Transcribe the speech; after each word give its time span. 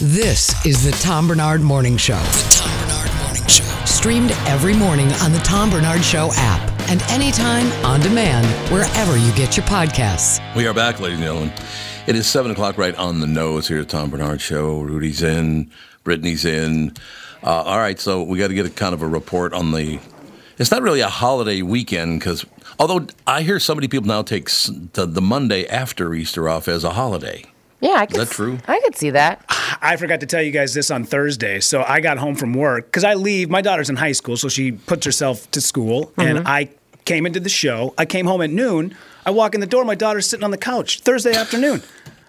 This 0.00 0.66
is 0.66 0.82
the 0.82 0.90
Tom 0.90 1.28
Barnard 1.28 1.60
Morning 1.60 1.96
Show. 1.96 2.18
The 2.18 2.48
Tom 2.50 2.88
Barnard 2.88 3.16
Morning 3.22 3.46
Show. 3.46 3.64
Streamed 3.84 4.32
every 4.48 4.74
morning 4.74 5.06
on 5.22 5.30
the 5.30 5.38
Tom 5.38 5.70
Barnard 5.70 6.02
Show 6.02 6.30
app 6.34 6.68
and 6.90 7.00
anytime 7.02 7.70
on 7.84 8.00
demand 8.00 8.44
wherever 8.72 9.16
you 9.16 9.32
get 9.34 9.56
your 9.56 9.64
podcasts. 9.66 10.40
We 10.56 10.66
are 10.66 10.74
back, 10.74 10.98
ladies 10.98 11.18
and 11.18 11.24
gentlemen. 11.24 11.52
It 12.08 12.16
is 12.16 12.26
7 12.26 12.50
o'clock 12.50 12.76
right 12.76 12.94
on 12.96 13.20
the 13.20 13.28
nose 13.28 13.68
here 13.68 13.78
at 13.82 13.88
Tom 13.88 14.10
Barnard 14.10 14.40
Show. 14.40 14.80
Rudy's 14.80 15.22
in, 15.22 15.70
Brittany's 16.02 16.44
in. 16.44 16.92
Uh, 17.44 17.62
all 17.62 17.78
right, 17.78 18.00
so 18.00 18.20
we 18.24 18.40
got 18.40 18.48
to 18.48 18.54
get 18.54 18.66
a 18.66 18.70
kind 18.70 18.94
of 18.94 19.02
a 19.02 19.06
report 19.06 19.52
on 19.52 19.70
the. 19.70 20.00
It's 20.58 20.72
not 20.72 20.82
really 20.82 21.02
a 21.02 21.08
holiday 21.08 21.62
weekend 21.62 22.18
because, 22.18 22.44
although 22.80 23.06
I 23.28 23.42
hear 23.42 23.60
so 23.60 23.76
many 23.76 23.86
people 23.86 24.08
now 24.08 24.22
take 24.22 24.50
the, 24.50 25.06
the 25.06 25.22
Monday 25.22 25.68
after 25.68 26.12
Easter 26.14 26.48
off 26.48 26.66
as 26.66 26.82
a 26.82 26.90
holiday. 26.90 27.44
Yeah, 27.84 27.96
I 27.98 28.06
could. 28.06 28.16
that 28.16 28.30
true? 28.30 28.58
I 28.66 28.80
could 28.80 28.96
see 28.96 29.10
that. 29.10 29.44
I 29.82 29.96
forgot 29.96 30.20
to 30.20 30.26
tell 30.26 30.40
you 30.40 30.50
guys 30.50 30.72
this 30.72 30.90
on 30.90 31.04
Thursday. 31.04 31.60
So 31.60 31.84
I 31.86 32.00
got 32.00 32.16
home 32.16 32.34
from 32.34 32.54
work 32.54 32.86
because 32.86 33.04
I 33.04 33.12
leave. 33.12 33.50
My 33.50 33.60
daughter's 33.60 33.90
in 33.90 33.96
high 33.96 34.12
school, 34.12 34.38
so 34.38 34.48
she 34.48 34.72
puts 34.72 35.04
herself 35.04 35.50
to 35.50 35.60
school. 35.60 36.10
And 36.16 36.38
mm-hmm. 36.38 36.46
I 36.46 36.70
came 37.04 37.26
into 37.26 37.40
the 37.40 37.50
show. 37.50 37.92
I 37.98 38.06
came 38.06 38.24
home 38.24 38.40
at 38.40 38.48
noon. 38.48 38.96
I 39.26 39.32
walk 39.32 39.54
in 39.54 39.60
the 39.60 39.66
door. 39.66 39.84
My 39.84 39.94
daughter's 39.94 40.26
sitting 40.26 40.44
on 40.44 40.50
the 40.50 40.56
couch 40.56 41.00
Thursday 41.00 41.34
afternoon. 41.34 41.82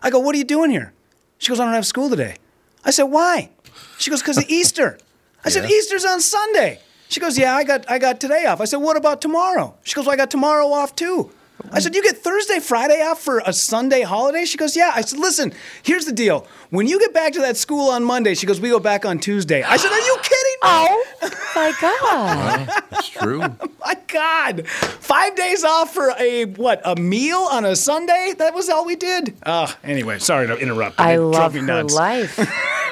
I 0.04 0.10
go, 0.10 0.20
What 0.20 0.36
are 0.36 0.38
you 0.38 0.44
doing 0.44 0.72
here? 0.72 0.92
She 1.38 1.48
goes, 1.48 1.60
I 1.62 1.66
don't 1.66 1.74
have 1.74 1.86
school 1.86 2.10
today. 2.10 2.36
I 2.84 2.92
said, 2.92 3.04
Why? 3.04 3.50
She 3.98 4.10
goes, 4.10 4.22
Because 4.22 4.38
of 4.38 4.46
Easter. 4.50 4.98
I 5.46 5.50
said, 5.50 5.70
Easter's 5.70 6.04
on 6.04 6.20
Sunday. 6.20 6.82
She 7.08 7.22
goes, 7.22 7.38
Yeah, 7.38 7.56
I 7.56 7.64
got 7.64 7.90
I 7.90 7.98
got 7.98 8.20
today 8.20 8.46
off. 8.46 8.60
I 8.60 8.66
said, 8.66 8.78
What 8.78 8.98
about 8.98 9.22
tomorrow? 9.22 9.76
She 9.84 9.94
goes, 9.94 10.06
Well, 10.06 10.14
I 10.14 10.18
got 10.18 10.32
tomorrow 10.32 10.68
off 10.68 10.98
too. 10.98 11.32
I 11.72 11.80
said, 11.80 11.96
You 11.96 12.02
get 12.04 12.18
Thursday, 12.18 12.60
Friday 12.60 13.02
off 13.02 13.22
for 13.22 13.42
a 13.46 13.54
Sunday 13.54 14.02
holiday? 14.02 14.46
She 14.46 14.58
goes, 14.58 14.76
Yeah. 14.76 14.92
I 14.94 15.02
said, 15.02 15.20
Listen, 15.20 15.54
here's 15.84 16.06
the 16.06 16.12
deal. 16.12 16.48
When 16.70 16.88
you 16.88 17.00
get 17.00 17.14
back 17.14 17.34
to 17.34 17.40
that 17.42 17.58
school 17.58 17.90
on 17.92 18.04
Monday, 18.04 18.34
she 18.36 18.46
goes, 18.46 18.60
We 18.60 18.70
go 18.70 18.80
back 18.80 19.06
on 19.06 19.20
Tuesday. 19.20 19.64
I 19.64 19.78
said, 19.78 19.92
Are 19.92 20.00
you 20.00 20.18
kidding 20.22 20.32
me? 20.32 20.60
Oh 20.64 21.04
my 21.56 21.74
god! 21.80 22.84
That's 22.90 23.10
true. 23.10 23.40
My 23.86 23.96
God. 24.08 24.68
Five 24.68 25.36
days 25.36 25.64
off 25.64 25.94
for 25.94 26.12
a 26.20 26.46
what, 26.46 26.82
a 26.84 26.96
meal 26.96 27.48
on 27.52 27.66
a 27.66 27.76
Sunday? 27.76 28.34
That 28.38 28.56
was 28.56 28.68
all 28.70 28.84
we 28.86 28.96
did. 28.96 29.36
Uh 29.44 29.72
anyway, 29.84 30.18
sorry 30.20 30.48
to 30.48 30.58
interrupt. 30.58 31.00
I 31.00 31.18
love 31.18 31.54
me 31.54 31.60
her 31.62 31.66
nuts. 31.68 31.94
life. 31.94 32.40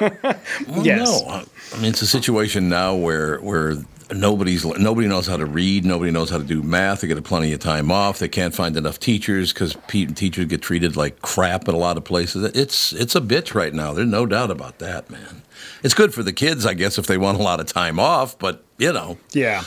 Well, 0.00 0.84
Yes. 0.84 1.08
no. 1.22 1.44
I 1.72 1.76
mean, 1.80 1.90
it's 1.90 2.02
a 2.02 2.06
situation 2.06 2.68
now 2.68 2.94
where 2.94 3.38
where 3.38 3.76
nobody's 4.12 4.64
nobody 4.64 5.08
knows 5.08 5.26
how 5.26 5.36
to 5.36 5.46
read, 5.46 5.84
nobody 5.84 6.10
knows 6.10 6.30
how 6.30 6.38
to 6.38 6.44
do 6.44 6.62
math. 6.62 7.00
They 7.00 7.08
get 7.08 7.22
plenty 7.24 7.52
of 7.52 7.60
time 7.60 7.90
off. 7.90 8.18
They 8.18 8.28
can't 8.28 8.54
find 8.54 8.76
enough 8.76 8.98
teachers 9.00 9.52
because 9.52 9.76
teachers 9.88 10.46
get 10.46 10.62
treated 10.62 10.96
like 10.96 11.22
crap 11.22 11.68
at 11.68 11.74
a 11.74 11.78
lot 11.78 11.96
of 11.96 12.04
places. 12.04 12.44
It's 12.54 12.92
it's 12.92 13.14
a 13.14 13.20
bitch 13.20 13.54
right 13.54 13.72
now. 13.74 13.92
There's 13.92 14.08
no 14.08 14.26
doubt 14.26 14.50
about 14.50 14.78
that, 14.78 15.10
man. 15.10 15.42
It's 15.82 15.94
good 15.94 16.12
for 16.14 16.22
the 16.22 16.32
kids, 16.32 16.66
I 16.66 16.74
guess, 16.74 16.98
if 16.98 17.06
they 17.06 17.18
want 17.18 17.38
a 17.38 17.42
lot 17.42 17.60
of 17.60 17.66
time 17.66 17.98
off. 18.00 18.38
But 18.38 18.62
you 18.78 18.92
know, 18.92 19.18
Yeah. 19.32 19.62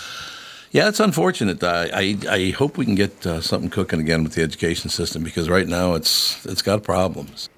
yeah, 0.71 0.87
it's 0.89 0.99
unfortunate. 0.99 1.63
I 1.63 1.89
I, 1.93 2.17
I 2.29 2.49
hope 2.51 2.77
we 2.77 2.85
can 2.85 2.95
get 2.95 3.25
uh, 3.25 3.41
something 3.41 3.69
cooking 3.69 3.99
again 3.99 4.23
with 4.23 4.33
the 4.33 4.43
education 4.43 4.89
system 4.89 5.23
because 5.23 5.49
right 5.49 5.67
now 5.67 5.93
it's 5.95 6.45
it's 6.45 6.61
got 6.61 6.83
problems. 6.83 7.49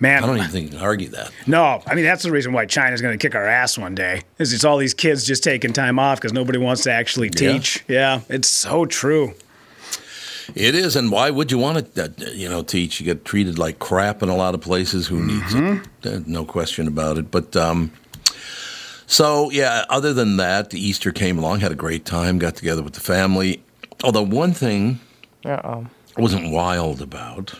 Man. 0.00 0.22
I 0.22 0.26
don't 0.26 0.36
even 0.38 0.50
think 0.50 0.66
you 0.66 0.78
can 0.78 0.86
argue 0.86 1.08
that. 1.08 1.32
No, 1.46 1.82
I 1.86 1.94
mean 1.94 2.04
that's 2.04 2.22
the 2.22 2.30
reason 2.30 2.52
why 2.52 2.66
China's 2.66 3.00
going 3.02 3.18
to 3.18 3.22
kick 3.22 3.34
our 3.34 3.46
ass 3.46 3.76
one 3.76 3.94
day. 3.96 4.22
Is 4.38 4.52
it's 4.52 4.64
all 4.64 4.76
these 4.78 4.94
kids 4.94 5.24
just 5.24 5.42
taking 5.42 5.72
time 5.72 5.98
off 5.98 6.20
because 6.20 6.32
nobody 6.32 6.58
wants 6.58 6.82
to 6.84 6.92
actually 6.92 7.30
teach. 7.30 7.84
Yeah, 7.88 8.20
it's 8.28 8.48
so 8.48 8.86
true. 8.86 9.34
It 10.54 10.74
is, 10.74 10.96
and 10.96 11.10
why 11.10 11.28
would 11.30 11.50
you 11.50 11.58
want 11.58 11.94
to, 11.94 12.04
uh, 12.04 12.08
you 12.32 12.48
know, 12.48 12.62
teach? 12.62 13.00
You 13.00 13.04
get 13.06 13.24
treated 13.24 13.58
like 13.58 13.80
crap 13.80 14.22
in 14.22 14.28
a 14.30 14.36
lot 14.36 14.54
of 14.54 14.60
places. 14.62 15.06
Who 15.08 15.22
needs 15.22 15.52
it? 15.54 15.86
Uh, 16.06 16.20
No 16.26 16.44
question 16.44 16.86
about 16.88 17.18
it. 17.18 17.30
But 17.30 17.54
um, 17.56 17.90
so 19.06 19.50
yeah. 19.50 19.84
Other 19.90 20.14
than 20.14 20.36
that, 20.38 20.70
the 20.70 20.80
Easter 20.80 21.12
came 21.12 21.38
along. 21.38 21.60
Had 21.60 21.72
a 21.72 21.76
great 21.76 22.04
time. 22.04 22.38
Got 22.38 22.56
together 22.56 22.82
with 22.82 22.94
the 22.94 23.00
family. 23.00 23.62
Although 24.04 24.22
one 24.22 24.52
thing 24.52 25.00
Uh-oh. 25.44 25.86
I 26.16 26.20
wasn't 26.20 26.50
wild 26.50 27.02
about. 27.02 27.54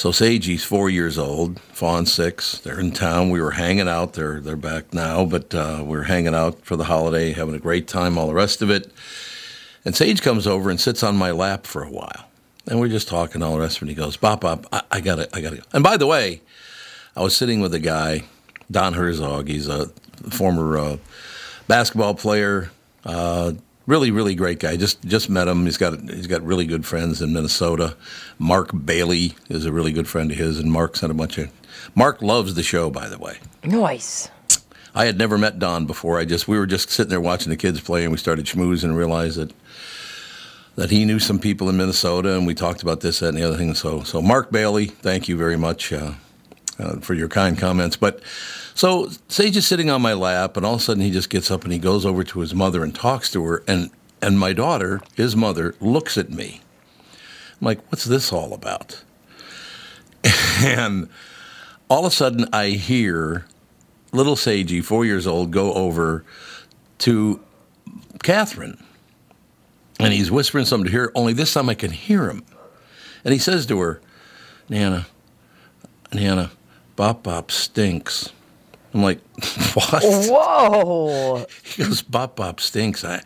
So 0.00 0.12
Sagey's 0.12 0.64
four 0.64 0.88
years 0.88 1.18
old, 1.18 1.60
Fawn's 1.60 2.10
six. 2.10 2.56
They're 2.60 2.80
in 2.80 2.92
town. 2.92 3.28
We 3.28 3.42
were 3.42 3.50
hanging 3.50 3.86
out. 3.86 4.14
They're 4.14 4.40
they're 4.40 4.56
back 4.56 4.94
now, 4.94 5.26
but 5.26 5.54
uh, 5.54 5.80
we 5.82 5.94
were 5.94 6.04
hanging 6.04 6.34
out 6.34 6.64
for 6.64 6.74
the 6.74 6.84
holiday, 6.84 7.32
having 7.32 7.54
a 7.54 7.58
great 7.58 7.86
time, 7.86 8.16
all 8.16 8.26
the 8.26 8.32
rest 8.32 8.62
of 8.62 8.70
it. 8.70 8.90
And 9.84 9.94
Sage 9.94 10.22
comes 10.22 10.46
over 10.46 10.70
and 10.70 10.80
sits 10.80 11.02
on 11.02 11.16
my 11.16 11.32
lap 11.32 11.66
for 11.66 11.82
a 11.82 11.90
while, 11.90 12.30
and 12.66 12.80
we're 12.80 12.88
just 12.88 13.08
talking 13.08 13.42
all 13.42 13.52
the 13.52 13.60
rest 13.60 13.76
of 13.76 13.82
it. 13.82 13.90
And 13.90 13.90
he 13.90 13.94
goes, 13.94 14.16
"Bop, 14.16 14.40
bop, 14.40 14.64
I, 14.72 14.80
I 14.90 15.00
gotta, 15.02 15.28
I 15.36 15.42
gotta." 15.42 15.56
Go. 15.56 15.62
And 15.74 15.84
by 15.84 15.98
the 15.98 16.06
way, 16.06 16.40
I 17.14 17.20
was 17.20 17.36
sitting 17.36 17.60
with 17.60 17.74
a 17.74 17.78
guy, 17.78 18.22
Don 18.70 18.94
Herzog. 18.94 19.48
He's 19.48 19.68
a 19.68 19.88
former 20.30 20.78
uh, 20.78 20.96
basketball 21.68 22.14
player. 22.14 22.70
Uh, 23.04 23.52
really, 23.90 24.12
really 24.12 24.36
great 24.36 24.60
guy. 24.60 24.76
Just 24.76 25.02
just 25.02 25.28
met 25.28 25.48
him. 25.48 25.64
He's 25.64 25.76
got 25.76 26.00
he's 26.08 26.28
got 26.28 26.42
really 26.42 26.64
good 26.64 26.86
friends 26.86 27.20
in 27.20 27.32
Minnesota. 27.32 27.96
Mark 28.38 28.70
Bailey 28.84 29.34
is 29.48 29.66
a 29.66 29.72
really 29.72 29.92
good 29.92 30.08
friend 30.08 30.30
of 30.30 30.38
his, 30.38 30.58
and 30.58 30.70
Mark's 30.72 31.00
had 31.00 31.10
a 31.10 31.14
bunch 31.14 31.36
of. 31.36 31.50
Mark 31.94 32.22
loves 32.22 32.54
the 32.54 32.62
show, 32.62 32.88
by 32.88 33.08
the 33.08 33.18
way. 33.18 33.38
Nice. 33.64 34.30
I 34.94 35.04
had 35.06 35.18
never 35.18 35.38
met 35.38 35.58
Don 35.58 35.86
before. 35.86 36.18
I 36.18 36.24
just 36.24 36.46
we 36.46 36.58
were 36.58 36.66
just 36.66 36.90
sitting 36.90 37.10
there 37.10 37.20
watching 37.20 37.50
the 37.50 37.56
kids 37.56 37.80
play, 37.80 38.04
and 38.04 38.12
we 38.12 38.18
started 38.18 38.46
schmoozing 38.46 38.84
and 38.84 38.96
realized 38.96 39.38
that 39.38 39.52
that 40.76 40.90
he 40.90 41.04
knew 41.04 41.18
some 41.18 41.40
people 41.40 41.68
in 41.68 41.76
Minnesota, 41.76 42.36
and 42.36 42.46
we 42.46 42.54
talked 42.54 42.82
about 42.82 43.00
this, 43.00 43.18
that, 43.18 43.30
and 43.30 43.38
the 43.38 43.42
other 43.42 43.56
thing. 43.56 43.74
So, 43.74 44.02
so 44.04 44.22
Mark 44.22 44.50
Bailey, 44.52 44.86
thank 44.86 45.28
you 45.28 45.36
very 45.36 45.56
much 45.56 45.92
uh, 45.92 46.12
uh, 46.80 47.00
for 47.00 47.14
your 47.14 47.28
kind 47.28 47.58
comments. 47.58 47.96
But 47.96 48.20
so 48.74 49.10
Sage 49.28 49.56
is 49.56 49.66
sitting 49.66 49.90
on 49.90 50.02
my 50.02 50.14
lap, 50.14 50.56
and 50.56 50.64
all 50.64 50.74
of 50.74 50.80
a 50.80 50.84
sudden 50.84 51.02
he 51.02 51.10
just 51.10 51.30
gets 51.30 51.50
up 51.50 51.64
and 51.64 51.72
he 51.72 51.78
goes 51.78 52.06
over 52.06 52.24
to 52.24 52.40
his 52.40 52.54
mother 52.54 52.82
and 52.82 52.94
talks 52.94 53.30
to 53.32 53.44
her, 53.44 53.62
and 53.68 53.90
and 54.22 54.38
my 54.38 54.52
daughter, 54.52 55.00
his 55.14 55.34
mother, 55.34 55.74
looks 55.80 56.18
at 56.18 56.30
me. 56.30 56.60
I'm 57.60 57.64
like, 57.64 57.80
what's 57.90 58.04
this 58.04 58.32
all 58.32 58.52
about? 58.52 59.02
And 60.62 61.08
all 61.88 62.00
of 62.00 62.12
a 62.12 62.14
sudden 62.14 62.46
I 62.52 62.68
hear 62.68 63.46
little 64.12 64.36
Sagey, 64.36 64.84
four 64.84 65.04
years 65.04 65.26
old, 65.26 65.50
go 65.50 65.72
over 65.72 66.24
to 66.98 67.40
Catherine. 68.22 68.82
And 69.98 70.12
he's 70.12 70.30
whispering 70.30 70.64
something 70.64 70.90
to 70.90 70.98
her, 70.98 71.12
only 71.14 71.32
this 71.32 71.52
time 71.52 71.68
I 71.68 71.74
can 71.74 71.90
hear 71.90 72.28
him. 72.28 72.44
And 73.24 73.32
he 73.32 73.38
says 73.38 73.66
to 73.66 73.78
her, 73.80 74.00
Nana, 74.68 75.06
Nana, 76.12 76.50
Bop 77.00 77.22
Bop 77.22 77.50
stinks. 77.50 78.28
I'm 78.92 79.02
like, 79.02 79.20
what? 79.72 80.02
Whoa. 80.04 81.46
He 81.64 81.82
goes, 81.82 82.02
Bop 82.02 82.36
Bop 82.36 82.60
stinks. 82.60 83.06
I, 83.06 83.22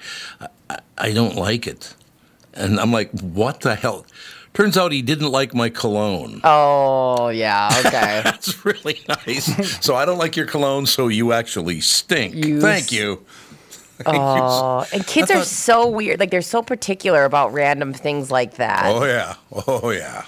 I, 0.71 0.79
I 0.97 1.11
don't 1.13 1.35
like 1.35 1.67
it. 1.67 1.97
And 2.53 2.79
I'm 2.79 2.93
like, 2.93 3.11
what 3.21 3.63
the 3.63 3.75
hell? 3.75 4.07
Turns 4.53 4.79
out 4.79 4.93
he 4.93 5.03
didn't 5.03 5.33
like 5.33 5.55
my 5.57 5.71
cologne. 5.71 6.41
Oh 6.45 7.31
yeah. 7.31 7.69
Okay. 7.85 8.21
That's 8.23 8.65
really 8.65 9.01
nice. 9.09 9.85
so 9.85 9.97
I 9.97 10.05
don't 10.05 10.19
like 10.19 10.37
your 10.37 10.47
cologne, 10.47 10.87
so 10.87 11.09
you 11.09 11.33
actually 11.33 11.81
stink. 11.81 12.37
You 12.37 12.61
Thank 12.61 12.85
s- 12.85 12.93
you. 12.93 13.27
Oh, 14.07 14.87
and 14.93 15.05
kids 15.05 15.33
I 15.33 15.41
are 15.41 15.45
so 15.45 15.89
weird. 15.89 16.21
Like 16.21 16.31
they're 16.31 16.43
so 16.43 16.63
particular 16.63 17.25
about 17.25 17.53
random 17.53 17.93
things 17.93 18.31
like 18.31 18.55
that. 18.55 18.85
Oh 18.87 19.05
yeah. 19.05 19.35
Oh 19.67 19.91
yeah. 19.91 20.27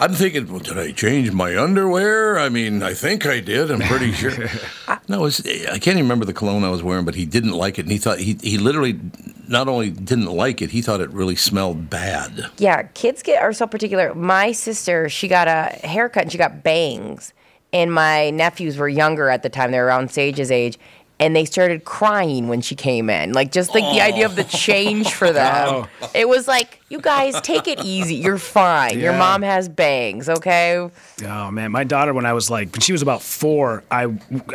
I'm 0.00 0.14
thinking, 0.14 0.46
well, 0.50 0.60
did 0.60 0.78
I 0.78 0.92
change 0.92 1.32
my 1.32 1.60
underwear? 1.60 2.38
I 2.38 2.48
mean, 2.48 2.84
I 2.84 2.94
think 2.94 3.26
I 3.26 3.40
did. 3.40 3.68
I'm 3.68 3.80
pretty 3.80 4.12
sure. 4.12 4.30
no, 5.08 5.18
it 5.18 5.22
was, 5.22 5.44
I 5.44 5.80
can't 5.80 5.88
even 5.88 6.04
remember 6.04 6.24
the 6.24 6.32
cologne 6.32 6.62
I 6.62 6.70
was 6.70 6.84
wearing, 6.84 7.04
but 7.04 7.16
he 7.16 7.26
didn't 7.26 7.50
like 7.50 7.80
it, 7.80 7.82
and 7.82 7.90
he 7.90 7.98
thought 7.98 8.20
he 8.20 8.38
he 8.40 8.58
literally 8.58 9.00
not 9.48 9.66
only 9.66 9.90
didn't 9.90 10.26
like 10.26 10.62
it, 10.62 10.70
he 10.70 10.82
thought 10.82 11.00
it 11.00 11.10
really 11.10 11.34
smelled 11.34 11.90
bad. 11.90 12.48
Yeah, 12.58 12.84
kids 12.84 13.24
get 13.24 13.42
are 13.42 13.52
so 13.52 13.66
particular. 13.66 14.14
My 14.14 14.52
sister, 14.52 15.08
she 15.08 15.26
got 15.26 15.48
a 15.48 15.76
haircut 15.84 16.22
and 16.22 16.32
she 16.32 16.38
got 16.38 16.62
bangs, 16.62 17.32
and 17.72 17.92
my 17.92 18.30
nephews 18.30 18.76
were 18.76 18.88
younger 18.88 19.28
at 19.30 19.42
the 19.42 19.48
time; 19.48 19.72
they 19.72 19.80
were 19.80 19.86
around 19.86 20.12
Sage's 20.12 20.52
age, 20.52 20.78
and 21.20 21.34
they 21.34 21.44
started 21.44 21.84
crying 21.84 22.48
when 22.48 22.60
she 22.60 22.74
came 22.74 23.10
in. 23.10 23.32
Like 23.32 23.52
just 23.52 23.74
like 23.74 23.84
the 23.94 24.00
idea 24.00 24.26
of 24.26 24.36
the 24.36 24.44
change 24.44 25.12
for 25.12 25.32
them. 25.32 25.86
Oh. 26.00 26.10
It 26.14 26.28
was 26.28 26.46
like, 26.46 26.80
you 26.88 27.00
guys 27.00 27.40
take 27.40 27.66
it 27.68 27.84
easy. 27.84 28.14
You're 28.14 28.38
fine. 28.38 28.98
Your 28.98 29.12
mom 29.12 29.42
has 29.42 29.68
bangs, 29.68 30.28
okay? 30.28 30.88
Oh 31.24 31.50
man, 31.50 31.72
my 31.72 31.84
daughter 31.84 32.14
when 32.14 32.24
I 32.24 32.32
was 32.32 32.50
like 32.50 32.72
when 32.72 32.80
she 32.80 32.92
was 32.92 33.02
about 33.02 33.22
four, 33.22 33.82
I 33.90 34.06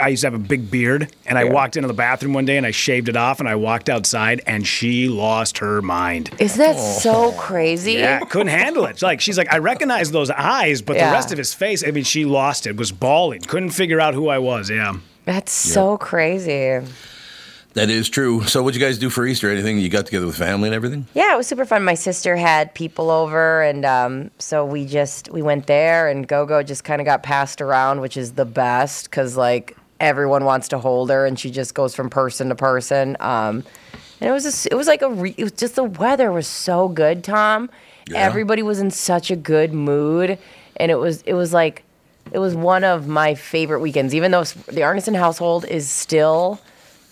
I 0.01 0.07
used 0.09 0.21
to 0.21 0.27
have 0.27 0.33
a 0.33 0.39
big 0.39 0.71
beard, 0.71 1.13
and 1.25 1.37
I 1.37 1.43
walked 1.43 1.75
into 1.75 1.87
the 1.87 1.93
bathroom 1.93 2.33
one 2.33 2.45
day 2.45 2.57
and 2.57 2.65
I 2.65 2.71
shaved 2.71 3.09
it 3.09 3.15
off, 3.15 3.39
and 3.39 3.47
I 3.47 3.55
walked 3.55 3.89
outside, 3.89 4.41
and 4.47 4.65
she 4.65 5.09
lost 5.09 5.59
her 5.59 5.81
mind. 5.81 6.31
Isn't 6.39 6.57
that 6.57 6.75
oh. 6.77 6.99
so 6.99 7.31
crazy? 7.33 7.93
Yeah, 7.93 8.19
couldn't 8.21 8.47
handle 8.47 8.85
it. 8.85 9.01
Like 9.01 9.21
she's 9.21 9.37
like, 9.37 9.51
I 9.51 9.57
recognize 9.57 10.11
those 10.11 10.31
eyes, 10.31 10.81
but 10.81 10.95
Yeah. 10.95 11.09
the 11.09 11.13
rest 11.13 11.31
of 11.31 11.37
his 11.37 11.53
face, 11.53 11.83
I 11.85 11.91
mean, 11.91 12.03
she 12.03 12.25
lost 12.25 12.65
it. 12.65 12.77
Was 12.77 12.91
bawling, 12.91 13.41
couldn't 13.41 13.71
figure 13.71 13.99
out 13.99 14.13
who 14.13 14.29
I 14.29 14.39
was. 14.39 14.69
Yeah. 14.69 14.95
That's 15.25 15.51
so 15.51 15.97
crazy. 15.97 16.85
That 17.73 17.89
is 17.89 18.07
true. 18.07 18.43
So, 18.43 18.61
what'd 18.61 18.79
you 18.79 18.85
guys 18.85 18.99
do 18.99 19.09
for 19.09 19.25
Easter? 19.25 19.49
Anything 19.49 19.79
you 19.79 19.89
got 19.89 20.05
together 20.05 20.27
with 20.27 20.37
family 20.37 20.67
and 20.67 20.75
everything? 20.75 21.07
Yeah, 21.15 21.33
it 21.33 21.37
was 21.37 21.47
super 21.47 21.65
fun. 21.65 21.83
My 21.83 21.95
sister 21.95 22.35
had 22.35 22.73
people 22.75 23.09
over, 23.09 23.63
and 23.63 23.83
um, 23.83 24.31
so 24.37 24.63
we 24.63 24.85
just 24.85 25.31
we 25.31 25.41
went 25.41 25.65
there, 25.65 26.07
and 26.07 26.27
GoGo 26.27 26.61
just 26.61 26.83
kind 26.83 27.01
of 27.01 27.05
got 27.05 27.23
passed 27.23 27.61
around, 27.61 28.01
which 28.01 28.15
is 28.15 28.33
the 28.33 28.45
best 28.45 29.09
because 29.09 29.35
like 29.35 29.75
everyone 29.99 30.45
wants 30.45 30.67
to 30.67 30.77
hold 30.77 31.09
her, 31.09 31.25
and 31.25 31.39
she 31.39 31.49
just 31.49 31.73
goes 31.73 31.95
from 31.95 32.11
person 32.11 32.49
to 32.49 32.55
person. 32.55 33.17
Um, 33.19 33.63
and 34.19 34.29
it 34.29 34.31
was 34.31 34.43
just, 34.43 34.67
it 34.67 34.75
was 34.75 34.87
like 34.87 35.01
a 35.01 35.09
re- 35.09 35.35
it 35.35 35.43
was 35.43 35.53
just 35.53 35.75
the 35.75 35.83
weather 35.83 36.31
was 36.31 36.47
so 36.47 36.87
good, 36.89 37.23
Tom. 37.23 37.71
Yeah. 38.07 38.19
Everybody 38.19 38.61
was 38.61 38.79
in 38.79 38.91
such 38.91 39.31
a 39.31 39.35
good 39.35 39.73
mood, 39.73 40.37
and 40.77 40.91
it 40.91 40.95
was 40.99 41.23
it 41.23 41.33
was 41.33 41.53
like 41.53 41.83
it 42.33 42.39
was 42.39 42.55
one 42.55 42.83
of 42.83 43.07
my 43.07 43.35
favorite 43.35 43.79
weekends. 43.79 44.13
Even 44.13 44.31
though 44.31 44.43
the 44.43 44.81
Arneson 44.81 45.15
household 45.15 45.63
is 45.65 45.89
still 45.89 46.59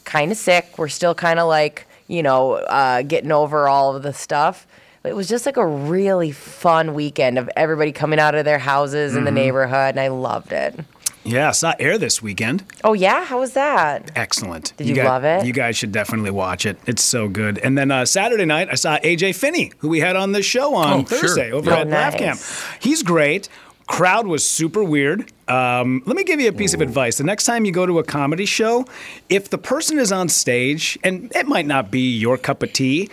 kind 0.04 0.32
of 0.32 0.38
sick. 0.38 0.66
We're 0.78 0.88
still 0.90 1.14
kind 1.16 1.40
of 1.40 1.48
like, 1.48 1.88
you 2.08 2.24
know, 2.24 2.54
uh, 2.54 3.04
getting 3.04 3.32
over 3.32 3.68
all 3.70 3.96
of 3.96 4.04
the 4.04 4.12
stuff. 4.14 4.68
It 5.04 5.16
was 5.16 5.28
just 5.30 5.46
like 5.46 5.58
a 5.58 5.66
really 5.66 6.32
fun 6.32 6.94
weekend 6.94 7.38
of 7.40 7.50
everybody 7.56 7.92
coming 7.92 8.20
out 8.20 8.36
of 8.36 8.44
their 8.46 8.60
houses 8.60 9.12
Mm-hmm. 9.12 9.20
in 9.20 9.24
the 9.26 9.32
neighborhood, 9.32 9.96
and 9.96 10.00
I 10.00 10.10
loved 10.10 10.52
it. 10.52 10.80
Yeah, 11.24 11.50
I 11.50 11.52
saw 11.52 11.74
Air 11.80 11.98
this 12.00 12.20
weekend. 12.22 12.64
Oh, 12.84 12.94
yeah? 12.94 13.24
How 13.26 13.40
was 13.40 13.54
that? 13.54 14.12
Excellent. 14.16 14.74
Did 14.78 14.88
you 14.88 14.96
guys, 14.96 15.06
love 15.06 15.24
it? 15.24 15.46
You 15.46 15.54
guys 15.54 15.78
should 15.78 15.92
definitely 15.92 16.32
watch 16.32 16.66
it. 16.66 16.80
It's 16.88 17.04
so 17.04 17.28
good. 17.28 17.60
And 17.60 17.78
then 17.78 17.92
uh, 17.92 18.06
Saturday 18.06 18.46
night, 18.46 18.70
I 18.72 18.76
saw 18.76 18.98
AJ 19.00 19.36
Finney, 19.36 19.72
who 19.80 19.90
we 19.90 20.00
had 20.00 20.16
on 20.16 20.32
the 20.32 20.42
show 20.42 20.74
on 20.74 20.92
Oh, 21.02 21.06
sure. 21.06 21.20
Thursday 21.20 21.52
over 21.52 21.70
Oh, 21.72 21.76
at 21.76 21.88
Laugh 21.90 22.18
Camp. 22.18 22.40
He's 22.80 23.04
great. 23.04 23.50
Crowd 23.92 24.26
was 24.26 24.48
super 24.48 24.86
weird. 24.86 25.34
Um, 25.50 26.02
let 26.06 26.16
me 26.16 26.24
give 26.24 26.40
you 26.40 26.48
a 26.48 26.54
piece 26.54 26.74
of 26.74 26.80
advice. 26.80 27.18
The 27.18 27.26
next 27.26 27.44
time 27.44 27.66
you 27.66 27.74
go 27.74 27.86
to 27.86 28.00
a 28.00 28.06
comedy 28.06 28.46
show, 28.46 28.86
if 29.28 29.50
the 29.50 29.58
person 29.58 30.00
is 30.00 30.14
on 30.14 30.30
stage, 30.30 30.98
and 31.04 31.30
it 31.36 31.46
might 31.46 31.66
not 31.66 31.92
be 31.92 32.10
your 32.16 32.38
cup 32.38 32.64
of 32.64 32.72
tea, 32.72 33.10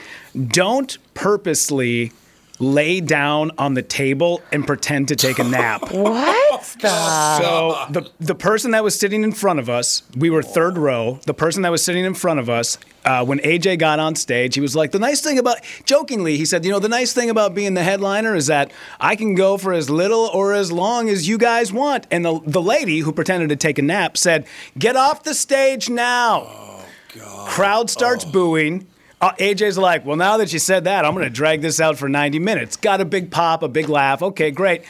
don't 0.46 0.96
purposely 1.14 2.12
lay 2.60 3.00
down 3.00 3.52
on 3.58 3.74
the 3.74 3.82
table 3.82 4.42
and 4.52 4.66
pretend 4.66 5.08
to 5.08 5.16
take 5.16 5.38
a 5.38 5.44
nap. 5.44 5.82
What 6.58 6.76
the? 6.80 7.38
So 7.38 7.86
the 7.90 8.10
the 8.18 8.34
person 8.34 8.72
that 8.72 8.82
was 8.82 8.98
sitting 8.98 9.22
in 9.22 9.30
front 9.32 9.60
of 9.60 9.68
us, 9.70 10.02
we 10.16 10.28
were 10.28 10.42
third 10.42 10.76
row. 10.76 11.20
The 11.24 11.34
person 11.34 11.62
that 11.62 11.70
was 11.70 11.84
sitting 11.84 12.04
in 12.04 12.14
front 12.14 12.40
of 12.40 12.50
us, 12.50 12.78
uh, 13.04 13.24
when 13.24 13.38
AJ 13.40 13.78
got 13.78 14.00
on 14.00 14.16
stage, 14.16 14.56
he 14.56 14.60
was 14.60 14.74
like, 14.74 14.90
"The 14.90 14.98
nice 14.98 15.20
thing 15.20 15.38
about," 15.38 15.58
jokingly, 15.84 16.36
he 16.36 16.44
said, 16.44 16.64
"You 16.64 16.72
know, 16.72 16.80
the 16.80 16.88
nice 16.88 17.12
thing 17.12 17.30
about 17.30 17.54
being 17.54 17.74
the 17.74 17.84
headliner 17.84 18.34
is 18.34 18.48
that 18.48 18.72
I 18.98 19.14
can 19.14 19.36
go 19.36 19.56
for 19.56 19.72
as 19.72 19.88
little 19.88 20.30
or 20.34 20.52
as 20.52 20.72
long 20.72 21.08
as 21.08 21.28
you 21.28 21.38
guys 21.38 21.72
want." 21.72 22.06
And 22.10 22.24
the 22.24 22.40
the 22.44 22.62
lady 22.62 23.00
who 23.00 23.12
pretended 23.12 23.50
to 23.50 23.56
take 23.56 23.78
a 23.78 23.82
nap 23.82 24.16
said, 24.16 24.44
"Get 24.76 24.96
off 24.96 25.22
the 25.22 25.34
stage 25.34 25.88
now." 25.88 26.48
Crowd 27.46 27.88
starts 27.90 28.24
booing. 28.24 28.86
Uh, 29.20 29.32
AJ's 29.32 29.76
like, 29.78 30.06
well, 30.06 30.16
now 30.16 30.36
that 30.36 30.52
you 30.52 30.58
said 30.58 30.84
that, 30.84 31.04
I'm 31.04 31.12
going 31.14 31.24
to 31.24 31.30
drag 31.30 31.60
this 31.60 31.80
out 31.80 31.98
for 31.98 32.08
90 32.08 32.38
minutes. 32.38 32.76
Got 32.76 33.00
a 33.00 33.04
big 33.04 33.30
pop, 33.30 33.62
a 33.62 33.68
big 33.68 33.88
laugh. 33.88 34.22
Okay, 34.22 34.50
great. 34.50 34.82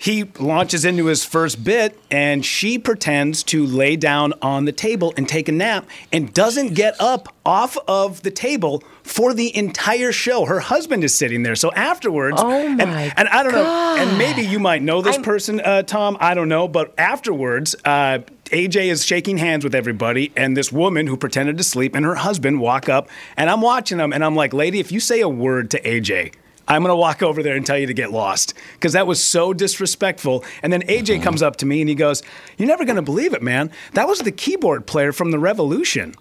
He 0.00 0.24
launches 0.40 0.84
into 0.84 1.06
his 1.06 1.24
first 1.24 1.62
bit, 1.62 1.96
and 2.10 2.44
she 2.44 2.76
pretends 2.76 3.42
to 3.44 3.64
lay 3.64 3.94
down 3.94 4.32
on 4.42 4.64
the 4.64 4.72
table 4.72 5.14
and 5.16 5.28
take 5.28 5.48
a 5.48 5.52
nap 5.52 5.86
and 6.12 6.32
doesn't 6.34 6.74
get 6.74 7.00
up 7.00 7.28
off 7.46 7.78
of 7.86 8.22
the 8.22 8.30
table 8.32 8.82
for 9.04 9.32
the 9.32 9.54
entire 9.56 10.10
show. 10.10 10.44
Her 10.44 10.58
husband 10.60 11.04
is 11.04 11.14
sitting 11.14 11.44
there. 11.44 11.54
So 11.54 11.70
afterwards, 11.72 12.38
Oh 12.40 12.50
and, 12.50 12.78
my 12.78 13.12
and 13.16 13.28
I 13.28 13.42
don't 13.44 13.52
know, 13.52 13.96
and 13.98 14.18
maybe 14.18 14.42
you 14.42 14.58
might 14.58 14.82
know 14.82 15.02
this 15.02 15.14
I'm- 15.16 15.22
person, 15.22 15.60
uh, 15.60 15.82
Tom. 15.82 16.16
I 16.20 16.34
don't 16.34 16.48
know, 16.48 16.66
but 16.66 16.92
afterwards, 16.98 17.76
uh, 17.84 18.20
AJ 18.52 18.90
is 18.90 19.04
shaking 19.04 19.38
hands 19.38 19.64
with 19.64 19.74
everybody, 19.74 20.30
and 20.36 20.56
this 20.56 20.70
woman 20.70 21.06
who 21.06 21.16
pretended 21.16 21.56
to 21.56 21.64
sleep 21.64 21.94
and 21.94 22.04
her 22.04 22.14
husband 22.14 22.60
walk 22.60 22.88
up, 22.88 23.08
and 23.36 23.48
I'm 23.48 23.62
watching 23.62 23.98
them, 23.98 24.12
and 24.12 24.22
I'm 24.22 24.36
like, 24.36 24.52
lady, 24.52 24.78
if 24.78 24.92
you 24.92 25.00
say 25.00 25.20
a 25.20 25.28
word 25.28 25.70
to 25.70 25.80
AJ. 25.80 26.34
I'm 26.68 26.82
gonna 26.82 26.94
walk 26.94 27.22
over 27.22 27.42
there 27.42 27.56
and 27.56 27.66
tell 27.66 27.76
you 27.76 27.88
to 27.88 27.94
get 27.94 28.12
lost 28.12 28.54
because 28.74 28.92
that 28.92 29.06
was 29.06 29.22
so 29.22 29.52
disrespectful. 29.52 30.44
And 30.62 30.72
then 30.72 30.82
AJ 30.82 31.16
uh-huh. 31.16 31.24
comes 31.24 31.42
up 31.42 31.56
to 31.56 31.66
me 31.66 31.80
and 31.80 31.88
he 31.88 31.96
goes, 31.96 32.22
"You're 32.56 32.68
never 32.68 32.84
gonna 32.84 33.02
believe 33.02 33.34
it, 33.34 33.42
man. 33.42 33.72
That 33.94 34.06
was 34.06 34.20
the 34.20 34.30
keyboard 34.30 34.86
player 34.86 35.12
from 35.12 35.32
the 35.32 35.40
Revolution." 35.40 36.14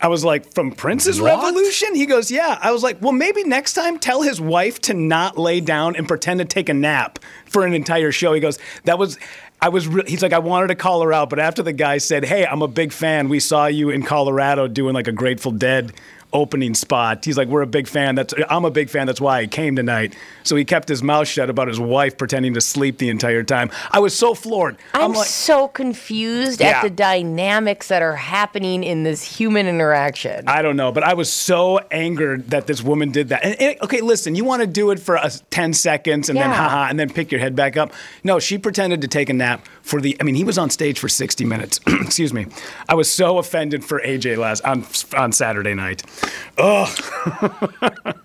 I 0.00 0.08
was 0.08 0.22
like, 0.22 0.52
from 0.52 0.70
Prince's 0.70 1.18
What? 1.18 1.42
Revolution? 1.42 1.94
He 1.94 2.04
goes, 2.04 2.30
yeah. 2.30 2.58
I 2.60 2.72
was 2.72 2.82
like, 2.82 3.00
well, 3.00 3.12
maybe 3.12 3.42
next 3.44 3.72
time 3.72 3.98
tell 3.98 4.20
his 4.20 4.38
wife 4.38 4.78
to 4.82 4.92
not 4.92 5.38
lay 5.38 5.60
down 5.60 5.96
and 5.96 6.06
pretend 6.06 6.40
to 6.40 6.44
take 6.44 6.68
a 6.68 6.74
nap 6.74 7.18
for 7.46 7.64
an 7.64 7.72
entire 7.72 8.12
show. 8.12 8.34
He 8.34 8.40
goes, 8.40 8.58
that 8.84 8.98
was, 8.98 9.18
I 9.64 9.70
was, 9.70 9.88
re-, 9.88 10.04
he's 10.06 10.20
like, 10.20 10.34
I 10.34 10.40
wanted 10.40 10.66
to 10.66 10.74
call 10.74 11.00
her 11.00 11.10
out, 11.10 11.30
but 11.30 11.38
after 11.38 11.62
the 11.62 11.72
guy 11.72 11.96
said, 11.96 12.22
hey, 12.22 12.44
I'm 12.44 12.60
a 12.60 12.68
big 12.68 12.92
fan. 12.92 13.30
We 13.30 13.40
saw 13.40 13.64
you 13.64 13.88
in 13.88 14.02
Colorado 14.02 14.68
doing 14.68 14.92
like 14.92 15.08
a 15.08 15.12
Grateful 15.12 15.52
Dead 15.52 15.90
opening 16.34 16.74
spot. 16.74 17.24
He's 17.24 17.38
like, 17.38 17.48
we're 17.48 17.62
a 17.62 17.66
big 17.66 17.86
fan. 17.88 18.16
That's, 18.16 18.34
I'm 18.50 18.64
a 18.64 18.70
big 18.70 18.90
fan. 18.90 19.06
That's 19.06 19.20
why 19.20 19.38
I 19.40 19.46
came 19.46 19.76
tonight. 19.76 20.14
So 20.42 20.56
he 20.56 20.64
kept 20.64 20.88
his 20.88 21.02
mouth 21.02 21.28
shut 21.28 21.48
about 21.48 21.68
his 21.68 21.80
wife 21.80 22.18
pretending 22.18 22.52
to 22.54 22.60
sleep 22.60 22.98
the 22.98 23.08
entire 23.08 23.42
time. 23.44 23.70
I 23.92 24.00
was 24.00 24.14
so 24.16 24.34
floored. 24.34 24.76
I'm, 24.92 25.12
like, 25.12 25.26
so 25.26 25.68
confused 25.68 26.60
Yeah. 26.60 26.78
at 26.78 26.82
the 26.82 26.90
dynamics 26.90 27.88
that 27.88 28.02
are 28.02 28.16
happening 28.16 28.84
in 28.84 29.04
this 29.04 29.22
human 29.22 29.66
interaction. 29.66 30.44
I 30.48 30.60
don't 30.62 30.76
know, 30.76 30.92
but 30.92 31.04
I 31.04 31.14
was 31.14 31.32
so 31.32 31.78
angered 31.90 32.50
that 32.50 32.66
this 32.66 32.82
woman 32.82 33.12
did 33.12 33.28
that. 33.30 33.44
And, 33.44 33.60
and- 33.60 33.80
okay, 33.82 34.00
listen, 34.00 34.34
you 34.34 34.44
want 34.44 34.60
to 34.60 34.66
do 34.66 34.90
it 34.90 34.98
for 35.00 35.16
uh, 35.16 35.30
10 35.50 35.72
seconds 35.72 36.28
and 36.28 36.36
then 36.38 36.50
haha, 36.50 36.88
and 36.90 36.98
then 36.98 37.08
pick 37.10 37.30
your 37.30 37.40
head 37.40 37.54
back 37.54 37.76
up. 37.76 37.92
No, 38.24 38.38
she 38.40 38.58
pretended 38.58 39.00
to 39.02 39.08
take 39.08 39.28
a 39.30 39.32
nap 39.34 39.66
for 39.82 40.00
the, 40.00 40.16
I 40.20 40.24
mean, 40.24 40.34
he 40.34 40.44
was 40.44 40.58
on 40.58 40.68
stage 40.70 40.98
for 40.98 41.08
60 41.08 41.44
minutes. 41.44 41.78
Excuse 41.86 42.32
me. 42.32 42.46
I 42.88 42.94
was 42.94 43.10
so 43.10 43.38
offended 43.38 43.84
for 43.84 44.00
AJ 44.00 44.36
last, 44.38 44.64
on, 44.64 44.84
on 45.16 45.32
Saturday 45.32 45.74
night. 45.74 46.02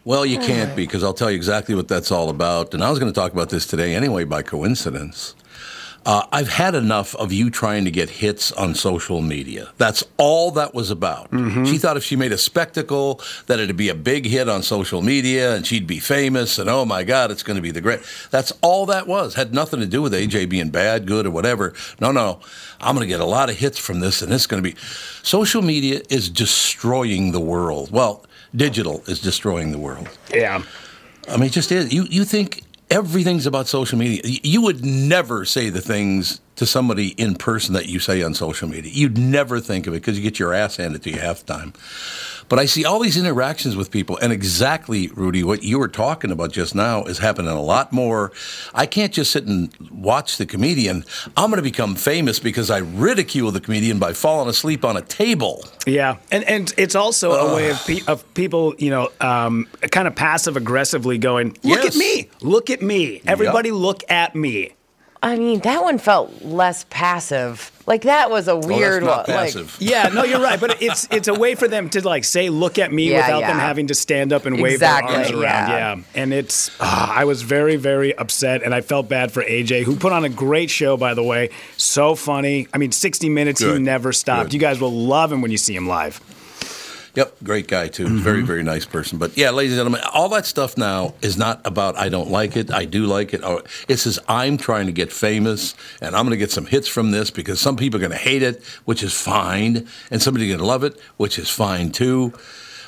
Well, 0.05 0.25
you 0.25 0.39
can't 0.39 0.75
be 0.75 0.85
because 0.85 1.03
I'll 1.03 1.13
tell 1.13 1.29
you 1.29 1.35
exactly 1.35 1.75
what 1.75 1.87
that's 1.87 2.11
all 2.11 2.29
about. 2.29 2.73
And 2.73 2.83
I 2.83 2.89
was 2.89 2.99
going 2.99 3.11
to 3.11 3.19
talk 3.19 3.31
about 3.31 3.49
this 3.49 3.65
today 3.67 3.95
anyway 3.95 4.23
by 4.23 4.41
coincidence. 4.41 5.35
Uh, 6.05 6.25
I've 6.31 6.49
had 6.49 6.75
enough 6.75 7.13
of 7.15 7.31
you 7.31 7.49
trying 7.49 7.85
to 7.85 7.91
get 7.91 8.09
hits 8.09 8.51
on 8.53 8.73
social 8.73 9.21
media. 9.21 9.71
That's 9.77 10.03
all 10.17 10.51
that 10.51 10.73
was 10.73 10.91
about. 10.91 11.29
She 11.67 11.77
thought 11.77 11.97
if 11.97 12.03
she 12.03 12.15
made 12.15 12.31
a 12.31 12.37
spectacle, 12.37 13.21
that 13.47 13.59
it'd 13.59 13.77
be 13.77 13.89
a 13.89 13.95
big 13.95 14.25
hit 14.25 14.47
on 14.49 14.63
social 14.63 15.01
media 15.01 15.55
and 15.55 15.67
she'd 15.67 15.87
be 15.87 15.99
famous 15.99 16.57
and 16.57 16.69
oh 16.69 16.85
my 16.85 17.03
God, 17.03 17.31
it's 17.31 17.43
going 17.43 17.55
to 17.55 17.61
be 17.61 17.71
the 17.71 17.81
great. 17.81 17.99
That's 18.31 18.53
all 18.61 18.85
that 18.87 19.07
was. 19.07 19.35
Had 19.35 19.53
nothing 19.53 19.79
to 19.81 19.85
do 19.85 20.01
with 20.01 20.13
AJ 20.13 20.49
being 20.49 20.69
bad, 20.69 21.05
good, 21.05 21.25
or 21.25 21.31
whatever. 21.31 21.73
No, 21.99 22.11
no. 22.11 22.39
I'm 22.79 22.95
going 22.95 23.07
to 23.07 23.13
get 23.13 23.19
a 23.19 23.25
lot 23.25 23.49
of 23.49 23.57
hits 23.57 23.77
from 23.77 23.99
this 23.99 24.21
and 24.21 24.31
it's 24.33 24.47
going 24.47 24.63
to 24.63 24.69
be. 24.69 24.77
Social 25.21 25.61
media 25.61 26.01
is 26.09 26.29
destroying 26.29 27.33
the 27.33 27.41
world. 27.41 27.91
Well, 27.91 28.25
digital 28.55 29.03
is 29.07 29.19
destroying 29.19 29.71
the 29.71 29.77
world. 29.79 30.07
Yeah. 30.33 30.63
I 31.27 31.37
mean, 31.37 31.47
it 31.47 31.51
just 31.51 31.71
is. 31.71 31.93
You 31.93 32.05
you 32.09 32.23
think 32.25 32.63
everything's 32.89 33.45
about 33.45 33.67
social 33.67 33.97
media. 33.97 34.21
You 34.23 34.61
would 34.61 34.83
never 34.83 35.45
say 35.45 35.69
the 35.69 35.81
things 35.81 36.41
to 36.59 36.65
somebody 36.65 37.09
in 37.09 37.35
person 37.35 37.73
that 37.73 37.87
you 37.87 37.99
say 37.99 38.21
on 38.21 38.33
social 38.33 38.67
media. 38.67 38.91
You'd 38.93 39.17
never 39.17 39.59
think 39.61 39.87
of 39.87 39.93
it 39.93 40.01
because 40.01 40.17
you 40.17 40.23
get 40.23 40.39
your 40.39 40.53
ass 40.53 40.75
handed 40.75 41.01
to 41.03 41.09
you 41.09 41.17
half 41.17 41.45
the 41.45 41.53
time. 41.53 41.73
But 42.49 42.59
I 42.59 42.65
see 42.65 42.83
all 42.83 42.99
these 42.99 43.15
interactions 43.15 43.75
with 43.77 43.91
people, 43.91 44.17
and 44.17 44.33
exactly, 44.33 45.07
Rudy, 45.09 45.43
what 45.43 45.61
you 45.63 45.77
were 45.79 45.87
talking 45.87 46.31
about 46.31 46.51
just 46.51 46.73
now 46.75 47.03
is 47.03 47.19
happening 47.19 47.51
a 47.51 47.61
lot 47.61 47.93
more. 47.93 48.31
I 48.73 48.87
can't 48.87 49.13
just 49.13 49.31
sit 49.31 49.45
and 49.45 49.73
watch 49.91 50.37
the 50.37 50.45
comedian. 50.47 51.05
I'm 51.37 51.51
going 51.51 51.57
to 51.57 51.61
become 51.61 51.95
famous 51.95 52.39
because 52.39 52.69
I 52.71 52.79
ridicule 52.79 53.51
the 53.51 53.61
comedian 53.61 53.99
by 53.99 54.13
falling 54.13 54.49
asleep 54.49 54.83
on 54.83 54.97
a 54.97 55.01
table. 55.01 55.63
Yeah, 55.85 56.17
and 56.31 56.43
and 56.45 56.73
it's 56.75 56.95
also 56.95 57.31
a 57.33 57.55
way 57.55 57.69
of, 57.69 57.77
pe- 57.85 58.01
of 58.07 58.33
people, 58.33 58.73
you 58.79 58.89
know, 58.89 59.09
um, 59.21 59.67
kind 59.91 60.07
of 60.07 60.15
passive 60.15 60.57
aggressively 60.57 61.17
going, 61.19 61.49
"Look 61.63 61.83
Yes. 61.83 61.95
at 61.95 61.99
me, 61.99 62.29
look 62.41 62.69
at 62.71 62.81
me, 62.81 63.21
everybody, 63.27 63.71
look 63.71 64.01
at 64.09 64.35
me." 64.35 64.73
I 65.21 65.35
mean, 65.35 65.59
that 65.61 65.83
one 65.83 65.97
felt 65.97 66.43
less 66.43 66.85
passive. 66.89 67.71
Like 67.85 68.03
that 68.03 68.29
was 68.29 68.47
a 68.47 68.55
weird 68.55 69.03
Oh, 69.03 69.07
that's 69.07 69.27
not 69.27 69.55
one. 69.55 69.65
Like. 69.65 69.81
Yeah, 69.81 70.09
no, 70.13 70.23
you're 70.23 70.39
right, 70.39 70.59
but 70.59 70.81
it's 70.81 71.07
it's 71.11 71.27
a 71.27 71.33
way 71.33 71.55
for 71.55 71.67
them 71.67 71.89
to 71.89 72.07
like 72.07 72.23
say, 72.23 72.49
"Look 72.49 72.77
at 72.79 72.93
me," 72.93 73.09
Yeah, 73.09 73.17
without 73.17 73.41
them 73.41 73.57
having 73.59 73.87
to 73.87 73.95
stand 73.95 74.31
up 74.31 74.45
and 74.45 74.61
wave 74.61 74.75
Exactly, 74.75 75.11
their 75.11 75.17
arms 75.25 75.31
around. 75.31 75.41
yeah. 75.69 75.95
Yeah, 75.95 76.01
and 76.15 76.33
it's 76.33 76.71
ah, 76.79 77.13
I 77.13 77.25
was 77.25 77.41
very 77.41 77.75
very 77.77 78.15
upset, 78.17 78.61
and 78.63 78.73
I 78.75 78.81
felt 78.81 79.09
bad 79.09 79.31
for 79.31 79.43
AJ, 79.43 79.83
who 79.83 79.95
put 79.95 80.13
on 80.13 80.23
a 80.23 80.29
great 80.29 80.69
show, 80.69 80.97
by 80.97 81.15
the 81.15 81.23
way. 81.23 81.49
So 81.77 82.13
funny. 82.15 82.67
I 82.73 82.77
mean, 82.77 82.91
60 82.91 83.27
Minutes, 83.29 83.59
he 83.59 83.77
never 83.79 84.13
stopped. 84.13 84.45
good. 84.45 84.53
You 84.53 84.59
guys 84.59 84.79
will 84.79 84.91
love 84.93 85.31
him 85.31 85.41
when 85.41 85.51
you 85.51 85.57
see 85.57 85.75
him 85.75 85.87
live. 85.87 86.21
Yep, 87.15 87.37
great 87.43 87.67
guy 87.67 87.87
too. 87.87 88.05
Mm-hmm. 88.05 88.17
Very, 88.19 88.41
very 88.43 88.63
nice 88.63 88.85
person. 88.85 89.17
But 89.17 89.37
yeah, 89.37 89.49
ladies 89.49 89.73
and 89.73 89.79
gentlemen, 89.79 90.01
all 90.13 90.29
that 90.29 90.45
stuff 90.45 90.77
now 90.77 91.13
is 91.21 91.37
not 91.37 91.61
about 91.65 91.97
I 91.97 92.09
don't 92.09 92.29
like 92.29 92.55
it, 92.55 92.71
I 92.71 92.85
do 92.85 93.05
like 93.05 93.33
it. 93.33 93.41
It 93.87 93.97
says 93.97 94.19
I'm 94.27 94.57
trying 94.57 94.85
to 94.85 94.91
get 94.91 95.11
famous 95.11 95.75
and 96.01 96.15
I'm 96.15 96.25
going 96.25 96.31
to 96.31 96.37
get 96.37 96.51
some 96.51 96.65
hits 96.65 96.87
from 96.87 97.11
this 97.11 97.31
because 97.31 97.59
some 97.59 97.77
people 97.77 97.97
are 97.97 98.01
going 98.01 98.11
to 98.11 98.17
hate 98.17 98.43
it, 98.43 98.63
which 98.85 99.03
is 99.03 99.13
fine, 99.13 99.87
and 100.11 100.21
somebody's 100.21 100.49
going 100.49 100.59
to 100.59 100.65
love 100.65 100.83
it, 100.83 100.99
which 101.17 101.39
is 101.39 101.49
fine 101.49 101.91
too. 101.91 102.33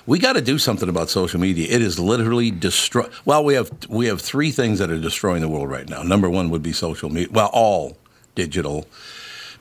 We 0.05 0.17
got 0.17 0.33
to 0.33 0.41
do 0.41 0.57
something 0.57 0.89
about 0.89 1.09
social 1.09 1.39
media. 1.39 1.67
It 1.69 1.81
is 1.81 1.99
literally 1.99 2.51
destroy. 2.51 3.07
Well, 3.25 3.43
we 3.43 3.53
have 3.53 3.71
we 3.87 4.07
have 4.07 4.21
three 4.21 4.51
things 4.51 4.79
that 4.79 4.89
are 4.89 4.99
destroying 4.99 5.41
the 5.41 5.49
world 5.49 5.69
right 5.69 5.87
now. 5.87 6.03
Number 6.03 6.29
one 6.29 6.49
would 6.49 6.63
be 6.63 6.73
social 6.73 7.09
media. 7.09 7.29
Well, 7.31 7.49
all 7.53 7.97
digital 8.35 8.87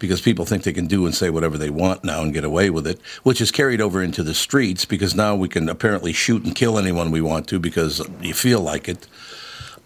because 0.00 0.21
people 0.21 0.45
think 0.45 0.64
they 0.64 0.73
can 0.73 0.88
do 0.88 1.07
and 1.07 1.14
say 1.14 1.30
whatever 1.30 1.57
they 1.57 1.71
want 1.71 2.02
now 2.02 2.23
and 2.23 2.35
get 2.35 2.42
away 2.42 2.71
with 2.71 2.87
it, 2.88 2.99
which 3.23 3.40
is 3.40 3.52
carried 3.52 3.80
over 3.80 4.02
into 4.02 4.25
the 4.25 4.35
streets 4.35 4.85
because 4.85 5.14
now 5.14 5.37
we 5.37 5.49
can 5.49 5.69
apparently 5.69 6.12
shoot 6.12 6.42
and 6.45 6.57
kill 6.57 6.76
anyone 6.78 7.12
we 7.12 7.21
want 7.21 7.47
to 7.49 7.61
because 7.61 8.02
you 8.21 8.35
feel 8.35 8.61
like 8.61 8.88
it. 8.88 9.07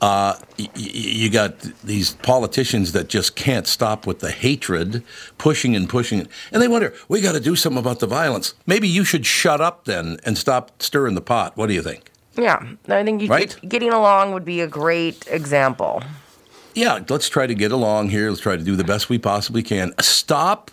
Uh, 0.00 0.36
y- 0.58 0.68
y- 0.74 0.90
you 1.20 1.30
got 1.30 1.58
these 1.82 2.14
politicians 2.16 2.92
that 2.92 3.08
just 3.08 3.36
can't 3.36 3.66
stop 3.66 4.06
with 4.06 4.18
the 4.20 4.30
hatred, 4.30 5.02
pushing 5.38 5.74
and 5.74 5.88
pushing, 5.88 6.26
and 6.52 6.60
they 6.62 6.68
wonder, 6.68 6.92
we 7.08 7.20
got 7.20 7.32
to 7.32 7.40
do 7.40 7.56
something 7.56 7.78
about 7.78 8.00
the 8.00 8.06
violence. 8.06 8.54
Maybe 8.66 8.86
you 8.88 9.04
should 9.04 9.24
shut 9.24 9.60
up 9.60 9.84
then 9.84 10.18
and 10.24 10.36
stop 10.36 10.82
stirring 10.82 11.14
the 11.14 11.20
pot. 11.22 11.56
What 11.56 11.66
do 11.68 11.74
you 11.74 11.82
think? 11.82 12.10
yeah, 12.36 12.60
I 12.88 13.04
think 13.04 13.22
you 13.22 13.28
Right? 13.28 13.56
getting 13.68 13.92
along 13.92 14.32
would 14.32 14.44
be 14.44 14.60
a 14.60 14.66
great 14.66 15.24
example. 15.28 16.02
Yeah, 16.74 17.00
let's 17.08 17.28
try 17.28 17.46
to 17.46 17.54
get 17.54 17.72
along 17.72 18.10
here. 18.10 18.28
Let's 18.28 18.40
try 18.40 18.56
to 18.56 18.62
do 18.62 18.76
the 18.76 18.84
best 18.84 19.08
we 19.08 19.18
possibly 19.18 19.62
can. 19.62 19.92
Stop 20.00 20.70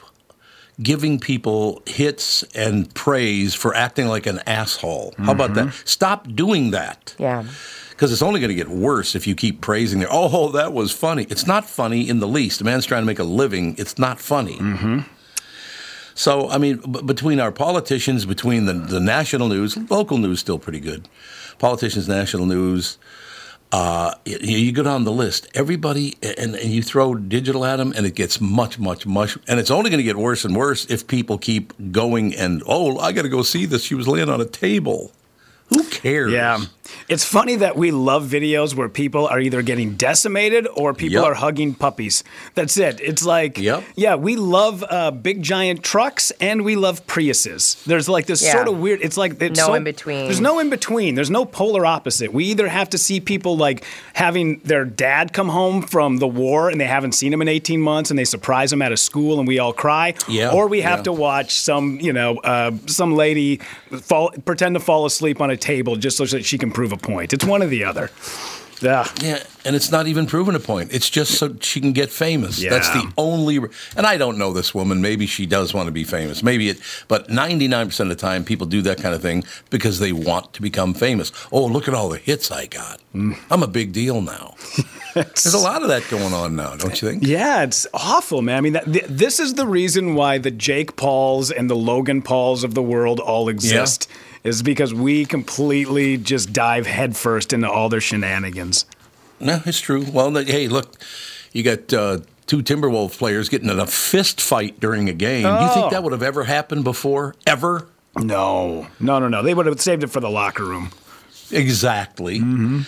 giving 0.81 1.19
people 1.19 1.81
hits 1.85 2.43
and 2.55 2.93
praise 2.95 3.53
for 3.53 3.75
acting 3.75 4.07
like 4.07 4.25
an 4.25 4.39
asshole. 4.47 5.13
How 5.17 5.31
about 5.31 5.53
that? 5.53 5.73
Stop 5.85 6.33
doing 6.33 6.71
that. 6.71 7.15
Yeah. 7.19 7.45
Because 7.91 8.11
it's 8.11 8.23
only 8.23 8.39
going 8.39 8.49
to 8.49 8.55
get 8.55 8.67
worse 8.67 9.13
if 9.13 9.27
you 9.27 9.35
keep 9.35 9.61
praising 9.61 9.99
their, 9.99 10.09
oh, 10.11 10.49
that 10.53 10.73
was 10.73 10.91
funny. 10.91 11.27
It's 11.29 11.45
not 11.45 11.65
funny 11.65 12.09
in 12.09 12.19
the 12.19 12.27
least. 12.27 12.61
A 12.61 12.63
man's 12.63 12.87
trying 12.87 13.03
to 13.03 13.05
make 13.05 13.19
a 13.19 13.23
living. 13.23 13.75
It's 13.77 13.99
not 13.99 14.19
funny. 14.19 14.57
Mm-hmm. 14.57 14.99
So, 16.15 16.49
I 16.49 16.57
mean, 16.57 16.77
b- 16.77 17.03
between 17.03 17.39
our 17.39 17.51
politicians, 17.51 18.25
between 18.25 18.65
the, 18.65 18.73
the 18.73 18.99
national 18.99 19.49
news, 19.49 19.77
local 19.91 20.17
news 20.17 20.39
still 20.39 20.57
pretty 20.57 20.79
good. 20.79 21.07
Politicians, 21.59 22.07
national 22.07 22.47
news, 22.47 22.97
uh, 23.71 24.15
you, 24.25 24.57
you 24.57 24.71
go 24.71 24.83
down 24.83 25.03
the 25.03 25.11
list. 25.11 25.47
Everybody, 25.53 26.17
and, 26.21 26.55
and 26.55 26.71
you 26.71 26.83
throw 26.83 27.15
digital 27.15 27.65
at 27.65 27.77
them, 27.77 27.93
and 27.95 28.05
it 28.05 28.15
gets 28.15 28.41
much, 28.41 28.77
much, 28.79 29.05
much. 29.05 29.37
And 29.47 29.59
it's 29.59 29.71
only 29.71 29.89
going 29.89 29.99
to 29.99 30.03
get 30.03 30.17
worse 30.17 30.43
and 30.43 30.55
worse 30.55 30.85
if 30.85 31.07
people 31.07 31.37
keep 31.37 31.73
going 31.91 32.35
and, 32.35 32.61
oh, 32.65 32.97
I 32.99 33.11
got 33.11 33.21
to 33.23 33.29
go 33.29 33.43
see 33.43 33.65
this. 33.65 33.83
She 33.83 33.95
was 33.95 34.07
laying 34.07 34.29
on 34.29 34.41
a 34.41 34.45
table. 34.45 35.11
Who 35.69 35.83
cares? 35.85 36.33
Yeah. 36.33 36.59
It's 37.09 37.23
funny 37.25 37.55
that 37.57 37.75
we 37.75 37.91
love 37.91 38.25
videos 38.27 38.75
where 38.75 38.89
people 38.89 39.27
are 39.27 39.39
either 39.39 39.61
getting 39.61 39.95
decimated 39.95 40.67
or 40.75 40.93
people 40.93 41.15
Yep. 41.21 41.25
are 41.25 41.33
hugging 41.33 41.73
puppies. 41.73 42.23
That's 42.55 42.77
it. 42.77 42.99
It's 43.01 43.25
like, 43.25 43.57
Yep. 43.57 43.83
yeah, 43.95 44.15
we 44.15 44.35
love 44.35 44.83
uh, 44.89 45.11
big 45.11 45.41
giant 45.41 45.83
trucks 45.83 46.31
and 46.39 46.63
we 46.63 46.75
love 46.75 47.05
Priuses. 47.07 47.83
There's 47.85 48.07
like 48.09 48.25
this 48.25 48.43
Yeah. 48.43 48.53
sort 48.53 48.67
of 48.67 48.77
weird. 48.79 48.99
It's 49.01 49.17
like 49.17 49.41
it's 49.41 49.59
No 49.59 49.67
so- 49.67 49.73
in 49.73 49.83
between. 49.83 50.25
There's 50.25 50.41
no 50.41 50.59
in 50.59 50.69
between. 50.69 51.15
There's 51.15 51.29
no 51.29 51.45
polar 51.45 51.85
opposite. 51.85 52.33
We 52.33 52.45
either 52.45 52.67
have 52.67 52.89
to 52.91 52.97
see 52.97 53.19
people 53.19 53.57
like 53.57 53.83
having 54.13 54.59
their 54.63 54.85
dad 54.85 55.33
come 55.33 55.49
home 55.49 55.81
from 55.81 56.17
the 56.17 56.27
war 56.27 56.69
and 56.69 56.79
they 56.79 56.85
haven't 56.85 57.13
seen 57.13 57.33
him 57.33 57.41
in 57.41 57.47
18 57.47 57.81
months 57.81 58.09
and 58.09 58.17
they 58.19 58.25
surprise 58.25 58.71
him 58.71 58.81
at 58.81 58.91
a 58.91 58.97
school 58.97 59.39
and 59.39 59.47
we 59.47 59.59
all 59.59 59.73
cry, 59.73 60.13
Yeah, 60.27 60.51
or 60.51 60.67
we 60.67 60.81
have 60.81 60.99
yeah. 60.99 61.03
to 61.03 61.11
watch 61.13 61.51
some, 61.59 61.99
you 62.01 62.13
know, 62.13 62.37
uh, 62.37 62.71
some 62.87 63.15
lady 63.15 63.59
fall 64.01 64.31
pretend 64.45 64.75
to 64.75 64.79
fall 64.79 65.05
asleep 65.05 65.41
on 65.41 65.49
a 65.49 65.57
table 65.57 65.95
just 65.95 66.17
so 66.17 66.25
that 66.25 66.45
she 66.45 66.57
can 66.57 66.71
prove 66.81 66.91
a 66.91 66.97
point. 66.97 67.31
It's 67.31 67.45
one 67.45 67.61
or 67.61 67.67
the 67.67 67.83
other. 67.83 68.09
Yeah. 68.81 69.07
Yeah, 69.21 69.43
and 69.63 69.75
it's 69.75 69.91
not 69.91 70.07
even 70.07 70.25
proving 70.25 70.55
a 70.55 70.59
point. 70.59 70.91
It's 70.91 71.07
just 71.07 71.35
so 71.37 71.55
she 71.61 71.79
can 71.79 71.93
get 71.93 72.09
famous. 72.09 72.59
That's 72.59 72.89
the 72.89 73.13
only. 73.15 73.59
re- 73.59 73.69
And 73.95 74.07
I 74.07 74.17
don't 74.17 74.39
know 74.39 74.51
this 74.51 74.73
woman. 74.73 74.99
Maybe 75.01 75.27
she 75.27 75.45
does 75.45 75.71
want 75.71 75.85
to 75.85 75.91
be 75.91 76.03
famous. 76.03 76.41
Maybe 76.41 76.67
it. 76.69 76.79
But 77.07 77.29
ninety 77.29 77.67
nine 77.67 77.85
percent 77.85 78.09
of 78.09 78.17
the 78.17 78.21
time, 78.21 78.43
people 78.43 78.65
do 78.65 78.81
that 78.81 78.97
kind 78.97 79.13
of 79.13 79.21
thing 79.21 79.43
because 79.69 79.99
they 79.99 80.11
want 80.11 80.53
to 80.53 80.63
become 80.63 80.95
famous. 80.95 81.31
Oh, 81.51 81.63
look 81.67 81.87
at 81.87 81.93
all 81.93 82.09
the 82.09 82.17
hits 82.17 82.49
I 82.49 82.65
got. 82.65 82.99
Mm. 83.13 83.37
I'm 83.51 83.61
a 83.61 83.67
big 83.67 83.93
deal 83.93 84.19
now. 84.19 84.55
There's 85.13 85.53
a 85.53 85.59
lot 85.59 85.83
of 85.83 85.89
that 85.89 86.07
going 86.09 86.33
on 86.33 86.55
now, 86.55 86.75
don't 86.75 86.99
you 86.99 87.07
think? 87.07 87.21
Yeah, 87.23 87.61
it's 87.61 87.85
awful, 87.93 88.41
man. 88.41 88.57
I 88.57 88.61
mean, 88.61 88.73
that, 88.73 88.85
th- 88.91 89.05
this 89.07 89.39
is 89.39 89.53
the 89.53 89.67
reason 89.67 90.15
why 90.15 90.39
the 90.39 90.49
Jake 90.49 90.95
Pauls 90.95 91.51
and 91.51 91.69
the 91.69 91.75
Logan 91.75 92.23
Pauls 92.23 92.63
of 92.63 92.73
the 92.73 92.81
world 92.81 93.19
all 93.19 93.47
exist. 93.47 94.09
Is 94.43 94.63
because 94.63 94.93
we 94.93 95.25
completely 95.25 96.17
just 96.17 96.51
dive 96.51 96.87
headfirst 96.87 97.53
into 97.53 97.69
all 97.69 97.89
their 97.89 98.01
shenanigans. 98.01 98.85
No, 99.39 99.61
it's 99.65 99.79
true. 99.79 100.03
Well, 100.11 100.31
hey, 100.33 100.67
look, 100.67 100.95
you 101.51 101.63
got. 101.63 101.91
Uh, 101.93 102.19
Two 102.47 102.61
Timberwolves 102.61 103.17
players 103.17 103.47
getting 103.47 103.69
in 103.69 103.79
a 103.79 103.87
fist 103.87 104.41
fight 104.41 104.77
during 104.81 105.07
a 105.07 105.13
game. 105.13 105.43
Do 105.43 105.47
you 105.47 105.55
Oh. 105.57 105.73
think 105.73 105.91
that 105.91 106.03
would 106.03 106.11
have 106.11 106.23
ever 106.23 106.43
happened 106.43 106.83
before? 106.83 107.33
Ever? 107.47 107.87
No, 108.17 108.87
no, 108.99 109.19
no, 109.19 109.29
no. 109.29 109.41
They 109.41 109.53
would 109.53 109.67
have 109.67 109.79
saved 109.79 110.03
it 110.03 110.07
for 110.07 110.19
the 110.19 110.29
locker 110.29 110.65
room. 110.65 110.89
Exactly. 111.49 112.39
Mm-hmm. 112.39 112.81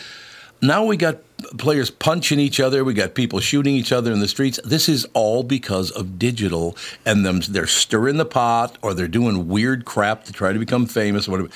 Now 0.62 0.84
we 0.84 0.98
got 0.98 1.18
players 1.58 1.90
punching 1.92 2.40
each 2.40 2.60
other. 2.60 2.84
We 2.84 2.94
got 2.94 3.16
people 3.16 3.40
shooting 3.40 3.76
each 3.76 3.92
other 3.92 4.12
in 4.12 4.20
the 4.20 4.28
streets. 4.28 4.60
This 4.64 4.90
is 4.90 5.06
all 5.14 5.44
because 5.44 5.92
of 5.92 6.18
digital 6.18 6.76
and 7.06 7.26
them. 7.26 7.42
They're 7.42 7.68
stirring 7.68 8.18
the 8.18 8.26
pot 8.26 8.78
or 8.82 8.94
they're 8.94 9.08
doing 9.08 9.48
weird 9.48 9.86
crap 9.86 10.24
to 10.26 10.34
try 10.34 10.54
to 10.54 10.60
become 10.60 10.86
famous. 10.86 11.28
Or 11.28 11.32
whatever. 11.32 11.50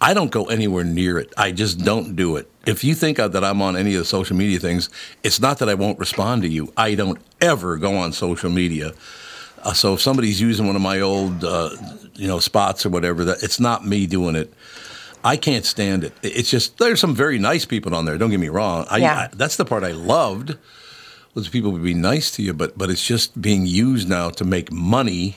I 0.00 0.14
don't 0.14 0.30
go 0.30 0.46
anywhere 0.46 0.84
near 0.84 1.18
it. 1.18 1.32
I 1.36 1.52
just 1.52 1.78
don't 1.78 2.16
do 2.16 2.36
it. 2.36 2.48
If 2.66 2.84
you 2.84 2.94
think 2.94 3.16
that 3.16 3.44
I'm 3.44 3.60
on 3.60 3.76
any 3.76 3.94
of 3.94 4.00
the 4.00 4.04
social 4.04 4.36
media 4.36 4.58
things, 4.58 4.88
it's 5.22 5.40
not 5.40 5.58
that 5.58 5.68
I 5.68 5.74
won't 5.74 5.98
respond 5.98 6.42
to 6.42 6.48
you. 6.48 6.72
I 6.76 6.94
don't 6.94 7.20
ever 7.40 7.76
go 7.76 7.96
on 7.96 8.12
social 8.12 8.50
media. 8.50 8.92
Uh, 9.62 9.72
so 9.72 9.94
if 9.94 10.00
somebody's 10.00 10.40
using 10.40 10.66
one 10.66 10.76
of 10.76 10.82
my 10.82 11.00
old, 11.00 11.44
uh, 11.44 11.70
you 12.14 12.26
know, 12.26 12.40
spots 12.40 12.84
or 12.84 12.90
whatever, 12.90 13.24
that 13.24 13.42
it's 13.42 13.60
not 13.60 13.86
me 13.86 14.06
doing 14.06 14.34
it. 14.34 14.52
I 15.24 15.36
can't 15.36 15.64
stand 15.64 16.04
it. 16.04 16.12
It's 16.22 16.50
just 16.50 16.78
there's 16.78 17.00
some 17.00 17.14
very 17.14 17.38
nice 17.38 17.64
people 17.64 17.94
on 17.94 18.04
there. 18.04 18.18
Don't 18.18 18.30
get 18.30 18.40
me 18.40 18.48
wrong. 18.48 18.86
I, 18.90 18.98
Yeah. 18.98 19.18
I, 19.18 19.28
that's 19.32 19.56
the 19.56 19.64
part 19.64 19.84
I 19.84 19.92
loved 19.92 20.56
was 21.34 21.48
people 21.48 21.70
would 21.72 21.82
be 21.82 21.94
nice 21.94 22.30
to 22.32 22.42
you, 22.42 22.52
but 22.52 22.76
but 22.76 22.90
it's 22.90 23.06
just 23.06 23.40
being 23.40 23.66
used 23.66 24.08
now 24.08 24.30
to 24.30 24.44
make 24.44 24.70
money, 24.72 25.36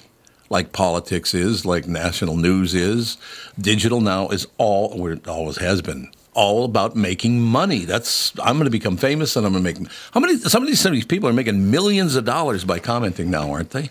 like 0.50 0.74
politics 0.74 1.34
is, 1.34 1.65
like 1.65 1.88
national 1.88 2.36
news 2.38 2.74
is. 2.74 3.18
Digital 3.60 4.01
now 4.01 4.27
is 4.30 4.48
all, 4.58 5.00
or 5.00 5.12
it 5.12 5.27
always 5.27 5.58
has 5.58 5.82
been, 5.82 6.12
all 6.34 6.65
about 6.65 6.96
making 6.96 7.42
money. 7.42 7.86
That's 7.86 8.38
I'm 8.39 8.56
going 8.56 8.65
to 8.65 8.72
become 8.72 8.98
famous, 8.98 9.36
and 9.36 9.46
I'm 9.46 9.54
going 9.54 9.63
to 9.63 9.82
make. 9.82 9.92
How 10.12 10.20
many? 10.20 10.38
Some 10.38 10.63
of 10.63 10.68
these 10.68 10.82
some 10.82 10.92
of 10.92 10.96
these 10.98 11.06
people 11.06 11.30
are 11.30 11.34
making 11.34 11.72
millions 11.72 12.15
of 12.15 12.25
dollars 12.25 12.65
by 12.65 12.80
commenting 12.80 13.30
now, 13.30 13.51
aren't 13.51 13.70
they? 13.70 13.89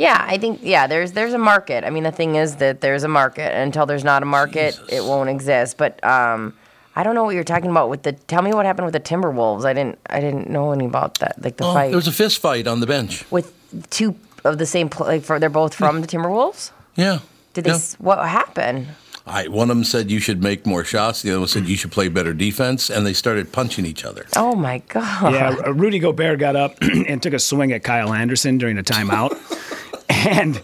Yeah, 0.00 0.24
I 0.26 0.38
think 0.38 0.60
yeah, 0.62 0.86
there's 0.86 1.12
there's 1.12 1.34
a 1.34 1.38
market. 1.38 1.84
I 1.84 1.90
mean, 1.90 2.04
the 2.04 2.10
thing 2.12 2.36
is 2.36 2.56
that 2.56 2.80
there's 2.80 3.02
a 3.04 3.08
market. 3.08 3.54
Until 3.54 3.84
there's 3.84 4.02
not 4.04 4.22
a 4.22 4.26
market, 4.26 4.70
Jesus. 4.74 4.88
it 4.88 5.04
won't 5.04 5.28
exist. 5.28 5.76
But 5.76 6.02
um, 6.02 6.54
I 6.96 7.02
don't 7.02 7.14
know 7.14 7.24
what 7.24 7.34
you're 7.34 7.44
talking 7.44 7.70
about 7.70 7.90
with 7.90 8.02
the. 8.04 8.12
Tell 8.12 8.40
me 8.40 8.54
what 8.54 8.64
happened 8.64 8.86
with 8.86 8.94
the 8.94 9.00
Timberwolves. 9.00 9.66
I 9.66 9.74
didn't 9.74 9.98
I 10.08 10.20
didn't 10.20 10.48
know 10.48 10.72
any 10.72 10.86
about 10.86 11.18
that. 11.18 11.42
Like 11.44 11.58
the 11.58 11.64
Oh, 11.66 11.74
fight 11.74 11.88
there 11.88 11.96
was 11.96 12.08
a 12.08 12.12
fist 12.12 12.38
fight 12.38 12.66
on 12.66 12.80
the 12.80 12.86
bench. 12.86 13.30
with 13.30 13.52
two 13.90 14.16
of 14.44 14.56
the 14.56 14.64
same. 14.66 14.88
Pl- 14.88 15.06
like 15.06 15.22
for 15.22 15.38
they're 15.38 15.50
both 15.50 15.74
from 15.74 16.00
the 16.00 16.06
Timberwolves. 16.06 16.70
Yeah. 16.96 17.18
Did 17.52 17.64
they? 17.64 17.72
Yeah. 17.72 17.78
What 17.98 18.26
happened? 18.26 18.86
I, 19.26 19.48
one 19.48 19.70
of 19.70 19.76
them 19.76 19.84
said 19.84 20.10
you 20.10 20.18
should 20.18 20.42
make 20.42 20.64
more 20.66 20.82
shots. 20.82 21.20
The 21.22 21.30
other 21.30 21.40
one 21.40 21.48
said 21.48 21.68
you 21.68 21.76
should 21.76 21.92
play 21.92 22.08
better 22.08 22.32
defense, 22.32 22.88
and 22.90 23.04
they 23.06 23.12
started 23.12 23.52
punching 23.52 23.84
each 23.84 24.02
other. 24.04 24.24
Oh 24.34 24.54
my 24.56 24.78
god. 24.88 25.34
Yeah, 25.34 25.56
Rudy 25.66 25.98
Gobert 25.98 26.38
got 26.38 26.56
up 26.56 26.78
and 26.82 27.22
took 27.22 27.34
a 27.34 27.38
swing 27.38 27.70
at 27.72 27.84
Kyle 27.84 28.14
Anderson 28.14 28.56
during 28.56 28.78
a 28.78 28.82
timeout. 28.82 29.36
and 30.10 30.60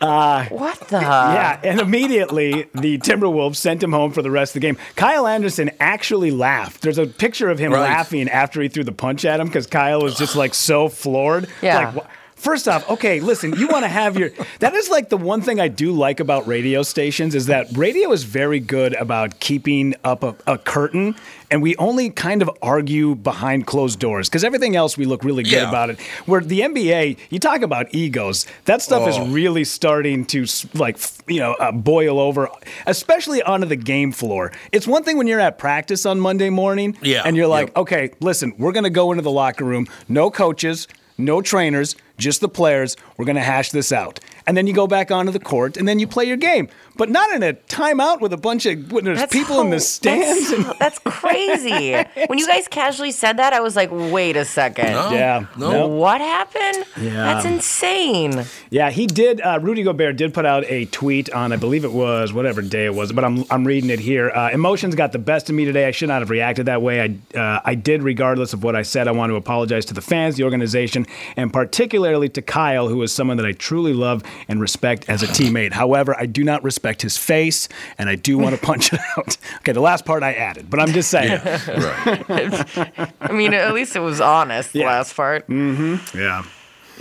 uh, 0.00 0.44
what 0.46 0.78
the? 0.88 1.00
Yeah, 1.00 1.60
and 1.64 1.80
immediately 1.80 2.66
the 2.74 2.98
Timberwolves 2.98 3.56
sent 3.56 3.82
him 3.82 3.92
home 3.92 4.12
for 4.12 4.22
the 4.22 4.30
rest 4.30 4.50
of 4.50 4.54
the 4.54 4.66
game. 4.66 4.76
Kyle 4.96 5.26
Anderson 5.26 5.70
actually 5.80 6.30
laughed. 6.30 6.82
There's 6.82 6.98
a 6.98 7.06
picture 7.06 7.50
of 7.50 7.58
him 7.58 7.72
Right. 7.72 7.80
laughing 7.80 8.28
after 8.28 8.60
he 8.62 8.68
threw 8.68 8.84
the 8.84 8.92
punch 8.92 9.24
at 9.24 9.40
him 9.40 9.46
because 9.48 9.66
Kyle 9.66 10.00
was 10.00 10.16
just 10.16 10.36
like 10.36 10.54
so 10.54 10.88
floored. 10.88 11.48
Yeah. 11.62 11.90
Like, 11.92 12.04
wh- 12.04 12.08
First 12.44 12.68
off, 12.68 12.86
okay, 12.90 13.20
listen, 13.20 13.54
you 13.58 13.68
want 13.68 13.84
to 13.84 13.88
have 13.88 14.18
your. 14.18 14.30
That 14.58 14.74
is 14.74 14.90
like 14.90 15.08
the 15.08 15.16
one 15.16 15.40
thing 15.40 15.58
I 15.60 15.68
do 15.68 15.92
like 15.92 16.20
about 16.20 16.46
radio 16.46 16.82
stations 16.82 17.34
is 17.34 17.46
that 17.46 17.68
radio 17.74 18.12
is 18.12 18.24
very 18.24 18.60
good 18.60 18.92
about 18.96 19.40
keeping 19.40 19.94
up 20.04 20.22
a, 20.22 20.36
a 20.46 20.58
curtain, 20.58 21.16
and 21.50 21.62
we 21.62 21.74
only 21.76 22.10
kind 22.10 22.42
of 22.42 22.50
argue 22.60 23.14
behind 23.14 23.66
closed 23.66 23.98
doors 23.98 24.28
because 24.28 24.44
everything 24.44 24.76
else 24.76 24.98
we 24.98 25.06
look 25.06 25.24
really 25.24 25.42
good 25.42 25.52
Yeah. 25.52 25.68
about 25.70 25.88
it. 25.88 25.98
Where 26.26 26.42
the 26.42 26.60
NBA, 26.60 27.16
you 27.30 27.38
talk 27.38 27.62
about 27.62 27.86
egos, 27.94 28.46
that 28.66 28.82
stuff 28.82 29.08
is 29.08 29.16
Oh. 29.16 29.26
really 29.28 29.64
starting 29.64 30.26
to 30.26 30.44
like 30.74 30.98
you 31.26 31.40
know 31.40 31.54
uh, 31.54 31.72
boil 31.72 32.20
over, 32.20 32.50
especially 32.86 33.42
onto 33.42 33.66
the 33.66 33.76
game 33.76 34.12
floor. 34.12 34.52
It's 34.70 34.86
one 34.86 35.02
thing 35.02 35.16
when 35.16 35.26
you're 35.26 35.40
at 35.40 35.56
practice 35.56 36.04
on 36.04 36.20
Monday 36.20 36.50
morning, 36.50 36.98
Yeah, 37.00 37.22
and 37.24 37.38
you're 37.38 37.46
like, 37.46 37.68
yep. 37.68 37.76
okay, 37.78 38.10
listen, 38.20 38.52
we're 38.58 38.72
gonna 38.72 38.90
go 38.90 39.12
into 39.12 39.22
the 39.22 39.30
locker 39.30 39.64
room, 39.64 39.86
no 40.10 40.30
coaches, 40.30 40.88
no 41.16 41.40
trainers, 41.40 41.96
just 42.18 42.40
the 42.40 42.48
players. 42.48 42.96
We're 43.16 43.24
gonna 43.24 43.40
hash 43.40 43.70
this 43.70 43.92
out, 43.92 44.20
and 44.46 44.56
then 44.56 44.66
you 44.66 44.72
go 44.74 44.86
back 44.86 45.10
onto 45.10 45.32
the 45.32 45.40
court, 45.40 45.76
and 45.76 45.86
then 45.88 45.98
you 45.98 46.06
play 46.06 46.24
your 46.24 46.36
game, 46.36 46.68
but 46.96 47.10
not 47.10 47.30
in 47.34 47.42
a 47.42 47.54
timeout 47.54 48.20
with 48.20 48.32
a 48.32 48.36
bunch 48.36 48.66
of 48.66 48.92
when 48.92 49.04
there's 49.04 49.18
That's 49.18 49.32
people 49.32 49.60
in 49.60 49.70
the 49.70 49.80
stands. 49.80 50.50
That's, 50.50 50.68
and, 50.68 50.74
that's 50.78 50.98
crazy. 51.00 51.92
when 52.26 52.38
you 52.38 52.46
guys 52.46 52.68
casually 52.68 53.10
said 53.12 53.38
that, 53.38 53.52
I 53.52 53.60
was 53.60 53.76
like, 53.76 53.90
wait 53.92 54.36
a 54.36 54.44
second. 54.44 54.92
No, 54.92 55.10
Yeah, 55.10 55.46
no. 55.56 55.70
no. 55.70 55.88
What 55.88 56.20
happened? 56.20 56.84
Yeah. 57.00 57.10
That's 57.34 57.44
insane. 57.46 58.44
Yeah, 58.70 58.90
he 58.90 59.06
did. 59.06 59.40
Uh, 59.40 59.58
Rudy 59.60 59.82
Gobert 59.82 60.16
did 60.16 60.34
put 60.34 60.46
out 60.46 60.64
a 60.66 60.84
tweet 60.86 61.30
on, 61.32 61.52
I 61.52 61.56
believe 61.56 61.84
it 61.84 61.92
was 61.92 62.32
whatever 62.32 62.62
day 62.62 62.86
it 62.86 62.94
was, 62.94 63.12
but 63.12 63.24
I'm, 63.24 63.44
I'm 63.50 63.64
reading 63.66 63.90
it 63.90 64.00
here. 64.00 64.30
Uh, 64.30 64.50
Emotions 64.50 64.94
got 64.94 65.12
the 65.12 65.18
best 65.18 65.48
of 65.48 65.56
me 65.56 65.64
today. 65.64 65.86
I 65.86 65.90
should 65.90 66.08
not 66.08 66.20
have 66.22 66.30
reacted 66.30 66.66
that 66.66 66.82
way. 66.82 67.00
I 67.00 67.38
uh, 67.38 67.60
I 67.64 67.74
did, 67.74 68.02
regardless 68.02 68.52
of 68.52 68.62
what 68.62 68.76
I 68.76 68.82
said. 68.82 69.08
I 69.08 69.12
want 69.12 69.30
to 69.30 69.36
apologize 69.36 69.84
to 69.86 69.94
the 69.94 70.00
fans, 70.02 70.36
the 70.36 70.44
organization, 70.44 71.06
and 71.36 71.52
particularly 71.52 72.03
to 72.04 72.42
Kyle, 72.42 72.88
who 72.88 73.02
is 73.02 73.12
someone 73.12 73.36
that 73.38 73.46
I 73.46 73.52
truly 73.52 73.92
love 73.94 74.22
and 74.48 74.60
respect 74.60 75.08
as 75.08 75.22
a 75.22 75.26
teammate. 75.26 75.72
However, 75.72 76.14
I 76.18 76.26
do 76.26 76.44
not 76.44 76.62
respect 76.62 77.02
his 77.02 77.16
face, 77.16 77.68
and 77.98 78.08
I 78.08 78.14
do 78.16 78.36
want 78.38 78.54
to 78.54 78.60
punch 78.60 78.92
it 78.92 79.00
out. 79.16 79.36
Okay, 79.58 79.72
the 79.72 79.80
last 79.80 80.04
part 80.04 80.22
I 80.22 80.34
added, 80.34 80.68
but 80.68 80.78
I'm 80.80 80.88
just 80.92 81.10
saying. 81.10 81.40
Right. 81.42 83.10
I 83.20 83.32
mean, 83.32 83.54
at 83.54 83.72
least 83.72 83.96
it 83.96 84.00
was 84.00 84.20
honest, 84.20 84.72
the 84.74 84.80
Yeah. 84.80 84.86
last 84.86 85.16
part. 85.16 85.48
Mm-hmm. 85.48 86.18
Yeah. 86.18 86.44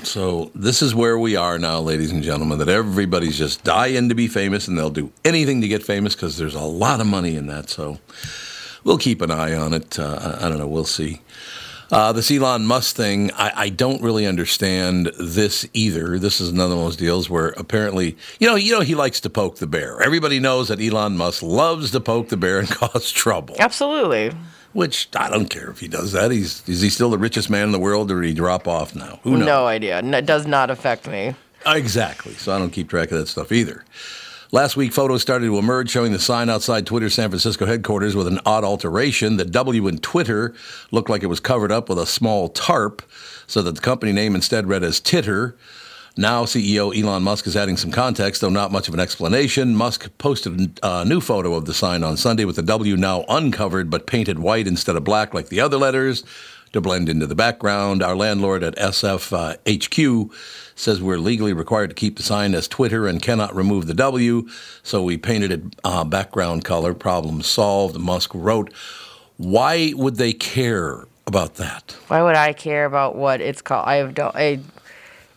So 0.04 0.50
this 0.56 0.82
is 0.82 0.96
where 0.96 1.20
we 1.20 1.36
are 1.36 1.60
now, 1.60 1.80
ladies 1.80 2.12
and 2.12 2.24
gentlemen. 2.24 2.58
That 2.60 2.70
everybody's 2.70 3.38
just 3.38 3.64
dying 3.64 4.10
to 4.10 4.16
be 4.16 4.28
famous, 4.28 4.68
and 4.68 4.78
they'll 4.78 4.90
do 4.90 5.12
anything 5.26 5.62
to 5.62 5.68
get 5.68 5.84
famous 5.84 6.16
because 6.16 6.38
there's 6.38 6.56
a 6.56 6.62
lot 6.62 7.00
of 7.02 7.08
money 7.08 7.36
in 7.36 7.48
that. 7.48 7.70
So 7.70 8.00
we'll 8.84 8.98
keep 8.98 9.22
an 9.22 9.30
eye 9.32 9.54
on 9.54 9.74
it. 9.74 10.00
Uh, 10.00 10.38
I 10.42 10.46
I 10.46 10.50
don't 10.50 10.58
know. 10.58 10.68
We'll 10.68 10.86
see. 10.86 11.22
Uh, 11.94 12.12
this 12.12 12.32
Elon 12.32 12.66
Musk 12.66 12.96
thing, 12.96 13.30
I, 13.34 13.52
I 13.56 13.70
don't 13.70 14.02
really 14.02 14.26
understand 14.26 15.12
this 15.20 15.68
either. 15.74 16.18
This 16.18 16.42
is 16.42 16.50
another 16.50 16.76
one 16.76 16.86
of 16.86 16.92
those 16.92 16.98
deals 16.98 17.30
where 17.30 17.50
apparently, 17.50 18.18
you 18.40 18.48
know, 18.48 18.56
you 18.56 18.72
know, 18.72 18.80
he 18.82 18.96
likes 18.96 19.20
to 19.20 19.30
poke 19.30 19.58
the 19.58 19.68
bear. 19.68 20.02
Everybody 20.02 20.40
knows 20.40 20.70
that 20.70 20.82
Elon 20.82 21.18
Musk 21.18 21.44
loves 21.44 21.92
to 21.92 22.00
poke 22.00 22.30
the 22.30 22.38
bear 22.38 22.58
and 22.58 22.68
cause 22.72 23.12
trouble. 23.12 23.56
Absolutely. 23.60 24.32
Which 24.72 25.08
I 25.16 25.30
don't 25.30 25.52
care 25.52 25.70
if 25.70 25.82
he 25.82 25.88
does 25.88 26.14
that. 26.14 26.32
He's 26.32 26.68
is 26.68 26.82
he 26.82 26.90
still 26.90 27.12
the 27.12 27.20
richest 27.20 27.52
man 27.52 27.66
in 27.66 27.72
the 27.72 27.80
world, 27.80 28.10
or 28.10 28.22
did 28.22 28.28
he 28.28 28.34
drop 28.34 28.68
off 28.68 28.96
now? 28.96 29.20
Who 29.22 29.38
knows? 29.38 29.46
No 29.46 29.68
idea. 29.68 30.00
It 30.00 30.26
does 30.26 30.48
not 30.48 30.72
affect 30.72 31.08
me. 31.08 31.36
Exactly. 31.64 32.34
So 32.34 32.56
I 32.56 32.58
don't 32.58 32.72
keep 32.72 32.90
track 32.90 33.12
of 33.12 33.20
that 33.20 33.28
stuff 33.28 33.52
either. 33.52 33.86
Last 34.54 34.78
week, 34.78 34.94
photos 34.94 35.24
started 35.24 35.48
to 35.48 35.58
emerge 35.58 35.90
showing 35.90 36.12
the 36.12 36.20
sign 36.20 36.48
outside 36.48 36.86
Twitter's 36.86 37.16
San 37.16 37.30
Francisco 37.30 37.66
headquarters 37.66 38.16
with 38.16 38.28
an 38.28 38.40
odd 38.46 38.64
alteration. 38.64 39.38
The 39.38 39.46
W 39.46 39.88
in 39.88 39.98
Twitter 39.98 40.54
looked 40.92 41.10
like 41.10 41.24
it 41.24 41.26
was 41.26 41.40
covered 41.40 41.72
up 41.72 41.90
with 41.90 41.98
a 41.98 42.06
small 42.06 42.50
tarp 42.50 43.02
so 43.48 43.64
that 43.64 43.74
the 43.74 43.82
company 43.82 44.12
name 44.12 44.36
instead 44.36 44.68
read 44.68 44.84
as 44.84 45.00
Titter. 45.00 45.58
Now, 46.18 46.46
CEO 46.46 46.96
Elon 46.96 47.24
Musk 47.24 47.48
is 47.48 47.58
adding 47.58 47.78
some 47.78 47.90
context, 47.90 48.42
though 48.42 48.50
not 48.50 48.72
much 48.72 48.88
of 48.88 48.94
an 48.94 49.00
explanation. 49.00 49.74
Musk 49.74 50.16
posted 50.20 50.78
a 50.84 50.88
uh, 50.88 51.04
new 51.04 51.20
photo 51.20 51.56
of 51.56 51.66
the 51.66 51.74
sign 51.74 52.04
on 52.04 52.16
Sunday 52.16 52.46
with 52.46 52.58
the 52.58 52.62
W 52.62 52.96
now 52.96 53.26
uncovered 53.30 53.90
but 53.90 54.06
painted 54.06 54.38
white 54.38 54.68
instead 54.68 54.96
of 54.96 55.04
black 55.04 55.34
like 55.34 55.50
the 55.50 55.62
other 55.62 55.78
letters 55.78 56.24
to 56.74 56.82
blend 56.82 57.08
into 57.08 57.26
the 57.26 57.36
background. 57.36 58.04
Our 58.04 58.16
landlord 58.16 58.64
at 58.64 58.76
SF 58.76 59.32
uh, 59.32 59.56
HQ 59.72 60.36
says 60.76 61.02
we're 61.02 61.18
legally 61.18 61.54
required 61.54 61.92
to 61.92 61.96
keep 61.96 62.18
the 62.18 62.24
sign 62.24 62.54
as 62.56 62.68
Twitter 62.68 63.08
and 63.08 63.22
cannot 63.22 63.56
remove 63.56 63.88
the 63.88 63.94
W, 63.94 64.48
so 64.82 65.04
we 65.04 65.18
painted 65.18 65.52
it 65.52 65.62
uh, 65.84 66.04
background 66.04 66.66
color. 66.66 66.94
Problem 66.94 67.42
solved. 67.42 67.98
Musk 67.98 68.32
wrote, 68.34 68.74
"Why 69.38 69.94
would 69.96 70.16
they 70.16 70.34
care 70.34 71.06
about 71.28 71.56
that?" 71.56 71.96
Why 72.08 72.24
would 72.24 72.36
I 72.36 72.54
care 72.54 72.86
about 72.86 73.16
what 73.16 73.40
it's 73.40 73.62
called? 73.62 73.88
I 73.88 74.04
don't. 74.12 74.36
I, 74.36 74.60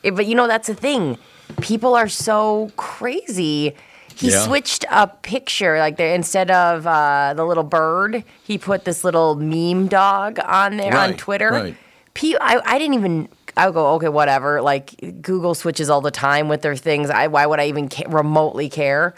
eh, 0.05 0.11
but 0.11 0.27
you 0.27 0.35
know 0.35 0.47
that's 0.47 0.69
the 0.69 0.75
thing. 0.75 1.19
People 1.61 1.95
are 1.95 2.09
so 2.09 2.73
crazy. 2.77 3.75
He 4.17 4.31
Yeah. 4.31 4.45
switched 4.45 4.87
a 4.91 5.07
picture, 5.09 5.79
like 5.79 6.01
instead 6.01 6.51
of 6.51 6.87
uh, 6.87 7.35
the 7.37 7.45
little 7.45 7.63
bird, 7.65 8.25
he 8.45 8.57
put 8.57 8.85
this 8.87 9.05
little 9.05 9.35
meme 9.37 9.89
dog 9.89 10.39
on 10.43 10.79
there 10.79 10.97
on 10.97 11.15
Twitter. 11.15 11.51
right. 11.51 11.77
Pe- 12.15 12.33
I, 12.41 12.61
I 12.65 12.79
didn't 12.79 12.95
even. 12.95 13.29
I 13.59 13.67
would 13.67 13.75
go 13.75 13.95
okay, 13.97 14.09
whatever. 14.09 14.63
Like 14.63 15.21
Google 15.23 15.55
switches 15.55 15.91
all 15.91 16.01
the 16.01 16.11
time 16.11 16.49
with 16.49 16.63
their 16.63 16.77
things. 16.77 17.11
I 17.11 17.27
why 17.27 17.45
would 17.45 17.61
I 17.61 17.67
even 17.69 17.89
ca- 17.91 18.09
remotely 18.09 18.71
care? 18.71 19.15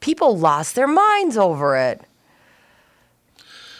People 0.00 0.36
lost 0.38 0.74
their 0.74 0.86
minds 0.86 1.38
over 1.38 1.76
it. 1.76 2.02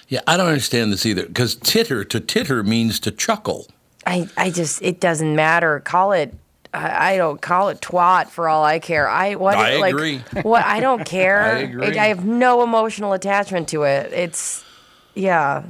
Yeah, 0.08 0.20
I 0.26 0.36
don't 0.36 0.46
understand 0.48 0.92
this 0.92 1.04
either 1.06 1.26
because 1.26 1.54
titter 1.56 2.04
to 2.04 2.20
titter 2.20 2.62
means 2.62 2.98
to 3.00 3.10
chuckle. 3.10 3.66
I, 4.06 4.28
I 4.36 4.50
just 4.50 4.80
it 4.82 5.00
doesn't 5.00 5.34
matter. 5.36 5.80
Call 5.80 6.12
it 6.12 6.34
I, 6.74 7.14
I 7.14 7.16
don't 7.16 7.40
call 7.40 7.68
it 7.68 7.80
twat 7.80 8.28
for 8.28 8.48
all 8.48 8.64
I 8.64 8.78
care. 8.78 9.08
I 9.08 9.34
what 9.34 9.56
I 9.56 9.76
like 9.76 9.94
agree. 9.94 10.18
what 10.42 10.64
I 10.64 10.80
don't 10.80 11.04
care. 11.06 11.42
I 11.42 11.58
agree. 11.60 11.98
I 11.98 12.06
have 12.06 12.24
no 12.24 12.62
emotional 12.62 13.12
attachment 13.12 13.68
to 13.68 13.84
it. 13.84 14.12
It's 14.12 14.64
yeah. 15.14 15.64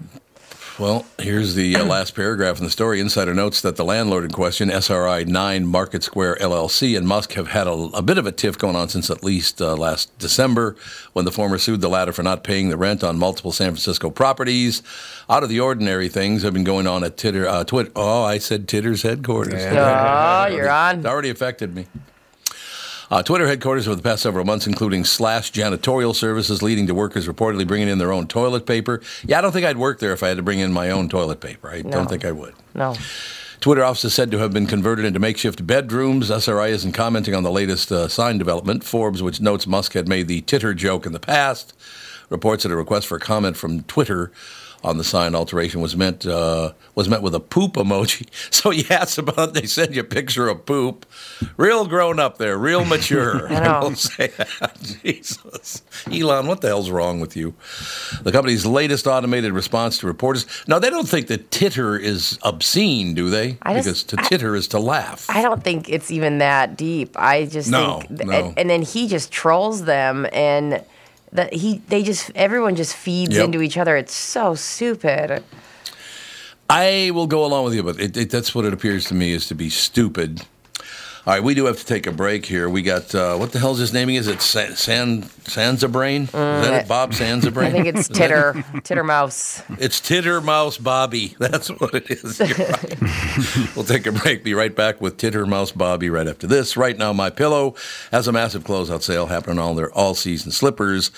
Well, 0.82 1.06
here's 1.16 1.54
the 1.54 1.76
uh, 1.76 1.84
last 1.84 2.16
paragraph 2.16 2.58
in 2.58 2.64
the 2.64 2.70
story. 2.70 2.98
Insider 2.98 3.32
notes 3.32 3.60
that 3.60 3.76
the 3.76 3.84
landlord 3.84 4.24
in 4.24 4.32
question, 4.32 4.68
SRI 4.68 5.22
9 5.22 5.64
Market 5.64 6.02
Square 6.02 6.38
LLC, 6.40 6.96
and 6.96 7.06
Musk 7.06 7.34
have 7.34 7.46
had 7.46 7.68
a, 7.68 7.70
a 7.70 8.02
bit 8.02 8.18
of 8.18 8.26
a 8.26 8.32
tiff 8.32 8.58
going 8.58 8.74
on 8.74 8.88
since 8.88 9.08
at 9.08 9.22
least 9.22 9.62
uh, 9.62 9.76
last 9.76 10.18
December 10.18 10.74
when 11.12 11.24
the 11.24 11.30
former 11.30 11.56
sued 11.56 11.82
the 11.82 11.88
latter 11.88 12.12
for 12.12 12.24
not 12.24 12.42
paying 12.42 12.68
the 12.68 12.76
rent 12.76 13.04
on 13.04 13.16
multiple 13.16 13.52
San 13.52 13.68
Francisco 13.68 14.10
properties. 14.10 14.82
Out 15.30 15.44
of 15.44 15.48
the 15.48 15.60
ordinary 15.60 16.08
things 16.08 16.42
have 16.42 16.52
been 16.52 16.64
going 16.64 16.88
on 16.88 17.04
at 17.04 17.16
Titter, 17.16 17.46
uh, 17.46 17.62
Twit. 17.62 17.92
Oh, 17.94 18.24
I 18.24 18.38
said 18.38 18.66
Titter's 18.66 19.02
headquarters. 19.02 19.62
Oh, 19.64 20.46
you're 20.46 20.68
on. 20.68 20.98
It 20.98 21.06
already 21.06 21.30
affected 21.30 21.76
me. 21.76 21.86
Uh, 23.12 23.22
Twitter 23.22 23.46
headquarters 23.46 23.86
over 23.86 23.94
the 23.94 24.02
past 24.02 24.22
several 24.22 24.42
months, 24.46 24.66
including 24.66 25.04
slash 25.04 25.52
janitorial 25.52 26.14
services, 26.14 26.62
leading 26.62 26.86
to 26.86 26.94
workers 26.94 27.28
reportedly 27.28 27.66
bringing 27.66 27.88
in 27.88 27.98
their 27.98 28.10
own 28.10 28.26
toilet 28.26 28.64
paper. 28.64 29.02
Yeah, 29.26 29.36
I 29.38 29.42
don't 29.42 29.52
think 29.52 29.66
I'd 29.66 29.76
work 29.76 29.98
there 29.98 30.14
if 30.14 30.22
I 30.22 30.28
had 30.28 30.38
to 30.38 30.42
bring 30.42 30.60
in 30.60 30.72
my 30.72 30.88
own 30.88 31.10
toilet 31.10 31.38
paper. 31.38 31.68
I 31.68 31.82
No. 31.82 31.90
don't 31.90 32.08
think 32.08 32.24
I 32.24 32.32
would. 32.32 32.54
No. 32.74 32.96
Twitter 33.60 33.84
offices 33.84 34.14
said 34.14 34.30
to 34.30 34.38
have 34.38 34.54
been 34.54 34.66
converted 34.66 35.04
into 35.04 35.20
makeshift 35.20 35.66
bedrooms. 35.66 36.30
SRI 36.30 36.68
isn't 36.68 36.92
commenting 36.92 37.34
on 37.34 37.42
the 37.42 37.50
latest 37.50 37.92
uh, 37.92 38.08
sign 38.08 38.38
development. 38.38 38.82
Forbes, 38.82 39.22
which 39.22 39.42
notes 39.42 39.66
Musk 39.66 39.92
had 39.92 40.08
made 40.08 40.26
the 40.26 40.40
titter 40.40 40.72
joke 40.72 41.04
in 41.04 41.12
the 41.12 41.20
past, 41.20 41.74
reports 42.30 42.62
that 42.62 42.72
a 42.72 42.76
request 42.76 43.06
for 43.06 43.18
comment 43.18 43.58
from 43.58 43.82
Twitter 43.82 44.32
on 44.84 44.98
the 44.98 45.04
sign 45.04 45.34
alteration 45.34 45.80
was 45.80 45.96
meant 45.96 46.26
uh, 46.26 46.72
was 46.94 47.08
met 47.08 47.22
with 47.22 47.34
a 47.34 47.40
poop 47.40 47.74
emoji. 47.74 48.26
So 48.52 48.70
you 48.70 48.84
ask 48.90 49.18
about 49.18 49.54
they 49.54 49.66
send 49.66 49.94
you 49.94 50.02
a 50.02 50.04
picture 50.04 50.46
of 50.48 50.66
poop. 50.66 51.04
Real 51.56 51.86
grown 51.86 52.20
up 52.20 52.38
there, 52.38 52.56
real 52.58 52.84
mature. 52.84 53.48
I 53.52 53.80
will 53.80 53.94
say 53.96 54.28
that. 54.28 54.78
Jesus. 55.02 55.82
Elon, 56.10 56.46
what 56.46 56.60
the 56.60 56.68
hell's 56.68 56.90
wrong 56.90 57.18
with 57.20 57.36
you? 57.36 57.54
The 58.22 58.30
company's 58.32 58.64
latest 58.66 59.06
automated 59.06 59.52
response 59.52 59.98
to 59.98 60.06
reporters. 60.06 60.46
Now, 60.68 60.78
they 60.78 60.90
don't 60.90 61.08
think 61.08 61.26
that 61.28 61.50
titter 61.50 61.96
is 61.96 62.38
obscene, 62.42 63.14
do 63.14 63.30
they? 63.30 63.58
I 63.62 63.74
just- 63.74 63.86
because 63.86 64.02
to 64.04 64.16
I- 64.20 64.28
titter 64.28 64.54
is 64.54 64.68
to 64.68 64.78
laugh. 64.78 65.26
I 65.28 65.42
don't 65.42 65.62
think 65.64 65.88
it's 65.88 66.10
even 66.10 66.38
that 66.38 66.76
deep. 66.76 67.16
I 67.18 67.46
just 67.46 67.70
No, 67.70 68.00
think, 68.00 68.18
th- 68.18 68.28
no. 68.28 68.32
and, 68.48 68.58
and 68.58 68.70
then 68.70 68.82
he 68.82 69.08
just 69.08 69.30
trolls 69.32 69.84
them, 69.84 70.26
and 70.32 70.84
that 71.32 71.52
he 71.54 71.80
they 71.88 72.02
just 72.02 72.30
everyone 72.34 72.76
just 72.76 72.94
feeds 72.94 73.36
Yep. 73.36 73.44
into 73.46 73.62
each 73.62 73.76
other. 73.78 73.96
It's 73.96 74.14
so 74.14 74.54
stupid. 74.54 75.42
I 76.70 77.10
will 77.12 77.26
go 77.26 77.44
along 77.44 77.64
with 77.64 77.74
you, 77.74 77.82
but 77.82 78.00
it, 78.00 78.16
it, 78.16 78.30
that's 78.30 78.54
what 78.54 78.64
it 78.64 78.72
appears 78.72 79.04
to 79.06 79.14
me 79.14 79.32
is 79.32 79.46
to 79.48 79.54
be 79.54 79.68
stupid. 79.68 80.42
All 81.24 81.32
right, 81.32 81.42
we 81.42 81.54
do 81.54 81.66
have 81.66 81.78
to 81.78 81.86
take 81.86 82.08
a 82.08 82.10
break 82.10 82.46
here. 82.46 82.68
We 82.68 82.82
got 82.82 83.14
uh, 83.14 83.36
what 83.36 83.52
the 83.52 83.60
hell's 83.60 83.78
his 83.78 83.92
naming? 83.92 84.16
Is 84.16 84.26
it 84.26 84.42
San, 84.42 84.74
San 84.74 85.22
Sansabrain? 85.22 86.24
Is 86.24 86.32
that 86.32 86.82
it, 86.82 86.88
Bob 86.88 87.12
Sansabrain? 87.12 87.66
I 87.66 87.70
think 87.70 87.86
it's 87.86 88.08
Titter, 88.18 88.64
Titter 88.82 89.04
Mouse. 89.04 89.62
It's 89.78 90.00
Titter 90.00 90.40
Mouse 90.40 90.78
Bobby. 90.78 91.36
That's 91.38 91.68
what 91.68 91.94
it 91.94 92.10
is. 92.10 92.40
Right. 92.40 93.76
we'll 93.76 93.84
take 93.84 94.04
a 94.06 94.10
break. 94.10 94.42
Be 94.42 94.52
right 94.52 94.74
back 94.74 95.00
with 95.00 95.16
Titter 95.16 95.46
Mouse 95.46 95.70
Bobby 95.70 96.10
right 96.10 96.26
after 96.26 96.48
this. 96.48 96.76
Right 96.76 96.98
now, 96.98 97.12
My 97.12 97.30
Pillow 97.30 97.76
has 98.10 98.26
a 98.26 98.32
massive 98.32 98.64
closeout 98.64 99.02
sale 99.02 99.26
happening 99.26 99.60
on 99.60 99.76
their 99.76 99.92
all-season 99.92 100.50
slippers. 100.50 101.12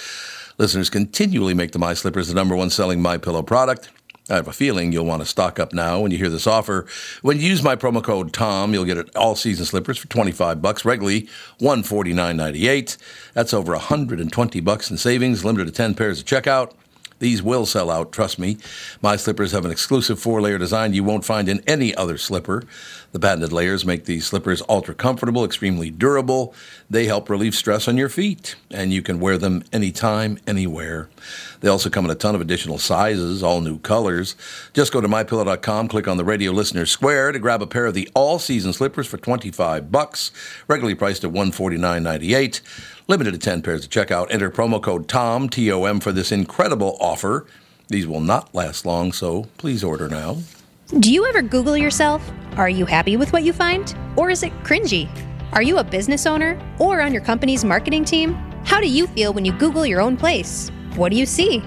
Listeners 0.58 0.90
continually 0.90 1.54
make 1.54 1.72
the 1.72 1.78
My 1.78 1.94
Slippers 1.94 2.28
the 2.28 2.34
number 2.34 2.54
one 2.54 2.68
selling 2.68 3.00
My 3.00 3.16
Pillow 3.16 3.42
product. 3.42 3.88
I 4.30 4.36
have 4.36 4.48
a 4.48 4.54
feeling 4.54 4.90
you'll 4.90 5.04
want 5.04 5.20
to 5.20 5.26
stock 5.26 5.60
up 5.60 5.74
now 5.74 6.00
when 6.00 6.10
you 6.10 6.16
hear 6.16 6.30
this 6.30 6.46
offer. 6.46 6.86
When 7.20 7.38
you 7.38 7.46
use 7.46 7.62
my 7.62 7.76
promo 7.76 8.02
code 8.02 8.32
TOM, 8.32 8.72
you'll 8.72 8.86
get 8.86 9.14
all 9.14 9.36
season 9.36 9.66
slippers 9.66 9.98
for 9.98 10.08
25 10.08 10.62
bucks, 10.62 10.82
regularly 10.82 11.28
149.98. 11.60 12.96
That's 13.34 13.52
over 13.52 13.72
120 13.72 14.60
bucks 14.60 14.90
in 14.90 14.96
savings, 14.96 15.44
limited 15.44 15.66
to 15.66 15.72
10 15.72 15.94
pairs 15.94 16.20
at 16.20 16.26
checkout. 16.26 16.72
These 17.18 17.42
will 17.42 17.66
sell 17.66 17.90
out, 17.90 18.12
trust 18.12 18.38
me. 18.38 18.56
My 19.02 19.16
slippers 19.16 19.52
have 19.52 19.66
an 19.66 19.70
exclusive 19.70 20.18
four 20.18 20.40
layer 20.40 20.58
design 20.58 20.94
you 20.94 21.04
won't 21.04 21.24
find 21.24 21.46
in 21.46 21.62
any 21.66 21.94
other 21.94 22.16
slipper. 22.16 22.64
The 23.14 23.20
patented 23.20 23.52
layers 23.52 23.86
make 23.86 24.06
these 24.06 24.26
slippers 24.26 24.60
ultra 24.68 24.92
comfortable, 24.92 25.44
extremely 25.44 25.88
durable. 25.88 26.52
They 26.90 27.04
help 27.06 27.30
relieve 27.30 27.54
stress 27.54 27.86
on 27.86 27.96
your 27.96 28.08
feet, 28.08 28.56
and 28.72 28.92
you 28.92 29.02
can 29.02 29.20
wear 29.20 29.38
them 29.38 29.62
anytime, 29.72 30.40
anywhere. 30.48 31.08
They 31.60 31.68
also 31.68 31.90
come 31.90 32.04
in 32.04 32.10
a 32.10 32.16
ton 32.16 32.34
of 32.34 32.40
additional 32.40 32.76
sizes, 32.76 33.40
all 33.40 33.60
new 33.60 33.78
colors. 33.78 34.34
Just 34.72 34.92
go 34.92 35.00
to 35.00 35.06
mypillow.com, 35.06 35.86
click 35.86 36.08
on 36.08 36.16
the 36.16 36.24
radio 36.24 36.50
listener 36.50 36.86
square 36.86 37.30
to 37.30 37.38
grab 37.38 37.62
a 37.62 37.68
pair 37.68 37.86
of 37.86 37.94
the 37.94 38.10
all 38.16 38.40
season 38.40 38.72
slippers 38.72 39.06
for 39.06 39.16
25 39.16 39.92
bucks, 39.92 40.32
regularly 40.66 40.96
priced 40.96 41.22
at 41.22 41.30
149.98. 41.30 42.62
Limited 43.06 43.30
to 43.30 43.38
10 43.38 43.62
pairs 43.62 43.86
to 43.86 44.00
checkout. 44.00 44.26
Enter 44.32 44.50
promo 44.50 44.82
code 44.82 45.06
TOM, 45.06 45.48
T 45.48 45.70
O 45.70 45.84
M, 45.84 46.00
for 46.00 46.10
this 46.10 46.32
incredible 46.32 46.96
offer. 46.98 47.46
These 47.86 48.08
will 48.08 48.18
not 48.18 48.52
last 48.52 48.84
long, 48.84 49.12
so 49.12 49.44
please 49.56 49.84
order 49.84 50.08
now. 50.08 50.38
Do 51.00 51.12
you 51.12 51.26
ever 51.26 51.42
Google 51.42 51.76
yourself? 51.76 52.22
Are 52.56 52.68
you 52.68 52.86
happy 52.86 53.16
with 53.16 53.32
what 53.32 53.42
you 53.42 53.52
find? 53.52 53.92
Or 54.14 54.30
is 54.30 54.44
it 54.44 54.52
cringy? 54.62 55.08
Are 55.52 55.60
you 55.60 55.78
a 55.78 55.84
business 55.84 56.24
owner 56.24 56.56
or 56.78 57.02
on 57.02 57.12
your 57.12 57.20
company's 57.20 57.64
marketing 57.64 58.04
team? 58.04 58.34
How 58.64 58.80
do 58.80 58.88
you 58.88 59.08
feel 59.08 59.32
when 59.32 59.44
you 59.44 59.50
Google 59.50 59.84
your 59.84 60.00
own 60.00 60.16
place? 60.16 60.70
What 60.94 61.10
do 61.10 61.18
you 61.18 61.26
see? 61.26 61.64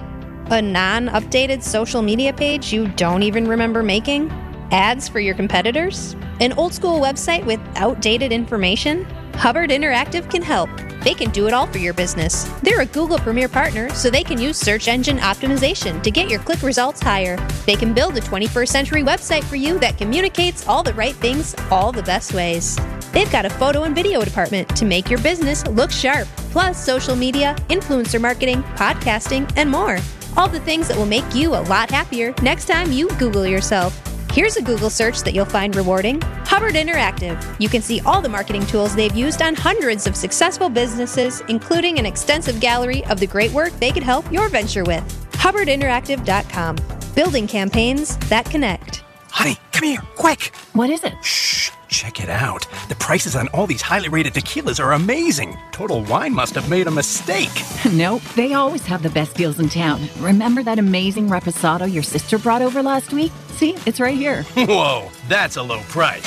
A 0.50 0.62
non 0.62 1.08
updated 1.08 1.62
social 1.62 2.00
media 2.00 2.32
page 2.32 2.72
you 2.72 2.88
don't 2.88 3.22
even 3.22 3.46
remember 3.46 3.82
making? 3.82 4.30
Ads 4.70 5.10
for 5.10 5.20
your 5.20 5.34
competitors? 5.34 6.16
An 6.40 6.54
old 6.54 6.72
school 6.72 6.98
website 6.98 7.44
with 7.44 7.60
outdated 7.76 8.32
information? 8.32 9.04
Hubbard 9.34 9.68
Interactive 9.68 10.30
can 10.30 10.40
help. 10.40 10.70
They 11.02 11.14
can 11.14 11.30
do 11.30 11.46
it 11.46 11.52
all 11.52 11.66
for 11.66 11.78
your 11.78 11.94
business. 11.94 12.44
They're 12.62 12.80
a 12.80 12.86
Google 12.86 13.18
Premier 13.18 13.48
partner, 13.48 13.88
so 13.90 14.10
they 14.10 14.24
can 14.24 14.40
use 14.40 14.58
search 14.58 14.88
engine 14.88 15.18
optimization 15.18 16.02
to 16.02 16.10
get 16.10 16.28
your 16.28 16.40
click 16.40 16.62
results 16.62 17.00
higher. 17.00 17.36
They 17.66 17.76
can 17.76 17.94
build 17.94 18.16
a 18.16 18.20
21st 18.20 18.68
century 18.68 19.02
website 19.02 19.44
for 19.44 19.56
you 19.56 19.78
that 19.78 19.98
communicates 19.98 20.66
all 20.66 20.82
the 20.82 20.94
right 20.94 21.14
things 21.14 21.54
all 21.70 21.92
the 21.92 22.02
best 22.02 22.34
ways. 22.34 22.78
They've 23.12 23.30
got 23.30 23.46
a 23.46 23.50
photo 23.50 23.84
and 23.84 23.94
video 23.94 24.22
department 24.22 24.68
to 24.76 24.84
make 24.84 25.08
your 25.10 25.20
business 25.20 25.66
look 25.66 25.90
sharp, 25.90 26.28
plus 26.50 26.82
social 26.82 27.16
media, 27.16 27.56
influencer 27.68 28.20
marketing, 28.20 28.62
podcasting, 28.74 29.50
and 29.56 29.70
more. 29.70 29.98
All 30.36 30.48
the 30.48 30.60
things 30.60 30.88
that 30.88 30.96
will 30.96 31.06
make 31.06 31.34
you 31.34 31.54
a 31.54 31.62
lot 31.62 31.90
happier 31.90 32.34
next 32.42 32.66
time 32.66 32.92
you 32.92 33.08
Google 33.18 33.46
yourself. 33.46 34.07
Here's 34.32 34.56
a 34.56 34.62
Google 34.62 34.90
search 34.90 35.22
that 35.22 35.34
you'll 35.34 35.46
find 35.46 35.74
rewarding 35.74 36.20
Hubbard 36.44 36.74
Interactive. 36.74 37.42
You 37.58 37.68
can 37.68 37.82
see 37.82 38.00
all 38.02 38.20
the 38.20 38.28
marketing 38.28 38.66
tools 38.66 38.94
they've 38.94 39.14
used 39.14 39.42
on 39.42 39.54
hundreds 39.54 40.06
of 40.06 40.14
successful 40.14 40.68
businesses, 40.68 41.42
including 41.48 41.98
an 41.98 42.06
extensive 42.06 42.60
gallery 42.60 43.04
of 43.06 43.18
the 43.18 43.26
great 43.26 43.50
work 43.52 43.72
they 43.80 43.90
could 43.90 44.02
help 44.02 44.30
your 44.30 44.48
venture 44.48 44.84
with. 44.84 45.02
HubbardInteractive.com. 45.32 46.76
Building 47.14 47.46
campaigns 47.48 48.16
that 48.28 48.44
connect. 48.44 49.02
Honey, 49.30 49.56
come 49.72 49.88
here, 49.88 50.02
quick. 50.14 50.54
What 50.72 50.90
is 50.90 51.02
it? 51.04 51.14
Shh, 51.24 51.70
check 51.88 52.20
it 52.20 52.28
out. 52.28 52.66
The 52.88 52.94
prices 52.94 53.34
on 53.34 53.48
all 53.48 53.66
these 53.66 53.82
highly 53.82 54.08
rated 54.08 54.34
tequilas 54.34 54.82
are 54.82 54.92
amazing. 54.92 55.56
Total 55.72 56.02
Wine 56.04 56.34
must 56.34 56.54
have 56.54 56.68
made 56.70 56.86
a 56.86 56.90
mistake. 56.90 57.50
Nope, 57.92 58.22
they 58.36 58.52
always 58.54 58.84
have 58.86 59.02
the 59.02 59.10
best 59.10 59.34
deals 59.34 59.58
in 59.58 59.68
town. 59.68 60.08
Remember 60.18 60.62
that 60.62 60.78
amazing 60.78 61.28
reposado 61.28 61.90
your 61.90 62.02
sister 62.02 62.38
brought 62.38 62.60
over 62.60 62.82
last 62.82 63.12
week? 63.12 63.32
See, 63.50 63.76
it's 63.86 63.98
right 63.98 64.16
here. 64.16 64.42
Whoa, 64.54 65.10
that's 65.28 65.56
a 65.56 65.62
low 65.62 65.80
price. 65.82 66.22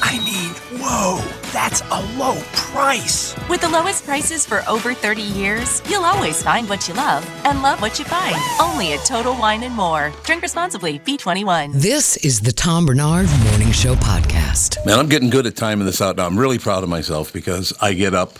I 0.00 0.18
mean, 0.18 0.50
whoa, 0.80 1.20
that's 1.52 1.82
a 1.90 2.00
low 2.16 2.40
price. 2.52 3.34
With 3.48 3.60
the 3.60 3.68
lowest 3.68 4.04
prices 4.04 4.46
for 4.46 4.62
over 4.68 4.94
30 4.94 5.22
years, 5.22 5.82
you'll 5.90 6.04
always 6.04 6.42
find 6.42 6.68
what 6.68 6.86
you 6.86 6.94
love 6.94 7.28
and 7.44 7.62
love 7.62 7.82
what 7.82 7.98
you 7.98 8.04
find. 8.04 8.36
Only 8.60 8.92
at 8.92 9.04
Total 9.04 9.32
Wine 9.34 9.64
and 9.64 9.74
More. 9.74 10.12
Drink 10.22 10.42
responsibly, 10.42 11.00
B21. 11.00 11.72
This 11.74 12.16
is 12.18 12.40
the 12.40 12.52
Tom 12.52 12.86
Barnard 12.86 13.28
Morning 13.50 13.72
Show 13.72 13.94
podcast. 13.96 14.84
Man, 14.86 14.98
I'm 14.98 15.08
getting 15.08 15.30
good 15.30 15.46
at 15.46 15.56
timing 15.56 15.86
this 15.86 16.00
out 16.00 16.16
now. 16.16 16.26
I'm 16.26 16.38
really 16.38 16.58
proud 16.58 16.84
of 16.84 16.88
myself 16.88 17.32
because 17.32 17.72
I 17.80 17.92
get 17.94 18.14
up 18.14 18.38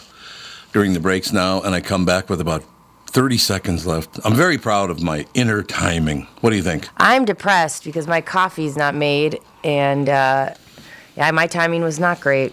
during 0.72 0.92
the 0.92 1.00
breaks 1.00 1.33
now 1.33 1.61
and 1.62 1.74
I 1.74 1.81
come 1.81 2.05
back 2.05 2.31
with 2.31 2.40
about 2.40 2.62
30 3.07 3.38
seconds 3.38 3.87
left. 3.87 4.18
I'm 4.24 4.35
very 4.35 4.59
proud 4.59 4.90
of 4.90 5.03
my 5.03 5.27
inner 5.35 5.62
timing. 5.62 6.27
What 6.40 6.50
do 6.50 6.57
you 6.57 6.62
think? 6.62 6.88
I'm 6.98 7.24
depressed 7.24 7.85
because 7.85 8.07
my 8.09 8.20
coffee's 8.20 8.77
not 8.77 8.94
made, 8.96 9.38
and 9.64 10.09
uh, 10.09 10.55
yeah, 11.16 11.31
my 11.33 11.46
timing 11.46 11.83
was 11.83 11.98
not 11.98 12.20
great. 12.20 12.53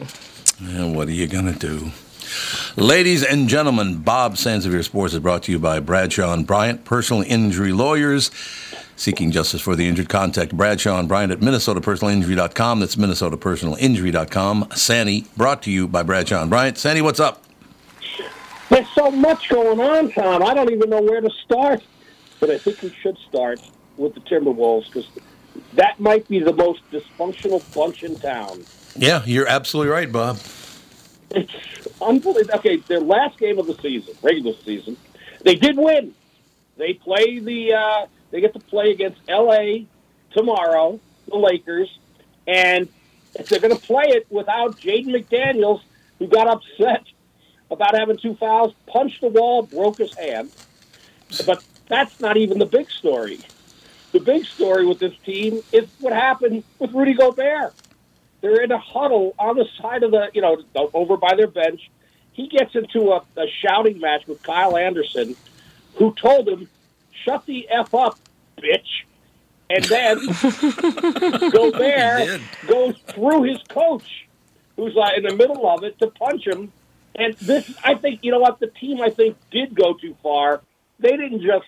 And 0.60 0.96
what 0.96 1.08
are 1.08 1.12
you 1.12 1.28
going 1.28 1.52
to 1.52 1.60
do? 1.60 1.92
Ladies 2.78 3.24
and 3.24 3.50
gentlemen, 3.50 3.98
Bob 3.98 4.36
Sansevere 4.36 4.84
Sports 4.84 5.14
is 5.14 5.20
brought 5.20 5.44
to 5.44 5.52
you 5.52 5.60
by 5.60 5.80
Bradshaw 5.80 6.34
and 6.34 6.48
Bryant, 6.48 6.86
personal 6.86 7.24
injury 7.24 7.74
lawyers. 7.74 8.32
Seeking 8.96 9.32
justice 9.32 9.62
for 9.62 9.76
the 9.76 9.88
injured, 9.88 10.10
contact 10.10 10.56
Bradshaw 10.56 11.00
and 11.00 11.08
Bryant 11.08 11.32
at 11.32 11.40
MinnesotaPersonalInjury.com. 11.40 12.80
That's 12.80 12.96
MinnesotaPersonalInjury.com. 12.96 14.68
Sandy, 14.76 15.26
brought 15.36 15.64
to 15.64 15.72
you 15.72 15.88
by 15.88 16.04
Bradshaw 16.04 16.42
and 16.42 16.50
Bryant. 16.50 16.78
Sandy, 16.78 17.02
what's 17.02 17.20
up? 17.20 17.44
There's 18.70 18.88
so 18.94 19.12
much 19.12 19.50
going 19.50 19.80
on, 19.80 20.12
Tom. 20.12 20.44
I 20.44 20.54
don't 20.54 20.72
even 20.72 20.90
know 20.90 21.02
where 21.02 21.20
to 21.20 21.30
start. 21.44 21.82
But 22.40 22.52
I 22.52 22.58
think 22.58 22.82
we 22.82 22.90
should 23.02 23.18
start 23.28 23.60
with 23.98 24.14
the 24.14 24.22
Timberwolves 24.22 24.86
because 24.86 25.08
that 25.74 26.00
might 26.00 26.28
be 26.28 26.40
the 26.40 26.54
most 26.54 26.82
dysfunctional 26.92 27.62
bunch 27.74 28.04
in 28.04 28.18
town. 28.20 28.64
Yeah, 28.96 29.24
you're 29.26 29.48
absolutely 29.48 29.92
right, 29.92 30.12
Bob. 30.12 30.40
It's 31.30 31.54
unbelievable. 32.02 32.56
Okay, 32.56 32.78
their 32.78 33.00
last 33.00 33.38
game 33.38 33.58
of 33.58 33.68
the 33.68 33.76
season, 33.76 34.16
regular 34.22 34.54
season, 34.66 34.98
they 35.44 35.56
did 35.56 35.78
win. 35.78 36.14
They 36.78 36.94
play 36.94 37.40
the. 37.40 37.74
Uh, 37.74 38.08
they 38.32 38.42
get 38.42 38.54
to 38.54 38.60
play 38.60 38.92
against 38.92 39.20
L.A. 39.28 39.86
tomorrow, 40.34 41.00
the 41.28 41.36
Lakers, 41.36 42.00
and 42.48 42.88
they're 43.50 43.60
going 43.60 43.76
to 43.76 43.82
play 43.82 44.06
it 44.08 44.26
without 44.30 44.80
Jaden 44.80 45.08
McDaniels, 45.08 45.82
who 46.20 46.28
got 46.28 46.48
upset 46.48 47.04
about 47.70 47.98
having 47.98 48.18
two 48.18 48.36
fouls, 48.36 48.74
punched 48.88 49.22
the 49.22 49.28
wall, 49.28 49.64
broke 49.64 49.98
his 49.98 50.14
hand. 50.16 50.52
But 51.46 51.64
that's 51.88 52.20
not 52.20 52.38
even 52.38 52.60
the 52.60 52.66
big 52.66 52.90
story. 52.90 53.40
The 54.12 54.20
big 54.20 54.46
story 54.46 54.86
with 54.86 55.00
this 55.00 55.14
team 55.26 55.62
is 55.72 55.88
what 56.00 56.14
happened 56.14 56.64
with 56.80 56.94
Rudy 56.94 57.14
Gobert. 57.14 57.74
They're 58.42 58.62
in 58.62 58.72
a 58.72 58.78
huddle 58.78 59.36
on 59.40 59.56
the 59.56 59.66
side 59.80 60.04
of 60.04 60.12
the, 60.12 60.30
you 60.34 60.42
know, 60.42 60.64
over 60.94 61.16
by 61.16 61.36
their 61.36 61.48
bench. 61.48 61.90
He 62.34 62.48
gets 62.48 62.76
into 62.76 63.12
a, 63.12 63.24
a 63.38 63.48
shouting 63.62 64.00
match 64.00 64.28
with 64.28 64.42
Kyle 64.44 64.76
Anderson, 64.76 65.36
who 65.96 66.14
told 66.14 66.48
him, 66.48 66.68
shut 67.24 67.46
the 67.46 67.70
F 67.70 67.94
up, 67.94 68.18
bitch. 68.58 69.04
And 69.70 69.84
then 69.86 70.18
Gobert 71.52 72.42
goes 72.68 72.96
through 73.08 73.44
his 73.44 73.60
coach, 73.70 74.28
who's 74.76 74.96
like 74.96 75.18
in 75.18 75.24
the 75.24 75.36
middle 75.36 75.70
of 75.70 75.84
it, 75.84 75.98
to 76.00 76.08
punch 76.08 76.46
him. 76.46 76.74
And 77.16 77.36
this, 77.36 77.74
I 77.84 77.96
think, 77.96 78.24
you 78.24 78.32
know 78.32 78.40
what, 78.40 78.60
the 78.60 78.68
team, 78.68 79.02
I 79.02 79.10
think, 79.10 79.38
did 79.52 79.76
go 79.76 79.94
too 79.94 80.16
far. 80.24 80.62
They 81.00 81.16
didn't 81.16 81.42
just 81.42 81.66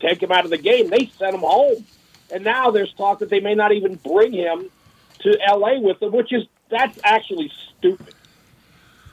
take 0.00 0.22
him 0.22 0.32
out 0.32 0.44
of 0.44 0.50
the 0.50 0.58
game, 0.58 0.90
they 0.90 1.06
sent 1.18 1.34
him 1.34 1.40
home. 1.40 1.84
And 2.32 2.44
now 2.44 2.70
there's 2.70 2.92
talk 2.94 3.20
that 3.20 3.30
they 3.30 3.40
may 3.40 3.54
not 3.54 3.72
even 3.72 3.96
bring 3.96 4.32
him 4.32 4.68
to 5.20 5.38
L.A. 5.46 5.80
with 5.80 6.00
them, 6.00 6.12
which 6.12 6.32
is, 6.32 6.44
that's 6.68 6.98
actually 7.04 7.52
stupid. 7.78 8.14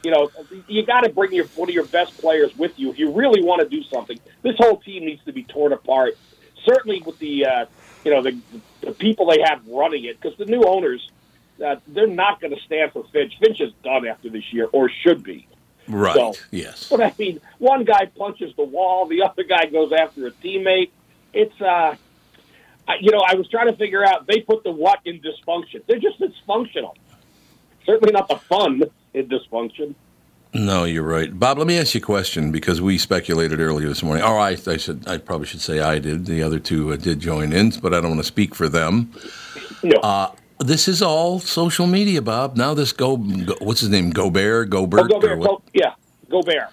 You 0.04 0.12
know, 0.12 0.32
you 0.68 0.86
got 0.86 1.02
to 1.02 1.10
bring 1.10 1.32
your 1.32 1.46
one 1.56 1.70
of 1.70 1.76
your 1.76 1.86
best 1.86 2.18
players 2.18 2.56
with 2.58 2.78
you 2.78 2.90
if 2.90 3.00
you 3.00 3.12
really 3.12 3.42
want 3.42 3.62
to 3.62 3.70
do 3.70 3.84
something. 3.84 4.20
This 4.42 4.56
whole 4.58 4.78
team 4.78 5.06
needs 5.06 5.24
to 5.24 5.32
be 5.32 5.44
torn 5.44 5.72
apart. 5.72 6.18
Certainly 6.66 7.04
with 7.06 7.20
the, 7.20 7.46
uh, 7.46 7.66
you 8.04 8.12
know, 8.12 8.22
the, 8.22 8.38
the 8.82 8.92
people 8.92 9.28
they 9.28 9.42
have 9.46 9.66
running 9.66 10.04
it, 10.04 10.20
because 10.20 10.38
the 10.38 10.46
new 10.46 10.64
owners, 10.64 11.10
uh, 11.66 11.78
they're 11.88 12.08
not 12.08 12.42
going 12.42 12.54
to 12.54 12.62
stand 12.64 12.92
for 12.92 13.06
Finch. 13.14 13.38
Finch 13.40 13.62
is 13.62 13.72
done 13.82 14.06
after 14.06 14.30
this 14.30 14.52
year, 14.52 14.68
or 14.74 14.90
should 14.90 15.24
be. 15.24 15.48
Right. 15.88 16.16
So, 16.16 16.34
yes. 16.52 16.90
But 16.90 17.02
I 17.04 17.14
mean, 17.18 17.42
one 17.60 17.84
guy 17.84 18.06
punches 18.06 18.56
the 18.56 18.64
wall, 18.64 19.08
the 19.08 19.24
other 19.24 19.44
guy 19.44 19.66
goes 19.66 19.92
after 19.92 20.28
a 20.28 20.32
teammate. 20.32 20.92
It's 21.34 21.60
uh, 21.62 21.96
I, 22.88 22.96
you 23.00 23.12
know, 23.12 23.24
I 23.26 23.36
was 23.36 23.50
trying 23.50 23.68
to 23.68 23.76
figure 23.76 24.06
out. 24.06 24.28
They 24.28 24.42
put 24.42 24.64
the 24.64 24.72
what 24.72 25.00
in 25.06 25.22
dysfunction. 25.22 25.84
They're 25.88 26.00
just 26.00 26.20
dysfunctional. 26.20 26.96
Certainly 27.86 28.14
not 28.14 28.28
the 28.28 28.38
fun. 28.38 28.84
in 29.14 29.28
dysfunction. 29.28 29.96
No, 30.56 30.84
you're 30.84 31.04
right, 31.04 31.38
Bob. 31.38 31.58
Let 31.58 31.66
me 31.66 31.80
ask 31.80 31.96
you 31.96 32.00
a 32.00 32.04
question 32.04 32.52
because 32.52 32.80
we 32.80 33.00
speculated 33.00 33.60
earlier 33.60 33.88
this 33.88 34.04
morning. 34.04 34.24
Or 34.24 34.38
I, 34.38 34.56
I 34.68 34.78
should, 34.78 35.08
I 35.08 35.18
probably 35.18 35.48
should 35.48 35.62
say 35.62 35.80
I 35.80 35.98
did. 35.98 36.28
The 36.28 36.44
other 36.44 36.60
two 36.60 36.94
uh, 36.94 36.96
did 36.96 37.20
join 37.20 37.52
in, 37.52 37.72
but 37.82 37.94
I 37.94 38.02
don't 38.02 38.12
want 38.12 38.20
to 38.20 38.28
speak 38.28 38.54
for 38.54 38.70
them. 38.70 39.12
No. 39.82 39.98
Uh, 40.02 40.32
this 40.64 40.88
is 40.88 41.02
all 41.02 41.40
social 41.40 41.88
media, 41.88 42.22
Bob. 42.22 42.58
Now 42.58 42.74
this 42.74 42.92
go, 42.92 43.18
go 43.18 43.56
what's 43.62 43.82
his 43.82 43.90
name? 43.90 44.10
Gobert, 44.12 44.70
Gobert, 44.70 45.02
Oh, 45.02 45.08
go 45.08 45.16
or 45.18 45.22
Bear, 45.22 45.38
what? 45.38 45.50
go, 45.50 45.62
yeah, 45.74 45.94
Gobert. 46.30 46.70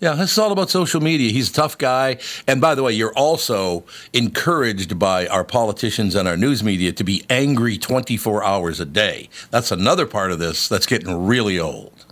Yeah, 0.00 0.14
this 0.14 0.32
is 0.32 0.38
all 0.38 0.50
about 0.50 0.70
social 0.70 1.00
media. 1.02 1.30
He's 1.30 1.50
a 1.50 1.52
tough 1.52 1.76
guy. 1.76 2.16
And 2.46 2.58
by 2.58 2.74
the 2.74 2.82
way, 2.82 2.92
you're 2.94 3.12
also 3.12 3.84
encouraged 4.14 4.98
by 4.98 5.26
our 5.26 5.44
politicians 5.44 6.14
and 6.14 6.26
our 6.26 6.38
news 6.38 6.64
media 6.64 6.90
to 6.92 7.04
be 7.04 7.22
angry 7.28 7.76
24 7.76 8.42
hours 8.42 8.80
a 8.80 8.86
day. 8.86 9.28
That's 9.50 9.70
another 9.70 10.06
part 10.06 10.30
of 10.32 10.38
this 10.38 10.68
that's 10.68 10.86
getting 10.86 11.26
really 11.26 11.58
old. 11.58 12.06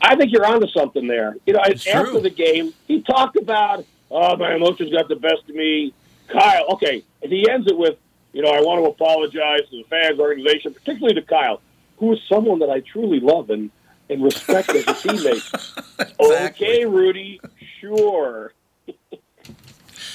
I 0.00 0.16
think 0.16 0.32
you're 0.32 0.46
onto 0.46 0.66
something 0.68 1.06
there. 1.06 1.36
You 1.46 1.52
know, 1.52 1.60
It's 1.66 1.86
after 1.86 2.12
true. 2.12 2.20
the 2.20 2.30
game, 2.30 2.72
he 2.88 3.02
talked 3.02 3.36
about, 3.36 3.84
oh, 4.10 4.36
my 4.36 4.54
emotions 4.54 4.90
got 4.90 5.08
the 5.08 5.16
best 5.16 5.42
of 5.48 5.54
me. 5.54 5.92
Kyle, 6.28 6.64
okay, 6.72 7.04
and 7.22 7.30
he 7.30 7.48
ends 7.50 7.66
it 7.66 7.76
with, 7.76 7.96
you 8.34 8.42
know, 8.42 8.50
I 8.50 8.60
want 8.60 8.84
to 8.84 8.90
apologize 8.90 9.60
to 9.70 9.76
the 9.76 9.84
fans, 9.88 10.18
organization, 10.18 10.74
particularly 10.74 11.14
to 11.14 11.22
Kyle, 11.22 11.62
who 11.98 12.12
is 12.12 12.18
someone 12.28 12.58
that 12.58 12.68
I 12.68 12.80
truly 12.80 13.20
love 13.20 13.48
and, 13.48 13.70
and 14.10 14.22
respect 14.22 14.70
as 14.70 14.82
a 14.82 14.86
teammate. 14.94 16.50
Okay, 16.50 16.84
Rudy, 16.84 17.40
sure. 17.80 18.52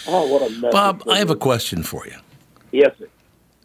oh, 0.07 0.27
what 0.27 0.41
a 0.41 0.49
mess. 0.59 0.71
Bob, 0.73 1.03
I 1.09 1.17
have 1.17 1.29
a 1.29 1.35
question 1.35 1.81
for 1.81 2.05
you. 2.05 2.17
Yes, 2.71 2.91
sir. 2.99 3.07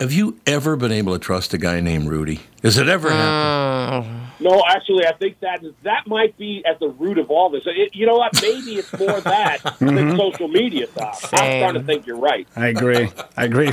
Have 0.01 0.13
you 0.13 0.37
ever 0.45 0.75
been 0.75 0.91
able 0.91 1.13
to 1.13 1.21
trust 1.21 1.55
a 1.55 1.59
guy 1.59 1.81
named 1.81 2.09
Rudy? 2.09 2.41
Has 2.65 2.79
it 2.79 2.89
ever 2.89 3.11
happened? 3.11 4.21
No, 4.41 4.63
actually, 4.69 5.07
I 5.07 5.13
think 5.13 5.39
that 5.41 5.63
is, 5.63 5.73
that 5.85 6.09
might 6.09 6.37
be 6.37 6.65
at 6.67 6.81
the 6.81 6.89
root 6.89 7.17
of 7.19 7.31
all 7.31 7.49
this. 7.49 7.63
It, 7.65 7.95
you 7.95 8.05
know 8.05 8.17
what? 8.17 8.33
Maybe 8.43 8.73
it's 8.75 8.93
more 8.99 9.21
that 9.21 9.59
than 9.79 9.97
Mhm. 9.97 10.17
social 10.17 10.49
media 10.49 10.89
stuff. 10.89 11.33
I'm 11.33 11.39
Same. 11.39 11.61
starting 11.61 11.81
to 11.83 11.87
think 11.87 12.07
you're 12.09 12.19
right. 12.19 12.47
I 12.57 12.67
agree. 12.69 13.09
I 13.37 13.45
agree. 13.45 13.71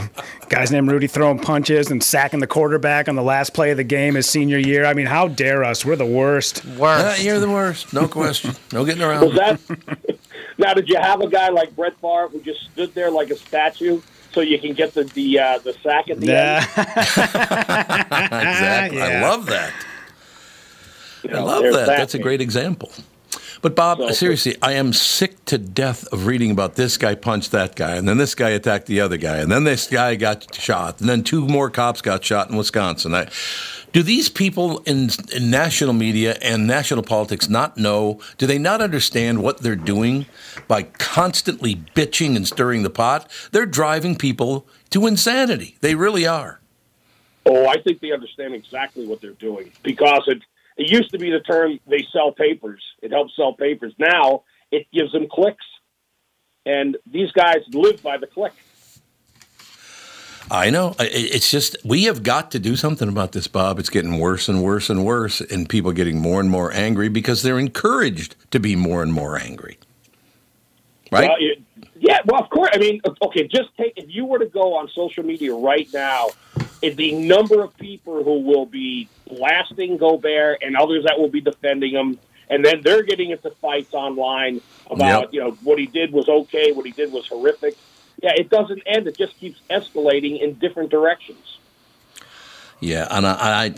Guys 0.48 0.72
named 0.72 0.92
Rudy 0.92 1.08
throwing 1.08 1.40
punches 1.40 1.90
and 1.90 2.04
sacking 2.04 2.40
the 2.40 2.48
quarterback 2.48 3.10
on 3.10 3.16
the 3.16 3.24
last 3.24 3.54
play 3.56 3.72
of 3.72 3.78
the 3.78 3.84
game 3.84 4.14
his 4.14 4.30
senior 4.30 4.60
year. 4.60 4.86
I 4.86 4.94
mean, 4.94 5.08
how 5.08 5.28
dare 5.28 5.64
us? 5.64 5.84
We're 5.84 5.96
the 5.96 6.06
worst. 6.06 6.64
Uh, 6.80 7.16
you're 7.20 7.40
the 7.40 7.50
worst. 7.50 7.94
No 7.94 8.08
question. 8.08 8.52
No 8.72 8.86
getting 8.86 9.02
around 9.02 9.22
Was 9.26 9.36
that 9.36 9.60
now? 10.60 10.76
Did 10.76 10.88
you 10.88 10.98
have 11.02 11.20
a 11.22 11.28
guy 11.28 11.50
like 11.50 11.76
Brett 11.76 12.00
Favre 12.00 12.28
who 12.32 12.40
just 12.42 12.62
stood 12.72 12.94
there 12.94 13.10
like 13.10 13.32
a 13.32 13.36
statue 13.36 14.02
so 14.34 14.42
you 14.42 14.60
can 14.60 14.74
get 14.74 14.94
the 14.94 15.04
the 15.04 15.40
uh, 15.40 15.60
the 15.60 15.74
sack 15.84 16.10
at 16.10 16.20
the 16.20 16.28
Yeah. 16.28 16.60
exactly. 18.12 19.02
I 19.02 19.22
love 19.22 19.46
that. 19.48 19.74
I 21.24 21.28
know, 21.28 21.46
love 21.46 21.64
that. 21.64 21.72
that 21.74 21.98
That's 21.98 22.16
a 22.16 22.20
great 22.20 22.42
example. 22.42 22.92
But 23.62 23.76
Bob, 23.76 24.00
So- 24.00 24.12
seriously, 24.12 24.58
I 24.62 24.74
am 24.74 24.92
sick 24.92 25.46
to 25.46 25.60
death 25.60 26.08
of 26.12 26.26
reading 26.26 26.50
about 26.50 26.76
this 26.76 26.98
guy 26.98 27.14
punched 27.14 27.52
that 27.52 27.76
guy, 27.76 27.96
and 27.96 28.08
then 28.08 28.18
this 28.18 28.34
guy 28.34 28.50
attacked 28.50 28.88
the 28.88 29.00
other 29.00 29.18
guy, 29.18 29.38
and 29.38 29.52
then 29.52 29.66
this 29.66 29.86
guy 29.88 30.16
got 30.16 30.54
shot, 30.56 31.00
and 31.00 31.08
then 31.08 31.22
two 31.24 31.48
more 31.48 31.70
cops 31.70 32.02
got 32.02 32.26
shot 32.26 32.50
in 32.50 32.58
Wisconsin. 32.58 33.14
I, 33.14 33.28
do 33.92 34.02
these 34.02 34.30
people 34.30 34.80
in, 34.88 35.10
in 35.36 35.52
national 35.52 35.94
media 35.94 36.38
and 36.42 36.66
national 36.66 37.04
politics 37.04 37.50
not 37.50 37.78
know? 37.78 38.20
Do 38.40 38.48
they 38.48 38.58
not 38.58 38.82
understand 38.82 39.44
what 39.44 39.60
they're 39.60 39.76
doing 39.76 40.26
by 40.68 40.84
constantly 40.84 41.76
bitching 41.76 42.36
and 42.36 42.48
stirring 42.48 42.82
the 42.82 42.90
pot? 42.90 43.30
They're 43.52 43.66
driving 43.68 44.16
people 44.16 44.66
to 44.90 45.06
insanity. 45.06 45.76
They 45.82 45.94
really 45.94 46.26
are. 46.26 46.62
Oh, 47.46 47.68
I 47.68 47.82
think 47.82 48.00
they 48.02 48.12
understand 48.12 48.54
exactly 48.54 49.06
what 49.06 49.20
they're 49.22 49.32
doing 49.32 49.72
because 49.84 50.24
it 50.28 50.42
it 50.78 50.90
used 50.90 51.12
to 51.12 51.20
be 51.20 51.30
the 51.30 51.40
term 51.40 51.80
they 51.88 52.06
sell 52.12 52.32
papers. 52.32 52.82
It 53.02 53.12
helps 53.12 53.36
sell 53.36 53.54
papers. 53.54 53.94
Now 53.98 54.44
it 54.72 54.88
gives 54.94 55.12
them 55.12 55.28
clicks, 55.30 55.66
and 56.66 56.98
these 57.12 57.32
guys 57.32 57.60
live 57.74 58.02
by 58.02 58.18
the 58.18 58.28
click. 58.28 58.54
I 60.50 60.70
know. 60.70 60.96
It's 61.00 61.50
just 61.50 61.78
we 61.86 62.04
have 62.06 62.24
got 62.24 62.52
to 62.52 62.60
do 62.60 62.76
something 62.76 63.08
about 63.08 63.32
this, 63.32 63.48
Bob. 63.48 63.80
It's 63.80 63.90
getting 63.90 64.20
worse 64.20 64.50
and 64.50 64.62
worse 64.62 64.90
and 64.90 65.06
worse, 65.06 65.40
and 65.40 65.70
people 65.70 65.94
getting 65.94 66.20
more 66.20 66.42
and 66.42 66.50
more 66.50 66.74
angry 66.74 67.08
because 67.08 67.42
they're 67.42 67.60
encouraged 67.60 68.36
to 68.52 68.60
be 68.60 68.76
more 68.76 69.02
and 69.02 69.14
more 69.14 69.38
angry. 69.40 69.78
Right? 71.12 71.30
Well, 71.30 71.38
it- 71.40 71.64
yeah, 72.02 72.18
well, 72.26 72.42
of 72.42 72.50
course. 72.50 72.72
I 72.74 72.80
mean, 72.80 73.00
okay, 73.22 73.48
just 73.48 73.70
take 73.78 73.94
if 73.96 74.06
you 74.10 74.26
were 74.26 74.40
to 74.40 74.48
go 74.48 74.76
on 74.76 74.90
social 74.90 75.24
media 75.24 75.54
right 75.54 75.88
now, 75.94 76.30
the 76.82 77.14
number 77.14 77.62
of 77.64 77.76
people 77.78 78.24
who 78.24 78.40
will 78.42 78.66
be 78.66 79.08
blasting 79.28 79.98
Gobert 79.98 80.62
and 80.62 80.76
others 80.76 81.04
that 81.06 81.20
will 81.20 81.30
be 81.30 81.42
defending 81.42 81.92
him, 81.94 82.20
and 82.50 82.66
then 82.66 82.82
they're 82.82 83.04
getting 83.04 83.30
into 83.32 83.52
fights 83.62 83.94
online 83.94 84.62
about 84.90 85.24
Yep. 85.26 85.34
you 85.34 85.40
know 85.42 85.52
what 85.64 85.80
he 85.80 85.86
did 85.86 86.12
was 86.12 86.28
okay, 86.28 86.72
what 86.72 86.86
he 86.86 86.92
did 86.92 87.12
was 87.12 87.28
horrific. 87.28 87.78
Yeah, 88.22 88.34
it 88.36 88.50
doesn't 88.50 88.84
end. 88.86 89.08
It 89.08 89.18
just 89.18 89.38
keeps 89.40 89.60
escalating 89.70 90.42
in 90.42 90.56
different 90.56 90.90
directions. 90.90 91.58
Yeah, 92.80 93.08
and 93.12 93.28
I, 93.28 93.66
I, 93.66 93.74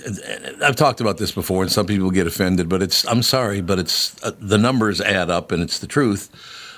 I've 0.65 0.77
talked 0.77 1.01
about 1.01 1.17
this 1.17 1.31
before, 1.31 1.61
and 1.61 1.71
some 1.71 1.85
people 1.85 2.09
get 2.09 2.25
offended, 2.25 2.69
but 2.69 2.81
it's 2.81 3.05
I'm 3.05 3.21
sorry, 3.21 3.59
but 3.61 3.77
it's 3.77 4.21
uh, 4.23 4.31
the 4.39 4.57
numbers 4.57 5.01
add 5.01 5.29
up, 5.29 5.51
and 5.51 5.61
it's 5.61 5.79
the 5.79 5.87
truth. 5.87 6.29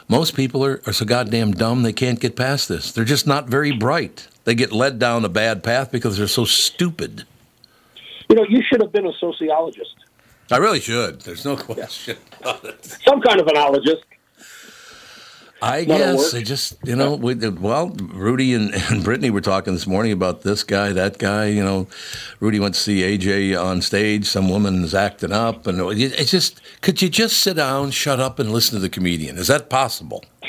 Most 0.08 0.36
people 0.36 0.64
are, 0.64 0.82
are 0.86 0.94
so 0.94 1.06
goddamn 1.06 1.52
dumb 1.54 1.82
they 1.82 1.94
can't 1.94 2.20
get 2.20 2.36
past 2.36 2.70
this. 2.70 2.92
They're 2.92 3.06
just 3.06 3.26
not 3.26 3.48
very 3.48 3.72
bright. 3.72 4.28
They 4.44 4.54
get 4.54 4.72
led 4.72 5.00
down 5.00 5.26
a 5.26 5.30
bad 5.30 5.64
path 5.64 5.92
because 5.92 6.18
they're 6.18 6.28
so 6.28 6.46
stupid. 6.46 7.24
You 8.30 8.36
know, 8.36 8.46
you 8.48 8.62
should 8.62 8.82
have 8.82 8.92
been 8.92 9.06
a 9.08 9.14
sociologist, 9.14 9.96
I 10.52 10.58
really 10.58 10.80
should. 10.80 11.22
There's 11.22 11.44
no 11.44 11.56
question 11.58 12.18
about 12.40 12.64
it. 12.66 12.86
some 12.86 13.22
kind 13.22 13.40
of 13.40 13.48
anologist. 13.48 14.04
I 15.66 15.84
That'll 15.84 15.98
guess 15.98 16.18
work. 16.26 16.32
they 16.34 16.44
just, 16.44 16.76
you 16.84 16.96
know, 16.96 17.16
we, 17.16 17.34
well, 17.36 17.90
Rudy 17.90 18.54
and, 18.54 18.74
and 18.92 19.04
Brittany 19.04 19.30
were 19.32 19.42
talking 19.42 19.74
this 19.74 19.88
morning 19.88 20.12
about 20.12 20.42
this 20.42 20.64
guy, 20.64 20.92
that 20.94 21.18
guy. 21.18 21.46
You 21.48 21.64
know, 21.64 21.88
Rudy 22.40 22.60
went 22.60 22.76
to 22.76 22.80
see 22.80 23.02
AJ 23.02 23.60
on 23.62 23.82
stage. 23.82 24.26
Some 24.26 24.50
woman's 24.50 24.94
acting 24.94 25.32
up, 25.32 25.66
and 25.68 25.80
it's 26.00 26.30
just, 26.32 26.62
could 26.82 27.02
you 27.02 27.10
just 27.10 27.38
sit 27.40 27.56
down, 27.56 27.92
shut 27.92 28.20
up, 28.20 28.38
and 28.40 28.52
listen 28.52 28.76
to 28.76 28.80
the 28.82 28.90
comedian? 28.90 29.38
Is 29.38 29.48
that 29.48 29.70
possible? 29.70 30.24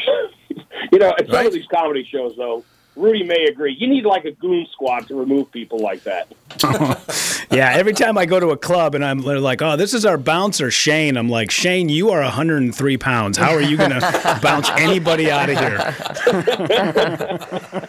You 0.92 1.00
know, 1.00 1.08
at 1.10 1.26
some 1.26 1.34
Right. 1.34 1.46
of 1.46 1.52
these 1.52 1.66
comedy 1.70 2.08
shows, 2.10 2.34
though, 2.38 2.64
Rudy 2.96 3.22
may 3.24 3.44
agree. 3.44 3.74
You 3.78 3.86
need 3.86 4.04
like 4.06 4.24
a 4.24 4.30
goon 4.32 4.66
squad 4.72 5.06
to 5.08 5.14
remove 5.14 5.52
people 5.52 5.78
like 5.78 6.02
that. 6.04 6.28
Yeah, 7.48 7.70
every 7.74 7.92
time 7.92 8.18
I 8.18 8.26
go 8.26 8.40
to 8.40 8.48
a 8.50 8.56
club 8.56 8.96
and 8.96 9.04
I'm 9.04 9.20
they're 9.22 9.38
like, 9.38 9.62
oh, 9.62 9.76
this 9.76 9.94
is 9.94 10.04
our 10.04 10.18
bouncer, 10.18 10.68
Shane. 10.70 11.16
I'm 11.16 11.28
like, 11.28 11.52
Shane, 11.52 11.88
you 11.88 12.10
are 12.10 12.20
103 12.20 12.96
pounds. 12.96 13.38
How 13.38 13.52
are 13.54 13.60
you 13.62 13.76
going 13.76 13.90
to 14.00 14.38
bounce 14.42 14.68
anybody 14.70 15.30
out 15.30 15.48
of 15.48 15.56
here? 15.56 15.78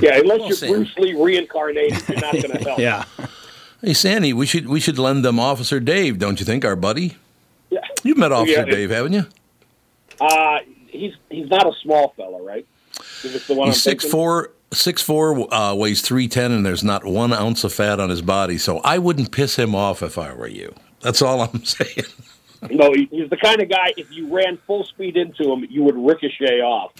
Yeah, 0.00 0.18
unless 0.18 0.38
Well, 0.40 0.48
you're 0.48 0.56
Sam. 0.56 0.72
Bruce 0.72 0.94
Lee 0.98 1.14
reincarnated, 1.14 2.08
you're 2.08 2.20
not 2.20 2.32
going 2.32 2.50
to 2.50 2.58
help. 2.58 2.78
Yeah. 2.78 3.04
Hey, 3.80 3.94
Sandy, 3.94 4.32
we 4.32 4.44
should 4.46 4.68
we 4.68 4.80
should 4.80 4.98
lend 4.98 5.24
them 5.24 5.38
Officer 5.38 5.80
Dave, 5.80 6.18
don't 6.18 6.38
you 6.40 6.44
think, 6.46 6.64
our 6.64 6.76
buddy? 6.76 7.16
Yeah. 7.70 7.80
You've 8.02 8.18
met 8.18 8.32
Officer 8.32 8.58
Yeah, 8.60 8.64
Dave, 8.64 8.90
haven't 8.90 9.12
you? 9.14 9.26
Uh, 10.20 10.58
he's 10.88 11.14
he's 11.30 11.48
not 11.48 11.66
a 11.66 11.72
small 11.82 12.12
fella, 12.16 12.42
right? 12.42 12.66
If 13.24 13.46
the 13.46 13.54
one 13.54 13.68
He's 13.68 13.82
six 13.82 14.04
four, 14.04 14.52
six 14.72 15.02
four, 15.02 15.52
uh, 15.52 15.74
weighs 15.74 16.02
three 16.02 16.28
ten, 16.28 16.52
and 16.52 16.64
there's 16.64 16.84
not 16.84 17.04
one 17.04 17.32
ounce 17.32 17.64
of 17.64 17.72
fat 17.72 18.00
on 18.00 18.10
his 18.10 18.22
body. 18.22 18.58
So 18.58 18.78
I 18.78 18.98
wouldn't 18.98 19.32
piss 19.32 19.56
him 19.56 19.74
off 19.74 20.02
if 20.02 20.18
I 20.18 20.32
were 20.32 20.48
you. 20.48 20.74
That's 21.00 21.22
all 21.22 21.42
I'm 21.42 21.64
saying. 21.64 22.06
No, 22.70 22.92
he's 22.92 23.30
the 23.30 23.36
kind 23.36 23.60
of 23.60 23.68
guy. 23.68 23.92
If 23.96 24.10
you 24.12 24.34
ran 24.34 24.58
full 24.66 24.84
speed 24.84 25.16
into 25.16 25.52
him, 25.52 25.66
you 25.70 25.82
would 25.82 25.96
ricochet 25.96 26.60
off. 26.60 26.92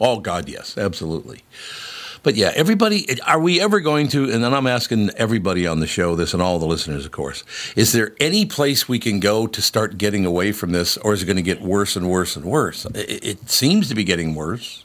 Oh 0.00 0.20
God, 0.20 0.48
yes, 0.48 0.76
absolutely. 0.76 1.42
But 2.22 2.34
yeah, 2.34 2.50
everybody, 2.56 3.20
are 3.22 3.38
we 3.38 3.60
ever 3.60 3.78
going 3.78 4.08
to? 4.08 4.24
And 4.24 4.42
then 4.42 4.52
I'm 4.52 4.66
asking 4.66 5.10
everybody 5.10 5.64
on 5.64 5.78
the 5.78 5.86
show 5.86 6.16
this, 6.16 6.34
and 6.34 6.42
all 6.42 6.58
the 6.58 6.66
listeners, 6.66 7.06
of 7.06 7.12
course. 7.12 7.44
Is 7.76 7.92
there 7.92 8.16
any 8.18 8.44
place 8.44 8.88
we 8.88 8.98
can 8.98 9.20
go 9.20 9.46
to 9.46 9.62
start 9.62 9.96
getting 9.96 10.26
away 10.26 10.50
from 10.50 10.72
this, 10.72 10.96
or 10.96 11.12
is 11.12 11.22
it 11.22 11.26
going 11.26 11.36
to 11.36 11.42
get 11.42 11.62
worse 11.62 11.94
and 11.94 12.10
worse 12.10 12.34
and 12.34 12.44
worse? 12.44 12.84
It, 12.86 13.24
it 13.24 13.48
seems 13.48 13.88
to 13.90 13.94
be 13.94 14.02
getting 14.02 14.34
worse. 14.34 14.84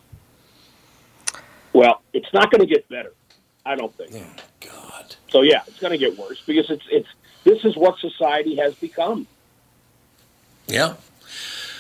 Well, 1.74 2.02
it's 2.14 2.32
not 2.34 2.52
going 2.52 2.62
to 2.62 2.68
get 2.68 2.88
better. 2.90 3.14
I 3.66 3.76
don't 3.76 3.94
think. 3.96 4.12
Oh, 4.16 4.44
God. 4.60 5.16
So 5.30 5.42
yeah, 5.42 5.62
it's 5.68 5.80
going 5.80 5.92
to 5.92 5.98
get 5.98 6.18
worse 6.18 6.42
because 6.46 6.70
it's 6.70 6.86
it's 6.90 7.08
this 7.44 7.64
is 7.64 7.76
what 7.76 7.98
society 8.00 8.56
has 8.58 8.76
become. 8.76 9.28
Yeah. 10.68 10.96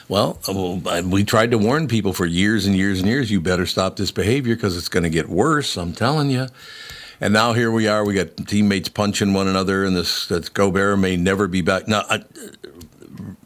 Well, 0.08 0.40
uh, 0.48 1.04
we 1.06 1.24
tried 1.24 1.52
to 1.52 1.58
warn 1.58 1.88
people 1.88 2.12
for 2.12 2.26
years 2.26 2.66
and 2.66 2.76
years 2.76 3.00
and 3.00 3.08
years. 3.08 3.32
You 3.32 3.40
better 3.40 3.66
stop 3.66 3.96
this 3.96 4.12
behavior 4.12 4.56
because 4.56 4.76
it's 4.76 4.90
going 4.90 5.04
to 5.04 5.10
get 5.10 5.30
worse. 5.30 5.78
I'm 5.78 5.94
telling 5.94 6.30
you. 6.30 6.48
And 7.22 7.34
now 7.34 7.54
here 7.54 7.72
we 7.72 7.88
are. 7.88 8.04
We 8.04 8.16
got 8.16 8.36
teammates 8.48 8.90
punching 8.90 9.32
one 9.34 9.48
another, 9.48 9.86
and 9.86 9.96
this 9.96 10.26
that 10.28 10.54
Gobert 10.54 11.00
may 11.00 11.16
never 11.16 11.48
be 11.48 11.62
back. 11.62 11.88
Now, 11.88 12.04
I, 12.10 12.24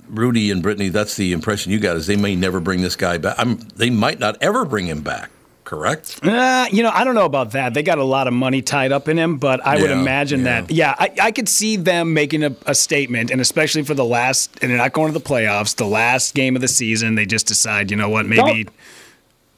Rudy 0.07 0.49
and 0.49 0.63
Brittany, 0.63 0.89
that's 0.89 1.15
the 1.17 1.33
impression 1.33 1.71
you 1.71 1.79
got 1.79 1.97
is 1.97 2.07
they 2.07 2.15
may 2.15 2.35
never 2.35 2.59
bring 2.59 2.81
this 2.81 2.95
guy 2.95 3.17
back. 3.17 3.35
I'm, 3.37 3.57
they 3.75 3.89
might 3.89 4.17
not 4.17 4.37
ever 4.41 4.65
bring 4.65 4.87
him 4.87 5.01
back. 5.01 5.29
Correct? 5.65 6.19
Uh, 6.23 6.67
you 6.71 6.83
know, 6.83 6.91
I 6.93 7.03
don't 7.03 7.15
know 7.15 7.25
about 7.25 7.51
that. 7.51 7.73
They 7.73 7.83
got 7.83 7.97
a 7.97 8.03
lot 8.03 8.27
of 8.27 8.33
money 8.33 8.61
tied 8.61 8.91
up 8.91 9.09
in 9.09 9.17
him, 9.17 9.37
but 9.37 9.65
I 9.65 9.81
would 9.81 9.91
imagine 9.91 10.45
yeah. 10.45 10.61
that. 10.61 10.71
Yeah, 10.71 10.95
I, 10.97 11.13
I 11.21 11.31
could 11.31 11.49
see 11.49 11.75
them 11.75 12.13
making 12.13 12.43
a, 12.43 12.55
a 12.65 12.73
statement, 12.75 13.31
and 13.31 13.41
especially 13.41 13.83
for 13.83 13.93
the 13.93 14.05
last, 14.05 14.57
and 14.61 14.71
they're 14.71 14.77
not 14.77 14.93
going 14.93 15.11
to 15.11 15.19
the 15.19 15.25
playoffs, 15.25 15.75
the 15.75 15.85
last 15.85 16.33
game 16.35 16.55
of 16.55 16.61
the 16.61 16.67
season, 16.67 17.15
they 17.15 17.25
just 17.25 17.47
decide, 17.47 17.91
you 17.91 17.97
know 17.97 18.09
what, 18.09 18.25
maybe. 18.25 18.69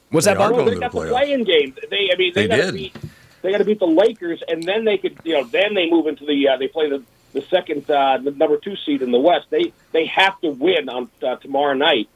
What's 0.10 0.26
that, 0.26 0.38
are 0.38 0.50
Bob? 0.50 0.66
going 0.66 0.74
they 0.74 0.80
got 0.80 0.92
the 0.92 1.02
the 1.02 1.08
play-in 1.10 1.44
game. 1.44 1.76
They, 1.90 2.10
I 2.12 2.16
mean, 2.18 2.34
they, 2.34 2.48
They 2.48 2.58
got 2.58 2.66
to 2.68 2.72
beat. 2.74 2.96
They 3.42 3.52
got 3.52 3.58
to 3.60 3.66
beat 3.66 3.80
the 3.80 3.86
Lakers, 3.88 4.42
and 4.48 4.64
then 4.64 4.86
they 4.86 4.98
could, 4.98 5.18
you 5.24 5.34
know, 5.34 5.44
then 5.44 5.74
they 5.74 5.90
move 5.90 6.08
into 6.08 6.26
the. 6.26 6.48
Uh, 6.48 6.58
they 6.58 6.68
play 6.68 6.90
the 6.90 7.04
the 7.34 7.42
second, 7.42 7.90
uh, 7.92 8.18
the 8.18 8.32
number 8.32 8.58
two 8.58 8.76
seed 8.78 9.02
in 9.02 9.12
the 9.12 9.20
West. 9.20 9.48
They 9.50 9.74
they 9.92 10.06
have 10.06 10.40
to 10.42 10.50
win 10.50 10.88
on 10.90 11.10
uh, 11.22 11.36
tomorrow 11.36 11.74
night 11.74 12.08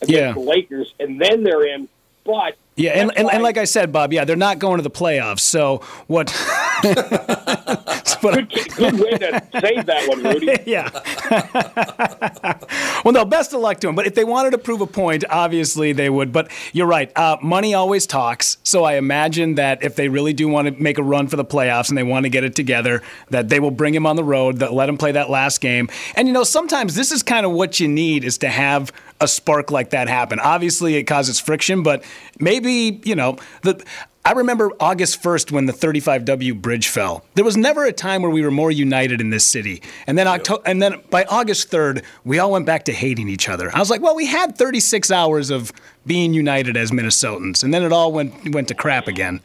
against 0.00 0.14
Yeah. 0.14 0.32
the 0.32 0.40
Lakers, 0.40 0.94
and 1.00 1.20
then 1.20 1.42
they're 1.42 1.66
in. 1.66 1.88
But 2.24 2.56
Yeah, 2.76 2.92
and, 2.92 3.16
and, 3.16 3.30
and 3.30 3.42
like 3.42 3.56
I 3.56 3.64
said, 3.64 3.92
Bob, 3.92 4.12
yeah, 4.12 4.24
they're 4.24 4.34
not 4.34 4.58
going 4.58 4.78
to 4.78 4.82
the 4.82 4.90
playoffs. 4.90 5.40
So 5.40 5.78
what? 6.08 6.28
good, 8.20 8.48
good 8.76 9.00
way 9.00 9.10
to 9.18 9.42
save 9.60 9.86
that 9.86 10.08
one, 10.08 10.22
Rudy. 10.22 10.56
yeah. 10.66 10.90
well, 13.04 13.12
no, 13.12 13.24
best 13.24 13.52
of 13.52 13.60
luck 13.60 13.80
to 13.80 13.86
them. 13.86 13.94
But 13.94 14.06
if 14.06 14.14
they 14.14 14.24
wanted 14.24 14.50
to 14.50 14.58
prove 14.58 14.80
a 14.80 14.86
point, 14.86 15.24
obviously 15.28 15.92
they 15.92 16.10
would. 16.10 16.32
But 16.32 16.50
you're 16.72 16.86
right. 16.86 17.12
Uh, 17.16 17.36
money 17.42 17.74
always 17.74 18.06
talks. 18.06 18.58
So 18.62 18.84
I 18.84 18.94
imagine 18.94 19.56
that 19.56 19.82
if 19.82 19.96
they 19.96 20.08
really 20.08 20.32
do 20.32 20.48
want 20.48 20.68
to 20.68 20.82
make 20.82 20.98
a 20.98 21.02
run 21.02 21.26
for 21.28 21.36
the 21.36 21.44
playoffs 21.44 21.88
and 21.88 21.98
they 21.98 22.02
want 22.02 22.24
to 22.24 22.30
get 22.30 22.44
it 22.44 22.54
together, 22.54 23.02
that 23.30 23.48
they 23.48 23.60
will 23.60 23.70
bring 23.70 23.94
him 23.94 24.06
on 24.06 24.16
the 24.16 24.24
road, 24.24 24.58
that 24.58 24.72
let 24.72 24.88
him 24.88 24.98
play 24.98 25.12
that 25.12 25.30
last 25.30 25.60
game. 25.60 25.88
And, 26.16 26.26
you 26.26 26.34
know, 26.34 26.44
sometimes 26.44 26.94
this 26.94 27.12
is 27.12 27.22
kind 27.22 27.44
of 27.44 27.52
what 27.52 27.78
you 27.80 27.88
need 27.88 28.24
is 28.24 28.38
to 28.38 28.48
have 28.48 28.92
a 29.20 29.28
spark 29.28 29.70
like 29.70 29.90
that 29.90 30.08
happen. 30.08 30.38
Obviously, 30.40 30.96
it 30.96 31.04
causes 31.04 31.40
friction, 31.40 31.82
but 31.82 32.04
maybe, 32.40 33.00
you 33.04 33.14
know, 33.14 33.36
the. 33.62 33.82
I 34.26 34.32
remember 34.32 34.70
August 34.80 35.22
1st 35.22 35.52
when 35.52 35.66
the 35.66 35.74
35W 35.74 36.58
bridge 36.62 36.88
fell. 36.88 37.26
There 37.34 37.44
was 37.44 37.58
never 37.58 37.84
a 37.84 37.92
time 37.92 38.22
where 38.22 38.30
we 38.30 38.40
were 38.40 38.50
more 38.50 38.70
united 38.70 39.20
in 39.20 39.28
this 39.28 39.44
city. 39.44 39.82
And 40.06 40.16
then 40.16 40.26
Octo- 40.26 40.62
and 40.64 40.80
then 40.80 41.02
by 41.10 41.24
August 41.24 41.70
3rd, 41.70 42.02
we 42.24 42.38
all 42.38 42.50
went 42.50 42.64
back 42.64 42.86
to 42.86 42.92
hating 42.94 43.28
each 43.28 43.50
other. 43.50 43.70
I 43.76 43.78
was 43.80 43.90
like, 43.90 44.00
well, 44.00 44.14
we 44.16 44.24
had 44.24 44.56
36 44.56 45.10
hours 45.10 45.50
of 45.50 45.72
being 46.06 46.32
united 46.32 46.74
as 46.74 46.90
Minnesotans, 46.90 47.62
and 47.62 47.74
then 47.74 47.82
it 47.82 47.92
all 47.92 48.12
went 48.12 48.54
went 48.54 48.68
to 48.68 48.74
crap 48.74 49.08
again. 49.08 49.42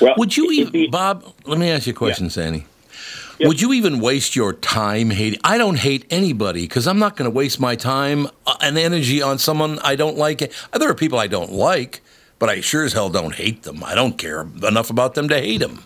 Well, 0.00 0.14
Would 0.18 0.36
you 0.36 0.50
even, 0.50 0.90
Bob? 0.90 1.24
Let 1.44 1.58
me 1.58 1.70
ask 1.70 1.86
you 1.86 1.92
a 1.92 1.96
question, 1.96 2.30
Sandy. 2.30 2.66
Would 3.40 3.60
you 3.60 3.72
even 3.72 4.00
waste 4.00 4.34
your 4.34 4.52
time 4.52 5.10
hating? 5.10 5.40
I 5.44 5.58
don't 5.58 5.76
hate 5.78 6.06
anybody 6.10 6.62
because 6.62 6.86
I'm 6.86 6.98
not 6.98 7.16
going 7.16 7.30
to 7.30 7.34
waste 7.34 7.60
my 7.60 7.76
time 7.76 8.26
uh, 8.46 8.56
and 8.60 8.78
energy 8.78 9.20
on 9.20 9.38
someone 9.38 9.78
I 9.80 9.96
don't 9.96 10.16
like. 10.16 10.38
There 10.72 10.88
are 10.88 10.94
people 10.94 11.18
I 11.18 11.26
don't 11.26 11.52
like, 11.52 12.00
but 12.38 12.48
I 12.48 12.60
sure 12.60 12.84
as 12.84 12.92
hell 12.92 13.10
don't 13.10 13.34
hate 13.34 13.62
them. 13.64 13.84
I 13.84 13.94
don't 13.94 14.16
care 14.16 14.40
enough 14.40 14.90
about 14.90 15.14
them 15.14 15.28
to 15.28 15.38
hate 15.38 15.58
them. 15.58 15.84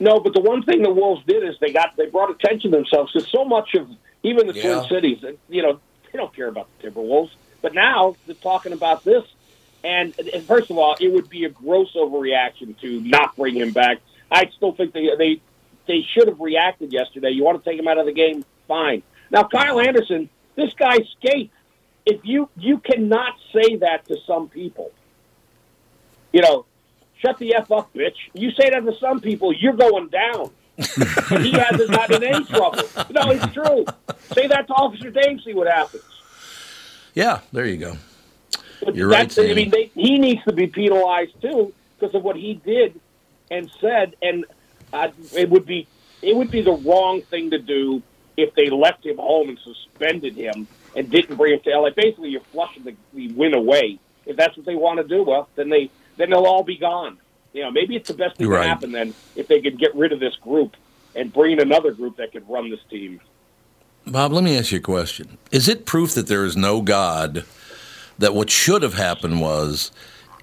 No, 0.00 0.20
but 0.20 0.32
the 0.32 0.40
one 0.40 0.62
thing 0.62 0.82
the 0.82 0.90
Wolves 0.90 1.24
did 1.26 1.42
is 1.42 1.56
they 1.60 1.72
got 1.72 1.96
they 1.96 2.06
brought 2.06 2.30
attention 2.30 2.70
to 2.70 2.76
themselves 2.76 3.12
because 3.12 3.28
so 3.30 3.44
much 3.44 3.74
of 3.74 3.88
even 4.22 4.46
the 4.46 4.54
Yeah. 4.54 4.62
Twin 4.62 4.88
Cities, 4.88 5.24
you 5.48 5.62
know, 5.62 5.80
they 6.10 6.18
don't 6.18 6.34
care 6.34 6.48
about 6.48 6.68
the 6.80 6.90
Timberwolves. 6.90 7.30
But 7.60 7.74
now 7.74 8.16
they're 8.26 8.36
talking 8.36 8.72
about 8.72 9.02
this, 9.04 9.24
and, 9.82 10.16
and 10.32 10.44
first 10.44 10.70
of 10.70 10.78
all, 10.78 10.96
it 11.00 11.12
would 11.12 11.28
be 11.28 11.44
a 11.44 11.48
gross 11.48 11.92
overreaction 11.94 12.78
to 12.80 13.00
not 13.00 13.34
bring 13.34 13.56
him 13.56 13.72
back. 13.72 13.98
I 14.30 14.48
still 14.56 14.72
think 14.72 14.92
they 14.92 15.10
they 15.18 15.40
they 15.88 16.02
should 16.12 16.28
have 16.28 16.38
reacted 16.38 16.92
yesterday. 16.92 17.30
You 17.30 17.42
want 17.42 17.62
to 17.64 17.68
take 17.68 17.80
him 17.80 17.88
out 17.88 17.98
of 17.98 18.06
the 18.06 18.12
game, 18.12 18.44
fine. 18.68 19.02
Now 19.30 19.42
Kyle 19.44 19.80
Anderson, 19.80 20.28
this 20.54 20.72
guy 20.74 20.98
skates. 21.18 21.52
If 22.06 22.20
you 22.24 22.48
you 22.56 22.78
cannot 22.78 23.34
say 23.52 23.76
that 23.76 24.06
to 24.06 24.16
some 24.26 24.48
people, 24.48 24.92
you 26.32 26.40
know, 26.42 26.64
shut 27.18 27.38
the 27.38 27.54
f 27.56 27.70
up, 27.72 27.92
bitch. 27.92 28.14
You 28.32 28.50
say 28.52 28.70
that 28.70 28.84
to 28.84 28.94
some 29.00 29.20
people, 29.20 29.52
you're 29.52 29.74
going 29.76 30.08
down. 30.08 30.50
and 30.78 31.44
he 31.44 31.50
hasn't 31.50 31.90
gotten 31.90 32.22
in 32.22 32.34
any 32.34 32.44
trouble. 32.44 32.82
No, 33.10 33.30
it's 33.32 33.52
true. 33.52 33.84
Say 34.32 34.46
that 34.46 34.68
to 34.68 34.72
Officer 34.74 35.10
Dame, 35.10 35.40
see 35.40 35.52
what 35.52 35.66
happens. 35.66 36.04
Yeah, 37.14 37.40
there 37.52 37.66
you 37.66 37.78
go. 37.78 37.96
But 38.84 38.94
You're 38.94 39.08
right, 39.08 39.28
that's- 39.28 39.50
I 39.50 39.54
mean, 39.54 39.70
they, 39.70 39.90
he 39.94 40.18
needs 40.18 40.44
to 40.44 40.52
be 40.52 40.68
penalized 40.68 41.32
too 41.42 41.74
because 41.98 42.14
of 42.14 42.22
what 42.22 42.36
he 42.36 42.54
did 42.54 43.00
and 43.50 43.68
said, 43.80 44.14
and 44.22 44.44
uh, 44.92 45.08
it 45.34 45.48
would 45.50 45.66
be 45.66 45.86
it 46.22 46.34
would 46.34 46.50
be 46.50 46.62
the 46.62 46.72
wrong 46.72 47.22
thing 47.22 47.50
to 47.50 47.58
do 47.58 48.02
if 48.36 48.54
they 48.54 48.70
left 48.70 49.04
him 49.04 49.16
home 49.16 49.48
and 49.48 49.58
suspended 49.58 50.34
him 50.34 50.66
and 50.96 51.10
didn't 51.10 51.36
bring 51.36 51.54
him 51.54 51.60
to 51.60 51.70
LA. 51.70 51.90
Basically, 51.90 52.30
you're 52.30 52.40
flushing 52.52 52.84
the, 52.84 52.94
the 53.12 53.32
win 53.32 53.54
away. 53.54 53.98
If 54.26 54.36
that's 54.36 54.56
what 54.56 54.66
they 54.66 54.74
want 54.74 54.98
to 54.98 55.04
do, 55.04 55.22
well, 55.22 55.48
then 55.56 55.68
they 55.68 55.90
then 56.16 56.30
they'll 56.30 56.46
all 56.46 56.64
be 56.64 56.76
gone. 56.76 57.18
You 57.52 57.62
know, 57.62 57.70
maybe 57.70 57.96
it's 57.96 58.08
the 58.08 58.14
best 58.14 58.36
thing 58.36 58.46
You're 58.46 58.56
to 58.56 58.60
right. 58.60 58.68
happen 58.68 58.92
then 58.92 59.14
if 59.34 59.48
they 59.48 59.60
could 59.60 59.78
get 59.78 59.94
rid 59.94 60.12
of 60.12 60.20
this 60.20 60.36
group 60.36 60.76
and 61.14 61.32
bring 61.32 61.52
in 61.52 61.60
another 61.60 61.92
group 61.92 62.16
that 62.16 62.32
could 62.32 62.48
run 62.48 62.70
this 62.70 62.80
team. 62.90 63.20
Bob, 64.06 64.32
let 64.32 64.44
me 64.44 64.56
ask 64.56 64.70
you 64.70 64.78
a 64.78 64.82
question. 64.82 65.38
Is 65.50 65.68
it 65.68 65.84
proof 65.86 66.14
that 66.14 66.28
there 66.28 66.44
is 66.44 66.56
no 66.56 66.82
God 66.82 67.44
that 68.18 68.34
what 68.34 68.50
should 68.50 68.82
have 68.82 68.94
happened 68.94 69.40
was 69.40 69.90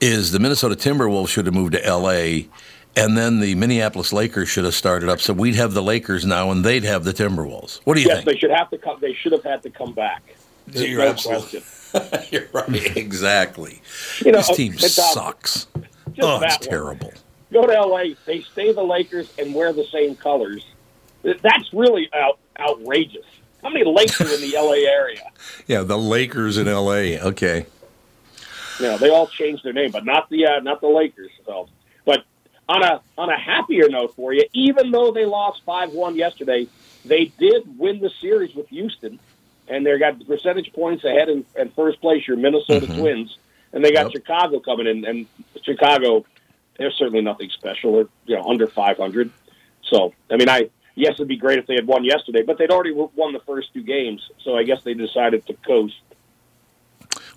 is 0.01 0.31
the 0.31 0.39
Minnesota 0.39 0.75
Timberwolves 0.75 1.29
should 1.29 1.45
have 1.45 1.55
moved 1.55 1.73
to 1.73 1.79
LA 1.89 2.47
and 2.95 3.17
then 3.17 3.39
the 3.39 3.55
Minneapolis 3.55 4.13
Lakers 4.13 4.49
should 4.49 4.63
have 4.65 4.75
started 4.75 5.09
up 5.09 5.19
so 5.19 5.33
we'd 5.33 5.55
have 5.55 5.73
the 5.73 5.83
Lakers 5.83 6.25
now 6.25 6.51
and 6.51 6.63
they'd 6.63 6.83
have 6.83 7.03
the 7.03 7.13
Timberwolves. 7.13 7.79
What 7.83 7.95
do 7.95 8.01
you 8.01 8.07
think? 8.07 8.17
yes, 8.17 8.25
think? 8.25 8.35
they 8.35 8.39
should 8.39 8.51
have 8.51 8.69
to 8.69 8.77
come. 8.77 8.97
They 9.01 9.13
should 9.13 9.31
have 9.31 9.43
had 9.43 9.63
to 9.63 9.69
come 9.69 9.93
back. 9.93 10.23
There's 10.67 10.89
You're 10.89 11.03
no 11.03 11.09
absolutely- 11.09 11.61
question. 11.61 11.63
You're 12.31 12.47
right. 12.51 12.97
Exactly. 12.97 13.81
You 14.23 14.31
know, 14.31 14.39
this 14.39 14.55
team 14.55 14.73
uh, 14.73 14.79
sucks. 14.79 15.67
Oh, 16.21 16.41
it's 16.41 16.57
terrible. 16.57 17.13
Go 17.53 17.65
to 17.65 17.73
LA. 17.73 18.15
They 18.25 18.41
stay 18.41 18.73
the 18.73 18.83
Lakers 18.83 19.31
and 19.37 19.53
wear 19.53 19.71
the 19.71 19.85
same 19.85 20.15
colors. 20.15 20.65
That's 21.23 21.71
really 21.73 22.09
out, 22.13 22.39
outrageous. 22.59 23.25
How 23.63 23.69
many 23.69 23.85
Lakers 23.85 24.31
in 24.41 24.49
the 24.49 24.57
LA 24.57 24.89
area? 24.91 25.21
Yeah, 25.67 25.81
the 25.81 25.97
Lakers 25.97 26.57
in 26.57 26.67
LA. 26.67 27.17
Okay. 27.27 27.65
Know, 28.79 28.97
they 28.99 29.09
all 29.09 29.25
changed 29.25 29.63
their 29.63 29.73
name, 29.73 29.89
but 29.89 30.05
not 30.05 30.29
the 30.29 30.45
uh, 30.45 30.59
not 30.59 30.79
the 30.81 30.87
Lakers. 30.87 31.31
So, 31.45 31.69
on 32.67 32.83
a 32.83 33.01
on 33.17 33.29
a 33.29 33.37
happier 33.37 33.89
note 33.89 34.15
for 34.15 34.33
you, 34.33 34.45
even 34.53 34.91
though 34.91 35.11
they 35.11 35.25
lost 35.25 35.61
five 35.65 35.91
one 35.93 36.15
yesterday, 36.15 36.67
they 37.05 37.25
did 37.37 37.77
win 37.77 37.99
the 37.99 38.09
series 38.21 38.55
with 38.55 38.67
Houston, 38.69 39.19
and 39.67 39.85
they 39.85 39.97
got 39.99 40.25
percentage 40.27 40.71
points 40.73 41.03
ahead 41.03 41.29
in, 41.29 41.45
in 41.57 41.69
first 41.69 42.01
place. 42.01 42.27
Your 42.27 42.37
Minnesota 42.37 42.87
Mhm. 42.87 42.97
Twins, 42.97 43.37
and 43.73 43.83
they 43.85 43.91
got 43.91 44.05
Yep. 44.05 44.13
Chicago 44.13 44.59
coming 44.59 44.87
in, 44.87 45.05
and 45.05 45.25
Chicago, 45.63 46.25
they're 46.77 46.91
certainly 46.91 47.21
nothing 47.21 47.49
special. 47.51 47.93
They're 47.93 48.07
you 48.25 48.35
know 48.35 48.43
under 48.49 48.67
five 48.67 48.97
hundred. 48.97 49.29
So, 49.83 50.13
I 50.31 50.37
mean, 50.37 50.49
I 50.49 50.69
yes, 50.95 51.13
it'd 51.15 51.27
be 51.27 51.37
great 51.37 51.59
if 51.59 51.67
they 51.67 51.75
had 51.75 51.85
won 51.85 52.03
yesterday, 52.03 52.41
but 52.41 52.57
they'd 52.57 52.71
already 52.71 52.91
won 52.93 53.33
the 53.33 53.39
first 53.45 53.71
two 53.73 53.83
games. 53.83 54.27
So 54.43 54.57
I 54.57 54.63
guess 54.63 54.81
they 54.83 54.95
decided 54.95 55.45
to 55.47 55.53
coast. 55.53 55.93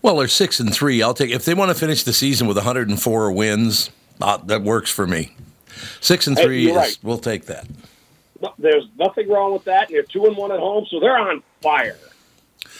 Well, 0.00 0.16
they're 0.16 0.28
six 0.28 0.58
and 0.60 0.72
three. 0.72 1.02
I'll 1.02 1.12
take 1.12 1.30
if 1.30 1.44
they 1.44 1.52
want 1.54 1.70
to 1.70 1.74
finish 1.74 2.04
the 2.04 2.12
season 2.14 2.46
with 2.46 2.56
104 2.56 3.32
wins. 3.32 3.90
Uh, 4.20 4.36
that 4.38 4.62
works 4.62 4.90
for 4.90 5.06
me. 5.06 5.34
Six 6.00 6.26
and 6.26 6.36
three, 6.36 6.62
you're 6.62 6.72
is, 6.72 6.76
right. 6.76 6.98
we'll 7.02 7.18
take 7.18 7.46
that. 7.46 7.66
No, 8.40 8.52
there's 8.58 8.86
nothing 8.98 9.28
wrong 9.28 9.52
with 9.52 9.64
that. 9.64 9.88
And 9.88 9.96
they're 9.96 10.02
two 10.02 10.26
and 10.26 10.36
one 10.36 10.52
at 10.52 10.58
home, 10.58 10.86
so 10.90 11.00
they're 11.00 11.16
on 11.16 11.42
fire, 11.60 11.98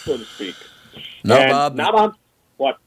so 0.05 0.17
to 0.17 0.25
speak. 0.25 0.55
No, 1.25 1.37
And 1.37 1.51
Bob, 1.51 1.75
not 1.75 1.95
on 1.95 2.15
what? 2.57 2.79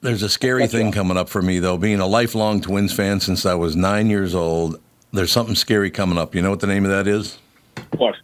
there's 0.00 0.22
a 0.22 0.28
scary 0.28 0.62
What's 0.62 0.72
thing 0.72 0.92
coming 0.92 1.16
up 1.16 1.28
for 1.28 1.42
me 1.42 1.58
though. 1.58 1.76
Being 1.78 2.00
a 2.00 2.06
lifelong 2.06 2.60
Twins 2.60 2.92
fan 2.92 3.20
since 3.20 3.46
I 3.46 3.54
was 3.54 3.76
nine 3.76 4.10
years 4.10 4.34
old, 4.34 4.80
there's 5.12 5.32
something 5.32 5.54
scary 5.54 5.90
coming 5.90 6.18
up. 6.18 6.34
You 6.34 6.42
know 6.42 6.50
what 6.50 6.60
the 6.60 6.66
name 6.66 6.84
of 6.84 6.90
that 6.90 7.06
is? 7.06 7.38
What? 7.96 8.14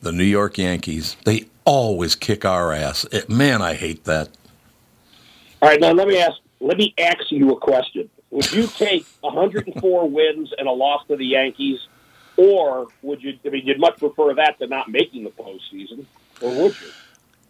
The 0.00 0.12
New 0.12 0.24
York 0.24 0.58
Yankees. 0.58 1.16
They 1.24 1.46
always 1.64 2.14
kick 2.14 2.44
our 2.44 2.72
ass. 2.72 3.04
It, 3.12 3.28
man, 3.28 3.62
I 3.62 3.74
hate 3.74 4.04
that. 4.04 4.28
All 5.62 5.68
right, 5.70 5.80
now 5.80 5.92
let 5.92 6.06
me 6.06 6.18
ask. 6.18 6.36
Let 6.60 6.76
me 6.78 6.94
ask 6.98 7.30
you 7.30 7.52
a 7.52 7.60
question. 7.60 8.08
Would 8.36 8.52
you 8.52 8.66
take 8.66 9.06
104 9.22 10.10
wins 10.10 10.52
and 10.58 10.68
a 10.68 10.70
loss 10.70 11.06
to 11.08 11.16
the 11.16 11.24
Yankees, 11.24 11.78
or 12.36 12.86
would 13.00 13.22
you? 13.22 13.38
I 13.46 13.48
mean, 13.48 13.64
you'd 13.64 13.80
much 13.80 13.98
prefer 13.98 14.34
that 14.34 14.58
to 14.58 14.66
not 14.66 14.90
making 14.90 15.24
the 15.24 15.30
postseason, 15.30 16.04
or 16.42 16.50
would 16.50 16.78
you? 16.78 16.88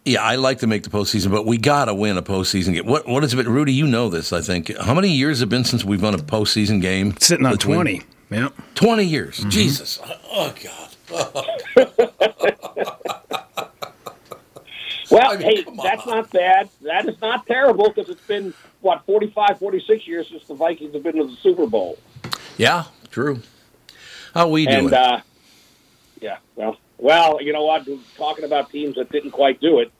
Yeah, 0.05 0.22
I 0.22 0.37
like 0.37 0.61
to 0.61 0.68
make 0.68 0.85
the 0.85 0.90
postseason, 0.90 1.33
but 1.33 1.44
we 1.44 1.59
got 1.59 1.87
to 1.87 1.94
win 1.94 2.16
a 2.16 2.22
postseason 2.22 2.72
game. 2.75 2.87
What 2.87 3.09
what 3.09 3.25
has 3.25 3.35
it 3.35 3.37
been, 3.37 3.49
Rudy? 3.49 3.72
You 3.72 3.88
know 3.88 4.09
this, 4.09 4.33
I 4.33 4.40
think. 4.40 4.77
How 4.79 4.94
many 4.94 5.09
years 5.09 5.40
have 5.40 5.49
it 5.49 5.51
been 5.51 5.64
since 5.64 5.85
we've 5.85 6.01
won 6.01 6.14
a 6.14 6.18
postseason 6.18 6.81
game? 6.81 7.16
Sitting 7.18 7.44
on 7.44 7.51
The 7.51 7.59
Twin- 7.59 7.79
20. 7.79 8.03
Yep. 8.31 8.55
20 8.77 9.05
years. 9.05 9.38
Mm-hmm. 9.40 9.51
Jesus. 9.51 9.99
Oh, 10.31 10.55
God. 10.62 11.96
Well, 15.11 15.33
I 15.33 15.37
mean, 15.37 15.42
hey, 15.42 15.64
that's 15.85 16.05
on. 16.07 16.16
not 16.16 16.31
bad. 16.33 16.69
That 16.83 17.09
is 17.09 17.21
not 17.21 17.47
terrible 17.47 17.88
because 17.90 18.11
it's 18.11 18.27
been 18.27 18.53
what 18.81 19.07
45, 19.07 19.59
46 19.59 20.07
years 20.07 20.29
since 20.29 20.45
the 20.47 20.55
Vikings 20.55 20.95
have 20.95 21.05
been 21.05 21.16
to 21.16 21.27
the 21.27 21.37
Super 21.37 21.66
Bowl. 21.66 21.97
Yeah, 22.57 22.87
true. 23.11 23.40
How 24.35 24.49
we 24.49 24.66
doing? 24.66 24.87
And 24.87 24.92
uh, 24.92 25.21
yeah, 26.21 26.38
well, 26.57 26.77
well, 26.99 27.40
you 27.40 27.53
know 27.53 27.64
what? 27.64 27.87
Talking 28.16 28.45
about 28.45 28.71
teams 28.71 28.97
that 28.97 29.12
didn't 29.12 29.31
quite 29.31 29.61
do 29.61 29.79
it, 29.79 29.92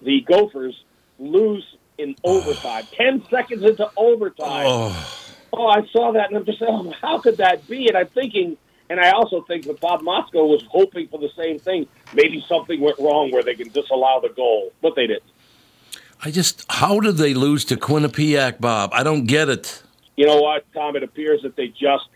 the 0.00 0.22
Gophers 0.22 0.82
lose 1.18 1.64
in 1.98 2.16
overtime, 2.24 2.86
10 2.96 3.26
seconds 3.28 3.62
into 3.64 3.90
overtime. 3.96 4.66
Oh. 4.66 5.14
Oh, 5.52 5.66
I 5.66 5.86
saw 5.92 6.12
that, 6.12 6.28
and 6.28 6.36
I'm 6.36 6.44
just 6.44 6.58
saying, 6.58 6.70
oh, 6.72 6.92
how 7.00 7.18
could 7.18 7.38
that 7.38 7.66
be? 7.68 7.88
And 7.88 7.96
I'm 7.96 8.08
thinking, 8.08 8.58
and 8.90 8.98
I 9.00 9.10
also 9.10 9.42
think 9.42 9.64
that 9.66 9.80
Bob 9.80 10.00
Motzko 10.02 10.48
was 10.48 10.62
hoping 10.70 11.08
for 11.08 11.18
the 11.18 11.30
same 11.36 11.58
thing. 11.58 11.86
Maybe 12.14 12.44
something 12.48 12.80
went 12.80 12.98
wrong 12.98 13.30
where 13.30 13.42
they 13.42 13.54
can 13.54 13.68
disallow 13.68 14.20
the 14.20 14.30
goal, 14.34 14.72
but 14.82 14.94
they 14.96 15.06
didn't. 15.06 15.22
I 16.24 16.30
just, 16.30 16.64
how 16.68 16.98
did 17.00 17.16
they 17.16 17.32
lose 17.34 17.64
to 17.66 17.76
Quinnipiac, 17.76 18.60
Bob? 18.60 18.90
I 18.92 19.02
don't 19.04 19.26
get 19.26 19.48
it. 19.48 19.82
You 20.16 20.26
know 20.26 20.40
what, 20.40 20.64
Tom? 20.74 20.96
It 20.96 21.02
appears 21.04 21.42
that 21.42 21.54
they 21.54 21.68
just 21.68 22.08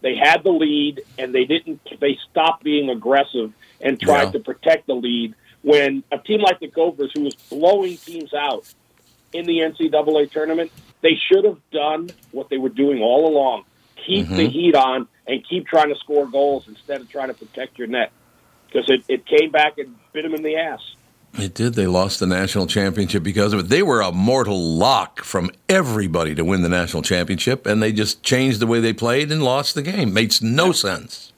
they 0.00 0.16
had 0.16 0.42
the 0.44 0.50
lead 0.50 1.02
and 1.18 1.34
they 1.34 1.44
didn't. 1.44 1.80
They 2.00 2.18
stopped 2.30 2.64
being 2.64 2.88
aggressive 2.88 3.52
and 3.82 4.00
tried 4.00 4.24
Yeah. 4.24 4.30
to 4.32 4.40
protect 4.40 4.86
the 4.86 4.94
lead. 4.94 5.34
When 5.62 6.02
a 6.10 6.16
team 6.16 6.40
like 6.40 6.58
the 6.60 6.68
Gophers, 6.68 7.10
who 7.14 7.22
was 7.24 7.34
blowing 7.50 7.98
teams 7.98 8.32
out 8.32 8.64
in 9.34 9.44
the 9.44 9.58
NCAA 9.58 10.30
tournament, 10.30 10.72
they 11.02 11.16
should 11.30 11.44
have 11.44 11.58
done 11.70 12.08
what 12.32 12.48
they 12.48 12.56
were 12.56 12.70
doing 12.70 13.02
all 13.02 13.28
along: 13.28 13.64
keep 14.06 14.28
the 14.28 14.46
Mhm. 14.48 14.50
heat 14.52 14.74
on 14.74 15.06
and 15.26 15.46
keep 15.48 15.66
trying 15.66 15.88
to 15.88 15.96
score 16.00 16.26
goals 16.26 16.66
instead 16.68 17.00
of 17.00 17.08
trying 17.08 17.28
to 17.28 17.34
protect 17.34 17.78
your 17.78 17.86
net. 17.88 18.10
Because 18.66 18.88
it, 18.88 19.02
it 19.08 19.26
came 19.26 19.50
back 19.50 19.78
and 19.78 19.94
bit 20.12 20.22
them 20.22 20.34
in 20.34 20.42
the 20.42 20.56
ass. 20.56 20.80
It 21.38 21.54
did. 21.54 21.74
They 21.74 21.86
lost 21.86 22.18
the 22.18 22.26
national 22.26 22.66
championship 22.66 23.22
because 23.22 23.52
of 23.52 23.60
it. 23.60 23.68
They 23.68 23.82
were 23.84 24.00
a 24.00 24.10
mortal 24.10 24.58
lock 24.60 25.22
from 25.22 25.50
everybody 25.68 26.34
to 26.34 26.44
win 26.44 26.62
the 26.62 26.68
national 26.68 27.02
championship, 27.04 27.66
and 27.66 27.80
they 27.82 27.92
just 27.92 28.22
changed 28.24 28.58
the 28.60 28.66
way 28.66 28.80
they 28.80 28.92
played 28.92 29.30
and 29.30 29.42
lost 29.42 29.76
the 29.76 29.82
game. 29.82 30.12
Makes 30.12 30.42
no 30.42 30.72
sense. 30.72 31.32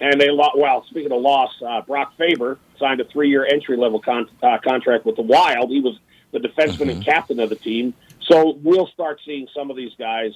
And 0.00 0.20
they 0.20 0.30
lost. 0.30 0.56
Well, 0.56 0.84
speaking 0.88 1.10
of 1.12 1.20
loss, 1.20 1.50
uh, 1.66 1.80
Brock 1.82 2.12
Faber 2.16 2.58
signed 2.78 3.00
a 3.00 3.04
three-year 3.04 3.46
entry-level 3.52 4.00
con- 4.00 4.28
uh, 4.42 4.58
contract 4.58 5.04
with 5.04 5.16
the 5.16 5.22
Wild. 5.22 5.70
He 5.70 5.80
was 5.80 5.98
the 6.32 6.38
defenseman 6.40 6.90
and 6.90 7.04
captain 7.04 7.40
of 7.40 7.48
the 7.48 7.56
team. 7.56 7.94
So 8.20 8.58
we'll 8.62 8.86
start 8.88 9.20
seeing 9.24 9.48
some 9.54 9.70
of 9.70 9.76
these 9.76 9.92
guys 9.98 10.32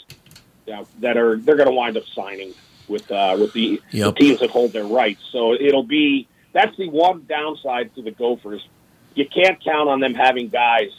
know, 0.70 0.86
that 1.00 1.16
are 1.16 1.36
they're 1.36 1.56
going 1.56 1.68
to 1.68 1.74
wind 1.74 1.96
up 1.96 2.04
signing 2.14 2.54
with 2.88 3.10
uh, 3.10 3.36
with 3.38 3.52
the, 3.52 3.80
Yep. 3.90 4.14
the 4.14 4.20
teams 4.20 4.40
that 4.40 4.50
hold 4.50 4.72
their 4.72 4.84
rights. 4.84 5.22
So 5.30 5.54
it'll 5.54 5.82
be 5.82 6.28
that's 6.52 6.76
the 6.76 6.88
one 6.88 7.26
downside 7.28 7.94
to 7.94 8.02
the 8.02 8.10
Gophers. 8.10 8.66
You 9.14 9.26
can't 9.26 9.62
count 9.62 9.88
on 9.88 10.00
them 10.00 10.14
having 10.14 10.48
guys 10.48 10.90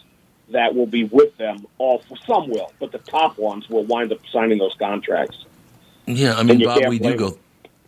that 0.52 0.76
will 0.76 0.88
be 0.88 1.04
with 1.04 1.38
them. 1.38 1.66
All 1.78 2.04
some 2.26 2.50
will, 2.50 2.72
but 2.80 2.92
the 2.92 2.98
top 2.98 3.38
ones 3.38 3.70
will 3.70 3.84
wind 3.86 4.12
up 4.12 4.20
signing 4.32 4.58
those 4.58 4.76
contracts. 4.76 5.46
Yeah, 6.06 6.36
I 6.36 6.44
mean, 6.44 6.64
Bob, 6.64 6.88
we 6.88 6.98
do 6.98 7.04
blame 7.04 7.18
go. 7.18 7.38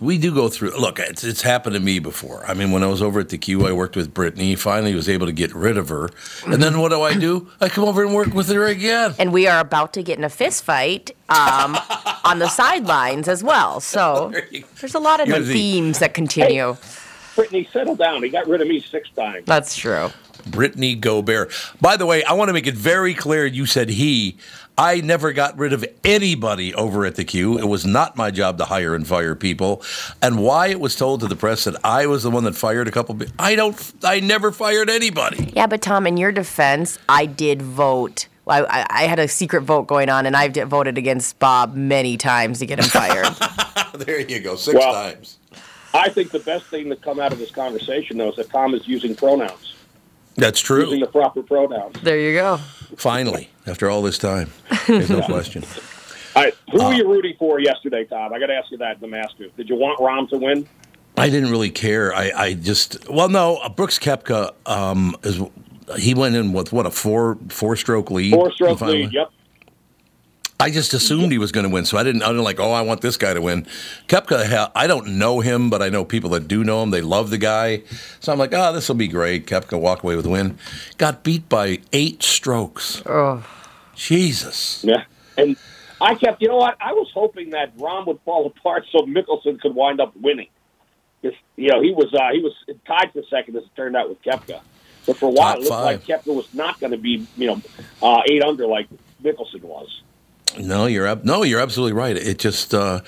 Them. 0.02 0.08
We 0.08 0.18
do 0.18 0.34
go 0.34 0.49
through. 0.49 0.72
Look, 0.80 0.99
it's, 0.99 1.24
it's 1.24 1.41
happened 1.41 1.76
to 1.76 1.80
me 1.80 1.99
before. 1.99 2.45
I 2.45 2.54
mean, 2.54 2.72
when 2.72 2.84
I 2.84 2.88
was 2.88 3.02
over 3.02 3.20
at 3.20 3.30
the 3.30 3.38
Q, 3.38 3.68
I 3.68 3.72
worked 3.72 3.95
with 3.95 4.14
Brittany. 4.14 4.56
Finally, 4.56 4.95
was 4.95 5.08
able 5.08 5.28
to 5.28 5.32
get 5.32 5.54
rid 5.54 5.78
of 5.78 5.89
her, 5.89 6.10
and 6.45 6.62
then 6.62 6.80
what 6.80 6.89
do 6.89 7.02
I 7.02 7.14
do? 7.14 7.49
I 7.62 7.70
come 7.70 7.86
over 7.86 8.04
and 8.04 8.14
work 8.14 8.34
with 8.34 8.49
her 8.49 8.66
again. 8.68 9.16
And 9.20 9.32
we 9.32 9.47
are 9.47 9.60
about 9.60 9.93
to 9.93 10.04
get 10.04 10.18
in 10.18 10.24
a 10.24 10.30
fist 10.30 10.64
fight 10.64 11.12
um, 11.30 11.78
on 12.26 12.39
the 12.39 12.49
sidelines 12.49 13.28
as 13.28 13.43
well. 13.43 13.80
So 13.80 14.34
there's 14.80 14.95
a 14.95 14.99
lot 14.99 15.22
of 15.22 15.28
the 15.28 15.39
the- 15.39 15.54
themes 15.54 15.99
that 15.99 16.14
continue. 16.14 16.76
Brittany, 17.36 17.68
settle 17.72 17.95
down. 17.95 18.24
He 18.24 18.30
got 18.30 18.47
rid 18.47 18.62
of 18.62 18.68
me 18.68 18.82
six 18.82 19.10
times. 19.12 19.45
That's 19.45 19.76
true. 19.76 20.12
Brittany 20.47 20.95
Gobert. 20.95 21.52
By 21.80 21.97
the 21.97 22.06
way, 22.06 22.24
I 22.24 22.34
want 22.34 22.49
to 22.49 22.54
make 22.54 22.68
it 22.68 22.74
very 22.74 23.14
clear. 23.14 23.45
You 23.45 23.66
said 23.66 23.89
he. 23.89 24.38
I 24.78 25.01
never 25.01 25.34
got 25.34 25.57
rid 25.57 25.74
of 25.74 25.86
anybody 26.03 26.74
over 26.74 27.05
at 27.05 27.15
the 27.15 27.24
Q. 27.24 27.59
It 27.59 27.65
was 27.67 27.86
not 27.86 28.15
my 28.15 28.32
job 28.32 28.57
to 28.57 28.65
hire 28.65 28.95
and 28.95 29.05
fire 29.05 29.36
people. 29.36 29.84
And 30.22 30.41
why 30.41 30.67
it 30.67 30.80
was 30.80 30.95
told 30.95 31.19
to 31.22 31.28
the 31.28 31.36
press 31.36 31.65
that 31.65 31.76
I 31.84 32.07
was 32.07 32.24
the 32.24 32.32
one 32.32 32.45
that 32.45 32.55
fired 32.55 32.88
a 32.88 32.91
couple. 32.91 33.22
Of, 33.22 33.32
I 33.38 33.55
don't. 33.55 33.93
I 34.03 34.19
never 34.22 34.51
fired 34.51 34.89
anybody. 34.89 35.51
Yeah, 35.55 35.67
but 35.67 35.82
Tom, 35.82 36.07
in 36.07 36.17
your 36.17 36.32
defense, 36.32 36.97
I 37.07 37.26
did 37.26 37.61
vote. 37.61 38.28
I, 38.47 38.63
I, 38.63 38.86
I 38.89 39.03
had 39.03 39.19
a 39.19 39.28
secret 39.28 39.61
vote 39.61 39.88
going 39.88 40.09
on, 40.09 40.26
and 40.26 40.36
I've 40.36 40.53
voted 40.55 40.97
against 40.97 41.38
Bob 41.39 41.76
many 41.76 42.17
times 42.17 42.59
to 42.59 42.65
get 42.65 42.80
him 42.80 42.86
fired. 42.86 43.28
there 43.95 44.19
you 44.19 44.39
go. 44.39 44.55
Six 44.55 44.76
Well, 44.76 44.93
times. 44.93 45.38
I 45.93 46.09
think 46.09 46.32
the 46.32 46.39
best 46.39 46.65
thing 46.67 46.89
to 46.89 46.95
come 46.95 47.19
out 47.19 47.34
of 47.34 47.39
this 47.39 47.51
conversation, 47.51 48.17
though, 48.17 48.30
is 48.30 48.38
that 48.38 48.49
Tom 48.49 48.74
is 48.74 48.88
using 48.88 49.15
pronouns, 49.15 49.76
That's 50.36 50.60
true. 50.60 50.84
using 50.84 51.00
true. 51.00 51.06
the 51.08 51.12
proper 51.12 51.44
pronouns. 51.44 51.96
there 52.02 52.20
you 52.20 52.34
go. 52.34 52.58
Finally, 52.98 53.50
after 53.68 53.90
all 53.90 54.02
this 54.02 54.18
time, 54.18 54.50
there's 54.88 55.10
no 55.10 55.22
question. 55.22 55.64
All 56.36 56.44
right, 56.44 56.54
who 56.72 56.82
Uh, 56.82 56.90
were 56.90 56.94
you 56.96 57.08
rooting 57.10 57.34
for 57.38 57.60
yesterday, 57.60 58.06
Tom? 58.06 58.34
I 58.34 58.40
got 58.40 58.48
to 58.48 58.54
ask 58.56 58.72
you 58.72 58.78
that 58.78 58.96
in 58.96 59.02
the 59.02 59.08
Masters. 59.08 59.52
Did 59.58 59.68
you 59.70 59.76
want 59.76 60.00
Rahm 60.00 60.30
to 60.30 60.38
win? 60.38 60.68
I 61.18 61.30
didn't 61.30 61.52
really 61.52 61.70
care. 61.70 62.16
I, 62.16 62.32
I 62.36 62.54
just 62.54 63.10
well, 63.10 63.28
no. 63.28 63.58
uh, 63.58 63.68
Brooks 63.70 64.00
Koepka 64.00 64.54
um, 64.66 65.16
is 65.24 65.42
he 65.98 66.14
went 66.14 66.36
in 66.36 66.54
with 66.54 66.72
what 66.72 66.86
a 66.86 66.90
four 66.92 67.38
four 67.50 67.76
stroke 67.76 68.10
lead. 68.10 68.32
Four 68.34 68.52
stroke 68.54 68.80
Finally. 68.80 69.04
lead. 69.04 69.14
Yep. 69.14 69.32
I 70.62 70.70
just 70.70 70.93
assumed 70.93 71.32
he 71.32 71.39
was 71.39 71.51
going 71.51 71.64
to 71.64 71.70
win, 71.72 71.86
so 71.86 71.97
I 71.97 72.03
didn't. 72.03 72.22
I 72.22 72.28
didn't 72.28 72.43
like. 72.43 72.59
Oh, 72.59 72.72
I 72.72 72.82
want 72.82 73.01
this 73.01 73.18
guy 73.18 73.34
to 73.34 73.41
win. 73.41 73.66
Koepka, 74.07 74.72
I 74.76 74.86
don't 74.86 75.18
know 75.18 75.39
him, 75.39 75.72
but 75.72 75.82
I 75.82 75.89
know 75.89 76.05
people 76.05 76.30
that 76.32 76.47
do 76.47 76.64
know 76.64 76.84
him. 76.84 76.91
They 76.91 77.01
love 77.01 77.32
the 77.32 77.39
guy, 77.39 77.82
so 78.20 78.32
I'm 78.32 78.38
like, 78.38 78.53
oh, 78.53 78.72
this 78.72 78.88
will 78.88 78.95
be 78.95 79.07
great. 79.07 79.47
Koepka 79.47 79.80
walk 79.80 80.03
away 80.03 80.16
with 80.16 80.28
a 80.28 80.30
win. 80.30 80.59
Got 80.97 81.24
beat 81.24 81.49
by 81.49 81.80
eight 81.91 82.22
strokes. 82.22 83.01
Oh. 83.07 83.43
Jesus. 83.95 84.84
Yeah. 84.84 85.03
And 85.36 85.57
I 85.99 86.14
kept, 86.16 86.41
you 86.41 86.47
know 86.47 86.57
what? 86.57 86.78
I 86.80 86.93
was 86.93 87.09
hoping 87.14 87.51
that 87.51 87.76
Rahm 87.78 88.05
would 88.07 88.20
fall 88.24 88.45
apart 88.45 88.86
so 88.91 88.99
Mickelson 88.99 89.59
could 89.59 89.74
wind 89.74 89.99
up 89.99 90.16
winning. 90.16 90.49
'Cause, 91.24 91.34
you 91.55 91.70
know, 91.70 91.82
he 91.82 91.91
was 91.91 92.14
uh, 92.14 92.32
he 92.34 92.39
was 92.41 92.53
tied 92.88 93.12
for 93.14 93.22
second 93.30 93.55
as 93.55 93.64
it 93.64 93.70
turned 93.76 93.95
out 93.95 94.09
with 94.09 94.22
Koepka. 94.24 94.59
But 95.07 95.18
for 95.18 95.28
a 95.28 95.32
while, 95.32 95.53
Top 95.53 95.57
it 95.57 95.64
looked 95.64 95.72
like 95.72 96.05
Koepka 96.05 96.36
was 96.36 96.53
not 96.53 96.80
going 96.80 96.91
to 96.91 96.97
be, 96.97 97.26
you 97.36 97.47
know, 97.47 97.62
uh, 98.03 98.22
eight 98.28 98.43
under 98.43 98.68
like 98.68 98.88
Mickelson 99.24 99.64
was. 99.64 100.01
No, 100.60 100.86
you're 100.86 101.16
no, 101.24 101.43
you're 101.43 101.62
absolutely 101.62 101.93
right. 101.93 102.16
It 102.16 102.39
just, 102.39 102.74
uh, 102.74 103.02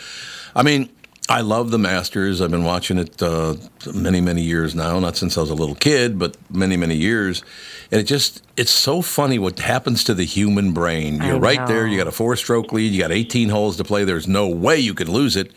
I 0.56 0.64
mean, 0.64 0.90
I 1.30 1.42
love 1.42 1.72
the 1.72 1.80
Masters. 1.80 2.42
I've 2.42 2.52
been 2.52 2.66
watching 2.66 2.98
it 2.98 3.22
uh, 3.22 3.56
many, 3.94 4.20
many 4.20 4.42
years 4.42 4.76
now. 4.76 5.00
Not 5.00 5.16
since 5.16 5.38
I 5.38 5.42
was 5.42 5.50
a 5.50 5.56
little 5.56 5.76
kid, 5.76 6.20
but 6.20 6.36
many, 6.50 6.76
many 6.76 6.96
years. 6.96 7.44
And 7.92 8.02
it 8.02 8.04
just, 8.04 8.44
it's 8.58 8.72
so 8.72 9.02
funny 9.02 9.40
what 9.40 9.60
happens 9.60 10.04
to 10.06 10.14
the 10.14 10.26
human 10.26 10.74
brain. 10.74 11.22
You're 11.22 11.40
right 11.40 11.66
there. 11.66 11.88
You 11.88 11.98
got 11.98 12.08
a 12.08 12.12
four-stroke 12.12 12.74
lead. 12.74 12.92
You 12.92 13.02
got 13.02 13.12
18 13.12 13.50
holes 13.50 13.78
to 13.78 13.84
play. 13.84 14.04
There's 14.04 14.28
no 14.28 14.48
way 14.48 14.78
you 14.80 14.94
could 14.94 15.08
lose 15.10 15.36
it. 15.36 15.52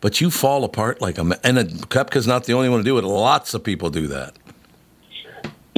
But 0.00 0.20
you 0.20 0.30
fall 0.30 0.64
apart 0.64 1.00
like 1.00 1.18
a. 1.18 1.38
And 1.44 1.58
Koepka's 1.88 2.26
not 2.26 2.44
the 2.44 2.54
only 2.54 2.68
one 2.68 2.78
to 2.78 2.84
do 2.84 2.98
it. 2.98 3.04
Lots 3.04 3.54
of 3.54 3.62
people 3.62 3.90
do 3.90 4.06
that. 4.08 4.34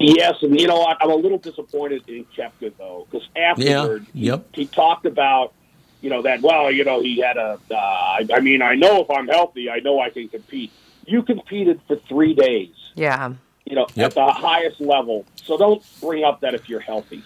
Yes, 0.03 0.43
and 0.43 0.59
you 0.61 0.67
know 0.67 0.79
what? 0.81 0.99
I'm 1.01 1.11
a 1.11 1.15
little 1.15 1.39
disappointed 1.39 2.03
in 2.09 2.25
Koepka 2.37 2.73
though, 2.79 3.07
because 3.11 3.27
afterward, 3.37 4.07
Yeah, 4.15 4.33
yep. 4.35 4.47
he 4.55 4.67
talked 4.67 5.07
about, 5.07 5.53
you 6.01 6.11
know, 6.11 6.23
that 6.23 6.43
well, 6.43 6.71
you 6.71 6.85
know, 6.85 7.01
he 7.01 7.21
had 7.21 7.37
a. 7.37 7.59
Uh, 7.71 7.75
I, 7.77 8.27
I 8.35 8.41
mean, 8.41 8.63
I 8.63 8.75
know 8.75 9.01
if 9.03 9.11
I'm 9.11 9.29
healthy, 9.29 9.71
I 9.71 9.79
know 9.81 10.01
I 10.01 10.11
can 10.11 10.29
compete. 10.29 10.73
You 11.07 11.23
competed 11.23 11.81
for 11.87 11.97
three 11.97 12.35
days, 12.35 12.75
Yeah. 12.95 13.33
you 13.65 13.75
know, 13.75 13.87
Yep. 13.95 14.07
at 14.07 14.15
the 14.15 14.27
highest 14.33 14.81
level. 14.81 15.25
So 15.45 15.57
don't 15.59 15.83
bring 16.01 16.25
up 16.25 16.41
that 16.41 16.55
if 16.55 16.69
you're 16.69 16.81
healthy, 16.81 17.23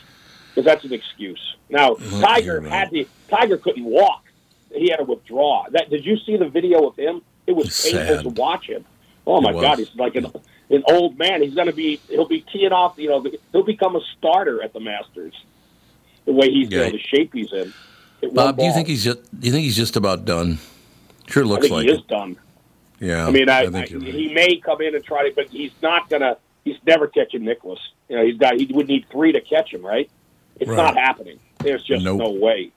because 0.51 0.65
that's 0.65 0.85
an 0.85 0.93
excuse. 0.93 1.57
Now, 1.69 1.95
Tiger 1.95 2.61
you're 2.61 2.69
had 2.71 2.91
to. 2.91 3.05
Tiger 3.29 3.57
couldn't 3.59 3.85
walk. 3.85 4.23
He 4.75 4.89
had 4.91 4.97
to 4.99 5.05
withdraw. 5.05 5.65
That 5.71 5.91
did 5.91 6.05
you 6.05 6.17
see 6.19 6.37
the 6.37 6.49
video 6.49 6.87
of 6.87 6.97
him? 6.97 7.23
It 7.47 7.53
was 7.53 7.67
It's 7.69 7.91
painful 7.91 8.17
sad. 8.17 8.23
to 8.25 8.29
watch 8.31 8.67
him. 8.69 8.85
Oh 9.27 9.41
my 9.41 9.53
God, 9.53 9.79
he's 9.79 9.95
like 9.97 10.15
an 10.17 10.27
an 10.71 10.83
old 10.89 11.19
man. 11.19 11.43
He's 11.43 11.55
going 11.55 11.67
to 11.69 11.73
be. 11.73 12.01
He'll 12.09 12.27
be 12.29 12.41
teeing 12.53 12.73
off. 12.73 12.95
You 12.99 13.09
know, 13.11 13.27
he'll 13.53 13.63
become 13.65 13.97
a 13.97 14.01
starter 14.19 14.63
at 14.63 14.73
the 14.73 14.81
Masters. 14.81 15.35
The 16.25 16.33
way 16.33 16.51
he's 16.51 16.71
Yeah. 16.71 16.79
you 16.79 16.85
know, 16.87 16.91
the 16.93 16.99
shape 16.99 17.33
he's 17.33 17.53
in. 17.53 17.73
It 18.23 18.35
Bob, 18.35 18.57
do 18.57 18.65
you 18.65 18.73
think 18.73 18.89
he's 18.89 19.05
just? 19.05 19.19
Do 19.39 19.47
you 19.47 19.53
think 19.53 19.65
he's 19.65 19.77
just 19.77 19.97
about 19.97 20.25
done? 20.25 20.59
Sure 21.29 21.45
I 21.45 21.47
looks 21.47 21.71
like 21.71 21.85
he 21.87 21.91
is 21.93 22.01
done. 22.03 22.37
Yeah. 23.01 23.27
I 23.27 23.31
mean, 23.31 23.49
I, 23.49 23.65
think 23.69 23.93
I, 23.93 23.95
right. 23.97 24.15
he 24.15 24.33
may 24.33 24.57
come 24.57 24.81
in 24.81 24.95
and 24.95 25.05
try 25.05 25.29
to, 25.29 25.35
but 25.35 25.49
he's 25.49 25.73
not 25.83 26.09
going 26.09 26.23
to. 26.23 26.39
He's 26.65 26.79
never 26.87 27.07
catching 27.07 27.45
Nicklaus. 27.45 27.79
You 28.09 28.17
know, 28.17 28.25
he's 28.25 28.39
got. 28.39 28.59
He 28.59 28.67
would 28.73 28.89
need 28.89 29.07
three 29.11 29.33
to 29.33 29.41
catch 29.41 29.73
him, 29.73 29.85
right? 29.85 30.11
It's 30.59 30.69
Right. 30.69 30.77
not 30.77 30.97
happening. 30.97 31.39
There's 31.59 31.85
just 31.85 32.03
Nope. 32.05 32.19
no 32.19 32.31
way. 32.31 32.71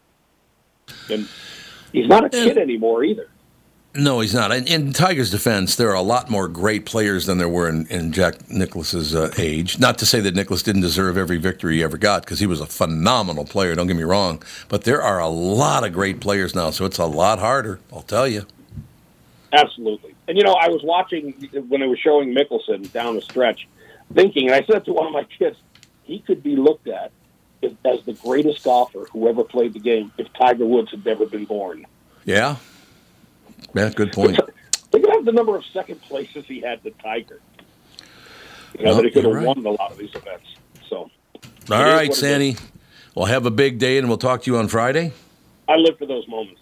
And 1.10 1.28
he's 1.94 2.08
not 2.08 2.26
a 2.26 2.30
kid 2.30 2.58
anymore 2.58 3.04
either. 3.04 3.30
No, 3.96 4.20
he's 4.20 4.36
not. 4.36 4.52
In, 4.52 4.68
in 4.68 4.94
Tiger's 4.94 5.32
defense, 5.32 5.76
there 5.76 5.90
are 5.90 5.96
a 5.96 6.02
lot 6.02 6.30
more 6.30 6.48
great 6.48 6.86
players 6.86 7.26
than 7.26 7.40
there 7.40 7.50
were 7.50 7.68
in, 7.68 7.88
in 7.88 8.12
Jack 8.12 8.48
Nicklaus's 8.48 9.16
uh, 9.16 9.34
age. 9.38 9.80
Not 9.80 9.98
to 9.98 10.06
say 10.06 10.20
that 10.20 10.36
Nicklaus 10.36 10.62
didn't 10.62 10.82
deserve 10.82 11.18
every 11.18 11.38
victory 11.38 11.78
he 11.78 11.84
ever 11.84 11.98
got, 11.98 12.24
because 12.24 12.40
he 12.40 12.46
was 12.46 12.62
a 12.62 12.68
phenomenal 12.68 13.46
player. 13.46 13.74
Don't 13.74 13.88
get 13.88 13.96
me 13.96 14.04
wrong, 14.04 14.44
but 14.68 14.84
there 14.84 15.02
are 15.02 15.20
a 15.20 15.28
lot 15.28 15.84
of 15.84 15.92
great 15.92 16.20
players 16.20 16.54
now, 16.54 16.70
so 16.70 16.86
it's 16.86 17.00
a 17.00 17.06
lot 17.06 17.40
harder. 17.40 17.80
I'll 17.92 18.04
tell 18.04 18.28
you. 18.28 18.46
Absolutely. 19.52 20.14
And 20.28 20.38
you 20.38 20.44
know, 20.44 20.54
I 20.54 20.70
was 20.70 20.84
watching 20.84 21.32
when 21.68 21.82
they 21.82 21.88
were 21.88 21.98
showing 21.98 22.36
Mickelson 22.36 22.92
down 22.94 23.16
the 23.16 23.22
stretch, 23.22 23.68
thinking, 24.14 24.46
and 24.46 24.54
I 24.54 24.64
said 24.72 24.86
to 24.86 24.94
one 24.94 25.08
of 25.08 25.14
my 25.14 25.24
kids, 25.24 25.58
he 26.04 26.20
could 26.20 26.44
be 26.44 26.56
looked 26.56 26.88
at 26.88 27.12
as 27.64 28.04
the 28.06 28.14
greatest 28.14 28.64
golfer 28.64 29.06
who 29.12 29.28
ever 29.28 29.44
played 29.44 29.74
the 29.74 29.80
game 29.80 30.12
if 30.20 30.32
Tiger 30.34 30.66
Woods 30.66 30.92
had 30.92 31.04
never 31.04 31.26
been 31.26 31.46
born. 31.46 31.88
Yeah. 32.24 32.58
Yeah. 33.74 33.90
Good 33.90 34.14
point. 34.14 34.40
Think 34.92 35.06
about 35.06 35.26
the 35.26 35.32
number 35.32 35.56
of 35.56 35.64
second 35.66 36.02
places 36.02 36.46
he 36.48 36.62
had 36.62 36.82
the 36.84 36.92
Tiger. 36.92 37.40
You 38.78 38.86
know, 38.86 38.96
that 38.96 39.06
he 39.06 39.12
could 39.12 39.26
have 39.26 39.34
right. 39.34 39.46
won 39.46 39.66
a 39.66 39.72
lot 39.72 39.92
of 39.92 39.98
these 39.98 40.14
events. 40.16 40.46
So, 40.90 41.10
All 41.72 41.84
right, 41.84 42.14
Sandy. 42.14 42.56
Well, 43.16 43.26
have 43.26 43.46
a 43.46 43.52
big 43.52 43.80
day, 43.80 43.98
and 43.98 44.08
we'll 44.08 44.18
talk 44.18 44.44
to 44.44 44.52
you 44.52 44.58
on 44.58 44.68
Friday. 44.68 45.12
I 45.68 45.76
live 45.76 45.98
for 45.98 46.06
those 46.06 46.28
moments. 46.28 46.62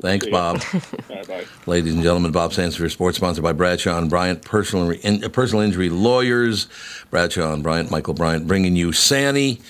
Thanks, 0.00 0.26
Bob. 0.26 0.60
Bye 1.08 1.24
bye. 1.26 1.44
Ladies 1.66 1.94
and 1.94 2.02
gentlemen, 2.02 2.30
Bob 2.30 2.52
Sands 2.52 2.76
for 2.76 2.88
Sports, 2.88 3.16
sponsored 3.16 3.42
by 3.42 3.52
Bradshaw 3.52 3.98
and 3.98 4.08
Bryant, 4.08 4.42
personal, 4.44 4.90
in, 4.90 5.20
personal 5.30 5.62
injury 5.62 5.88
lawyers. 5.88 6.68
Bradshaw 7.10 7.52
and 7.52 7.62
Bryant, 7.64 7.90
Michael 7.90 8.14
Bryant, 8.14 8.46
bringing 8.46 8.76
you 8.76 8.92
Sandy. 8.92 9.60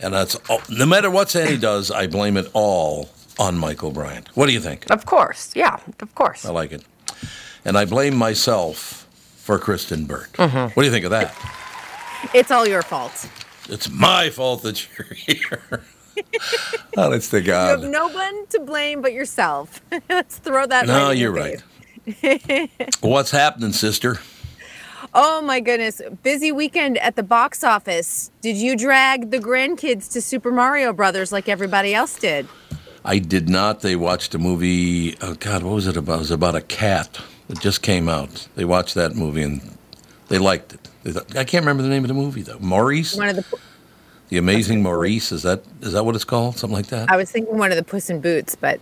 And 0.00 0.14
that's 0.14 0.34
all, 0.48 0.60
no 0.70 0.86
matter 0.86 1.10
what 1.10 1.30
Sandy 1.30 1.58
does, 1.58 1.90
I 1.90 2.06
blame 2.06 2.36
it 2.38 2.50
all 2.54 3.10
on 3.38 3.58
Michael 3.58 3.90
Bryant. 3.90 4.28
What 4.36 4.46
do 4.46 4.52
you 4.52 4.60
think? 4.60 4.90
Of 4.90 5.06
course, 5.06 5.52
yeah, 5.54 5.78
of 6.00 6.14
course. 6.14 6.44
I 6.44 6.50
like 6.50 6.72
it. 6.72 6.82
And 7.64 7.76
I 7.76 7.84
blame 7.84 8.16
myself 8.16 9.06
for 9.36 9.58
Kristyn 9.58 10.06
Burtt. 10.06 10.32
Mhm. 10.34 10.70
What 10.74 10.82
do 10.82 10.86
you 10.86 10.92
think 10.92 11.04
of 11.04 11.10
that? 11.10 11.34
It's 12.34 12.50
all 12.50 12.66
your 12.66 12.82
fault. 12.82 13.28
It's 13.68 13.90
my 13.90 14.30
fault 14.30 14.62
that 14.62 14.86
you're 14.96 15.06
here. 15.14 15.82
Honest 16.96 17.30
to 17.32 17.42
You 17.42 17.52
have 17.52 17.82
no 17.84 18.08
one 18.08 18.46
to 18.48 18.60
blame 18.60 19.02
but 19.02 19.12
yourself. 19.12 19.82
Let's 20.08 20.38
throw 20.38 20.66
that. 20.66 20.86
No, 20.86 21.08
right 21.08 21.16
you're 21.16 21.32
right. 21.32 21.62
What's 23.00 23.30
happening, 23.32 23.72
sister? 23.72 24.18
oh 25.14 25.40
my 25.42 25.60
goodness! 25.60 26.00
Busy 26.22 26.52
weekend 26.52 26.96
at 26.98 27.16
the 27.16 27.22
box 27.22 27.62
office. 27.62 28.30
Did 28.40 28.56
you 28.56 28.76
drag 28.76 29.30
the 29.30 29.38
grandkids 29.38 30.10
to 30.12 30.22
Super 30.22 30.50
Mario 30.50 30.92
Brothers 30.92 31.32
like 31.32 31.48
everybody 31.48 31.94
else 31.94 32.18
did? 32.18 32.46
I 33.06 33.18
did 33.20 33.48
not. 33.48 33.80
They 33.82 33.94
watched 33.94 34.34
a 34.34 34.38
movie. 34.38 35.16
Oh 35.22 35.34
God, 35.34 35.62
what 35.62 35.74
was 35.74 35.86
it 35.86 35.96
about? 35.96 36.16
It 36.16 36.18
was 36.18 36.30
about 36.32 36.56
a 36.56 36.60
cat 36.60 37.18
that 37.48 37.60
just 37.60 37.80
came 37.80 38.08
out. 38.08 38.48
They 38.56 38.64
watched 38.64 38.96
that 38.96 39.14
movie 39.14 39.42
and 39.42 39.60
they 40.28 40.38
liked 40.38 40.74
it. 40.74 40.88
They 41.04 41.12
thought, 41.12 41.36
I 41.36 41.44
can't 41.44 41.62
remember 41.62 41.84
the 41.84 41.88
name 41.88 42.02
of 42.02 42.08
the 42.08 42.14
movie 42.14 42.42
though. 42.42 42.58
Maurice, 42.58 43.14
One 43.16 43.28
of 43.28 43.36
the. 43.36 43.44
the 44.28 44.38
Amazing 44.38 44.82
Maurice. 44.82 45.30
Is 45.30 45.44
that 45.44 45.62
is 45.82 45.92
that 45.92 46.04
what 46.04 46.16
it's 46.16 46.24
called? 46.24 46.58
Something 46.58 46.76
like 46.76 46.88
that. 46.88 47.08
I 47.08 47.16
was 47.16 47.30
thinking 47.30 47.56
one 47.56 47.70
of 47.70 47.76
the 47.76 47.84
Puss 47.84 48.10
in 48.10 48.20
Boots, 48.20 48.56
but 48.56 48.80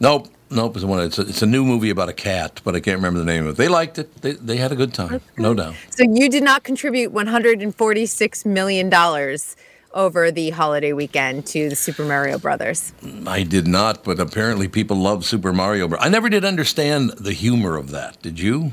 Nope, 0.00 0.28
nope. 0.50 0.74
It's, 0.74 0.84
one, 0.84 1.00
it's, 1.00 1.18
a, 1.18 1.22
it's 1.22 1.42
a 1.42 1.46
new 1.46 1.64
movie 1.64 1.90
about 1.90 2.08
a 2.08 2.12
cat, 2.14 2.60
but 2.64 2.74
I 2.74 2.80
can't 2.80 2.96
remember 2.96 3.20
the 3.20 3.24
name 3.26 3.46
of 3.46 3.50
it. 3.50 3.56
They 3.56 3.68
liked 3.68 3.98
it. 3.98 4.12
They, 4.22 4.32
they 4.32 4.56
had 4.56 4.72
a 4.72 4.74
good 4.74 4.92
time, 4.94 5.20
no 5.36 5.52
doubt. 5.54 5.74
so 5.90 6.02
you 6.02 6.28
did 6.28 6.42
not 6.42 6.64
contribute 6.64 7.12
146 7.12 8.44
million 8.46 8.88
dollars 8.88 9.54
over 9.94 10.30
the 10.30 10.50
holiday 10.50 10.92
weekend 10.92 11.46
to 11.46 11.68
the 11.68 11.76
Super 11.76 12.04
Mario 12.04 12.38
Brothers. 12.38 12.92
I 13.26 13.42
did 13.42 13.66
not, 13.66 14.04
but 14.04 14.18
apparently 14.18 14.68
people 14.68 14.96
love 14.96 15.24
Super 15.24 15.52
Mario. 15.52 15.88
Bros. 15.88 16.00
I 16.02 16.08
never 16.08 16.28
did 16.28 16.44
understand 16.44 17.10
the 17.18 17.32
humor 17.32 17.76
of 17.76 17.90
that. 17.90 18.20
Did 18.22 18.40
you? 18.40 18.72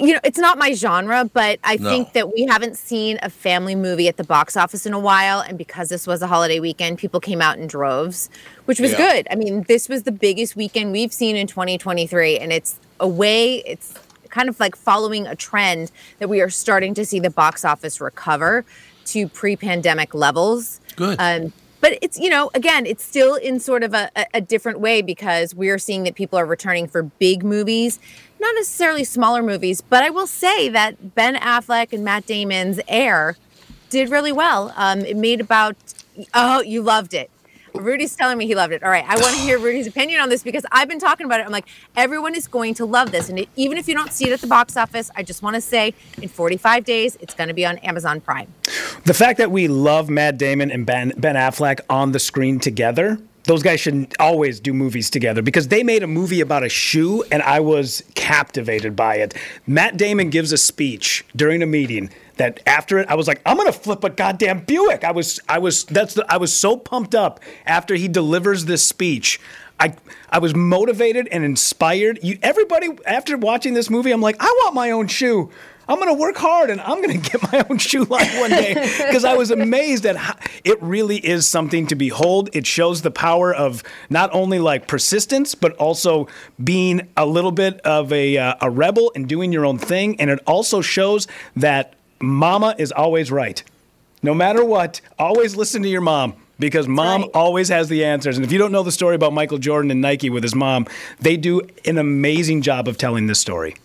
you 0.00 0.12
know, 0.12 0.20
it's 0.22 0.38
not 0.38 0.58
my 0.58 0.72
genre, 0.74 1.28
but 1.34 1.58
I 1.64 1.74
No. 1.74 1.90
think 1.90 2.12
that 2.12 2.32
we 2.32 2.46
haven't 2.46 2.76
seen 2.76 3.18
a 3.20 3.28
family 3.28 3.74
movie 3.74 4.06
at 4.06 4.16
the 4.16 4.22
box 4.22 4.56
office 4.56 4.86
in 4.86 4.92
a 4.92 4.98
while. 4.98 5.40
And 5.40 5.58
because 5.58 5.88
this 5.88 6.06
was 6.06 6.22
a 6.22 6.28
holiday 6.28 6.60
weekend, 6.60 6.98
people 6.98 7.18
came 7.18 7.42
out 7.42 7.58
in 7.58 7.66
droves, 7.66 8.30
which 8.66 8.78
was 8.78 8.92
Yeah. 8.92 8.98
good. 8.98 9.26
I 9.28 9.34
mean, 9.34 9.64
this 9.66 9.88
was 9.88 10.04
the 10.04 10.12
biggest 10.12 10.54
weekend 10.54 10.92
we've 10.92 11.12
seen 11.12 11.34
in 11.34 11.48
2023. 11.48 12.38
And 12.38 12.52
it's 12.52 12.76
a 13.00 13.08
way, 13.08 13.56
it's 13.66 13.92
kind 14.28 14.48
of 14.48 14.60
like 14.60 14.76
following 14.76 15.26
a 15.26 15.34
trend 15.34 15.90
that 16.20 16.28
we 16.28 16.40
are 16.40 16.50
starting 16.50 16.94
to 16.94 17.04
see 17.04 17.18
the 17.18 17.30
box 17.30 17.64
office 17.64 18.00
recover 18.00 18.64
to 19.10 19.28
pre 19.28 19.56
pandemic 19.56 20.14
levels. 20.14 20.80
Good. 20.96 21.20
Um, 21.20 21.52
but 21.80 21.98
it's 22.02 22.18
you 22.18 22.28
know 22.28 22.50
again 22.54 22.86
it's 22.86 23.04
still 23.04 23.34
in 23.34 23.60
sort 23.60 23.82
of 23.82 23.94
a, 23.94 24.10
a- 24.34 24.40
different 24.40 24.80
way 24.80 25.02
because 25.02 25.54
we 25.54 25.70
are 25.70 25.78
seeing 25.78 26.04
that 26.04 26.14
people 26.14 26.38
are 26.38 26.46
returning 26.46 26.86
for 26.88 27.02
big 27.02 27.44
movies 27.44 28.00
not 28.40 28.54
necessarily 28.56 29.04
smaller 29.04 29.42
movies 29.42 29.80
but 29.80 30.02
i 30.02 30.10
will 30.10 30.26
say 30.26 30.68
that 30.68 31.14
ben 31.14 31.36
affleck 31.36 31.92
and 31.92 32.04
matt 32.04 32.26
damon's 32.26 32.80
air 32.88 33.36
did 33.90 34.08
really 34.08 34.32
well 34.32 34.72
um, 34.76 35.00
it 35.00 35.16
made 35.16 35.40
about 35.40 35.76
oh 36.34 36.60
you 36.62 36.82
loved 36.82 37.14
it 37.14 37.30
rudy's 37.74 38.14
telling 38.16 38.38
me 38.38 38.46
he 38.46 38.54
loved 38.54 38.72
it. 38.72 38.82
All 38.82 38.90
right 38.90 39.04
i 39.06 39.16
want 39.16 39.36
to 39.36 39.42
hear 39.42 39.58
rudy's 39.68 39.86
opinion 39.86 40.20
on 40.20 40.28
this 40.28 40.42
because 40.42 40.64
i've 40.72 40.88
been 40.88 40.98
talking 40.98 41.26
about 41.26 41.40
it. 41.40 41.46
I'm 41.46 41.52
like 41.52 41.66
everyone 41.96 42.34
is 42.34 42.46
going 42.46 42.74
to 42.74 42.84
love 42.84 43.10
this. 43.10 43.28
And 43.28 43.38
it, 43.40 43.48
even 43.56 43.78
if 43.78 43.88
you 43.88 43.94
don't 43.94 44.12
see 44.12 44.26
it 44.28 44.32
at 44.32 44.40
the 44.40 44.46
box 44.46 44.76
office 44.76 45.10
i 45.16 45.22
just 45.22 45.42
want 45.42 45.54
to 45.54 45.60
say 45.60 45.94
in 46.22 46.28
45 46.28 46.84
days 46.84 47.16
it's 47.20 47.34
going 47.34 47.48
to 47.48 47.54
be 47.54 47.64
on 47.66 47.78
amazon 47.78 48.20
prime. 48.20 48.52
The 49.04 49.14
fact 49.14 49.38
that 49.38 49.50
we 49.50 49.68
love 49.68 50.10
Matt 50.10 50.38
Damon 50.38 50.70
and 50.70 50.84
Ben, 50.84 51.12
ben 51.16 51.34
Affleck 51.34 51.80
on 51.88 52.12
the 52.12 52.18
screen 52.18 52.60
together, 52.60 53.18
those 53.44 53.62
guys 53.62 53.80
should 53.80 54.14
always 54.20 54.60
do 54.60 54.74
movies 54.74 55.08
together 55.08 55.40
because 55.40 55.68
they 55.68 55.82
made 55.82 56.02
a 56.02 56.06
movie 56.06 56.40
about 56.40 56.62
a 56.64 56.68
shoe 56.68 57.24
and 57.30 57.42
I 57.42 57.60
was 57.60 58.02
captivated 58.14 58.94
by 58.94 59.16
it. 59.16 59.34
Matt 59.66 59.96
Damon 59.96 60.28
gives 60.30 60.52
a 60.52 60.58
speech 60.58 61.24
during 61.34 61.62
a 61.62 61.66
meeting 61.66 62.10
that 62.38 62.60
after 62.66 62.98
it 62.98 63.08
I 63.08 63.14
was 63.14 63.26
like 63.26 63.40
I'm 63.44 63.56
going 63.56 63.70
to 63.70 63.78
flip 63.78 64.04
a 64.04 64.10
goddamn 64.10 64.60
Buick. 64.60 65.04
I 65.04 65.12
was 65.12 65.40
I 65.48 65.58
was 65.58 65.84
that's 65.84 66.14
the, 66.14 66.30
I 66.32 66.36
was 66.36 66.52
so 66.56 66.76
pumped 66.76 67.14
up 67.14 67.40
after 67.66 67.94
he 67.94 68.08
delivers 68.08 68.64
this 68.64 68.84
speech. 68.84 69.40
I 69.78 69.94
I 70.30 70.38
was 70.38 70.54
motivated 70.54 71.28
and 71.30 71.44
inspired. 71.44 72.18
You 72.22 72.38
everybody 72.42 72.88
after 73.06 73.36
watching 73.36 73.74
this 73.74 73.90
movie 73.90 74.10
I'm 74.10 74.20
like 74.20 74.36
I 74.40 74.46
want 74.46 74.74
my 74.74 74.90
own 74.90 75.08
shoe. 75.08 75.50
I'm 75.88 75.96
going 75.96 76.14
to 76.14 76.20
work 76.20 76.36
hard 76.36 76.68
and 76.68 76.80
I'm 76.82 77.02
going 77.02 77.20
to 77.20 77.30
get 77.30 77.52
my 77.52 77.64
own 77.68 77.78
shoe 77.78 78.04
line 78.04 78.38
one 78.38 78.50
day 78.50 78.74
because 79.06 79.24
I 79.24 79.34
was 79.34 79.50
amazed 79.50 80.04
at 80.06 80.16
how 80.16 80.36
it 80.64 80.80
really 80.82 81.16
is 81.16 81.48
something 81.48 81.86
to 81.86 81.94
behold. 81.94 82.50
It 82.52 82.66
shows 82.66 83.02
the 83.02 83.10
power 83.10 83.54
of 83.54 83.82
not 84.10 84.30
only 84.32 84.58
like 84.58 84.86
persistence, 84.86 85.54
but 85.54 85.74
also 85.76 86.28
being 86.62 87.08
a 87.16 87.24
little 87.24 87.52
bit 87.52 87.80
of 87.80 88.12
a, 88.12 88.36
uh, 88.36 88.54
a 88.60 88.70
rebel 88.70 89.12
and 89.14 89.28
doing 89.28 89.50
your 89.50 89.64
own 89.64 89.78
thing. 89.78 90.20
And 90.20 90.30
it 90.30 90.40
also 90.46 90.80
shows 90.80 91.26
that 91.56 91.94
mama 92.20 92.74
is 92.78 92.92
always 92.92 93.30
right. 93.30 93.62
No 94.22 94.34
matter 94.34 94.64
what, 94.64 95.00
always 95.18 95.56
listen 95.56 95.82
to 95.82 95.88
your 95.88 96.00
mom 96.00 96.34
because 96.58 96.88
mom 96.88 97.26
always 97.34 97.68
has 97.68 97.88
the 97.88 98.04
answers. 98.04 98.36
And 98.36 98.44
if 98.44 98.52
you 98.52 98.58
don't 98.58 98.72
know 98.72 98.82
the 98.82 98.92
story 98.92 99.14
about 99.14 99.32
Michael 99.32 99.58
Jordan 99.58 99.90
and 99.90 100.00
Nike 100.00 100.28
with 100.28 100.42
his 100.42 100.54
mom, 100.54 100.86
they 101.20 101.36
do 101.36 101.62
an 101.84 101.98
amazing 101.98 102.62
job 102.62 102.88
of 102.88 102.98
telling 102.98 103.26
this 103.26 103.38
story. 103.38 103.76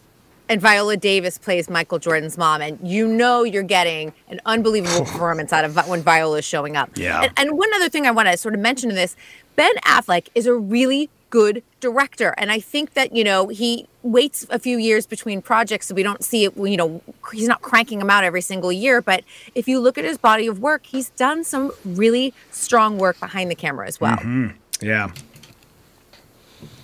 and 0.49 0.59
Viola 0.59 0.97
Davis 0.97 1.38
plays 1.38 1.69
Michael 1.69 1.99
Jordan's 1.99 2.38
mom, 2.38 2.61
and 2.61 2.79
you 2.88 3.07
know 3.07 3.43
you're 3.43 3.63
getting 3.63 4.11
an 4.27 4.41
unbelievable 4.45 5.05
performance 5.05 5.53
out 5.53 5.65
of 5.65 5.75
when 5.88 6.01
Viola 6.01 6.39
is 6.39 6.45
showing 6.45 6.75
up. 6.75 6.97
Yeah. 6.97 7.21
And, 7.21 7.31
and 7.38 7.57
one 7.57 7.73
other 7.75 7.89
thing 7.89 8.05
I 8.05 8.11
want 8.11 8.27
to 8.29 8.38
sort 8.38 8.53
of 8.53 8.59
mention 8.59 8.89
in 8.89 8.95
this, 8.95 9.15
Ben 9.55 9.73
Affleck 9.86 10.29
is 10.36 10.47
a 10.47 10.53
really 10.53 11.09
good 11.29 11.63
director, 11.88 12.34
and 12.38 12.51
I 12.51 12.59
think 12.59 12.93
that 12.93 13.15
you 13.15 13.23
know 13.23 13.49
he 13.49 13.86
waits 14.01 14.47
a 14.49 14.57
few 14.57 14.77
years 14.77 15.05
between 15.05 15.41
projects, 15.41 15.88
so 15.88 15.93
we 15.95 16.01
don't 16.03 16.23
see 16.23 16.45
it. 16.45 16.55
You 16.57 16.77
know, 16.77 17.01
he's 17.31 17.47
not 17.47 17.61
cranking 17.61 17.99
them 17.99 18.09
out 18.09 18.23
every 18.23 18.41
single 18.41 18.71
year. 18.71 19.01
But 19.01 19.23
if 19.53 19.67
you 19.67 19.79
look 19.79 19.97
at 19.97 20.05
his 20.05 20.17
body 20.17 20.47
of 20.47 20.59
work, 20.59 20.86
he's 20.86 21.09
done 21.11 21.43
some 21.43 21.71
really 21.84 22.34
strong 22.51 22.97
work 22.97 23.19
behind 23.19 23.51
the 23.51 23.55
camera 23.55 23.86
as 23.88 23.99
well. 24.01 24.15
hmm 24.17 24.47
Yeah. 24.81 25.11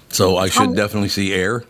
So 0.09 0.37
I 0.37 0.49
should 0.49 0.63
Um, 0.69 0.73
definitely 0.75 1.09
see 1.09 1.33
Air. 1.33 1.63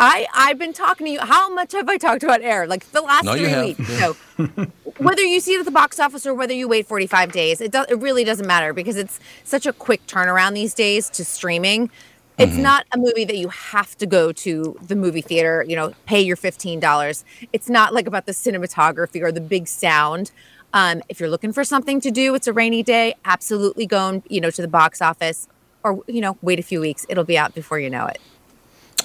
I 0.00 0.26
I've 0.32 0.58
been 0.58 0.72
talking 0.72 1.06
to 1.06 1.12
you. 1.12 1.20
How 1.20 1.52
much 1.52 1.72
have 1.72 1.88
I 1.88 1.98
talked 1.98 2.22
about 2.22 2.40
Air? 2.40 2.66
Like 2.68 2.88
the 2.92 3.00
last 3.02 3.24
No, 3.24 3.34
three 3.34 3.48
have. 3.48 3.64
weeks. 3.64 3.84
So 3.98 4.16
whether 4.98 5.22
you 5.22 5.40
see 5.40 5.54
it 5.54 5.58
at 5.58 5.64
the 5.64 5.72
box 5.72 5.98
office 5.98 6.24
or 6.24 6.34
whether 6.34 6.52
you 6.54 6.68
wait 6.68 6.86
45 6.86 7.32
days, 7.32 7.60
it 7.60 7.72
does. 7.72 7.86
It 7.88 7.98
really 7.98 8.22
doesn't 8.22 8.46
matter 8.46 8.72
because 8.72 8.96
it's 8.96 9.18
such 9.42 9.66
a 9.66 9.72
quick 9.72 10.06
turnaround 10.06 10.54
these 10.54 10.72
days 10.72 11.10
to 11.10 11.24
streaming. 11.24 11.90
It's 12.38 12.52
Mm-hmm. 12.52 12.60
Mhm. 12.60 12.62
not 12.62 12.86
a 12.92 12.98
movie 12.98 13.24
that 13.24 13.36
you 13.36 13.48
have 13.48 13.96
to 13.98 14.06
go 14.06 14.30
to 14.32 14.78
the 14.80 14.94
movie 14.96 15.20
theater. 15.22 15.64
You 15.66 15.76
know, 15.76 15.92
pay 16.06 16.20
your 16.20 16.36
fifteen 16.36 16.78
dollars. 16.80 17.24
It's 17.52 17.68
not 17.68 17.92
like 17.92 18.06
about 18.06 18.26
the 18.26 18.32
cinematography 18.32 19.20
or 19.22 19.32
the 19.32 19.40
big 19.40 19.66
sound. 19.66 20.30
Um, 20.72 21.02
if 21.08 21.18
you're 21.18 21.30
looking 21.30 21.52
for 21.52 21.64
something 21.64 22.00
to 22.02 22.10
do, 22.10 22.34
it's 22.34 22.46
a 22.46 22.52
rainy 22.52 22.82
day. 22.82 23.14
Absolutely 23.24 23.86
go, 23.86 24.08
and, 24.08 24.22
you 24.28 24.40
know, 24.40 24.50
to 24.50 24.62
the 24.62 24.68
box 24.68 25.00
office, 25.02 25.48
or 25.82 26.02
you 26.06 26.20
know, 26.20 26.36
wait 26.42 26.58
a 26.58 26.62
few 26.62 26.80
weeks. 26.80 27.06
It'll 27.08 27.24
be 27.24 27.38
out 27.38 27.54
before 27.54 27.78
you 27.80 27.90
know 27.90 28.06
it. 28.06 28.20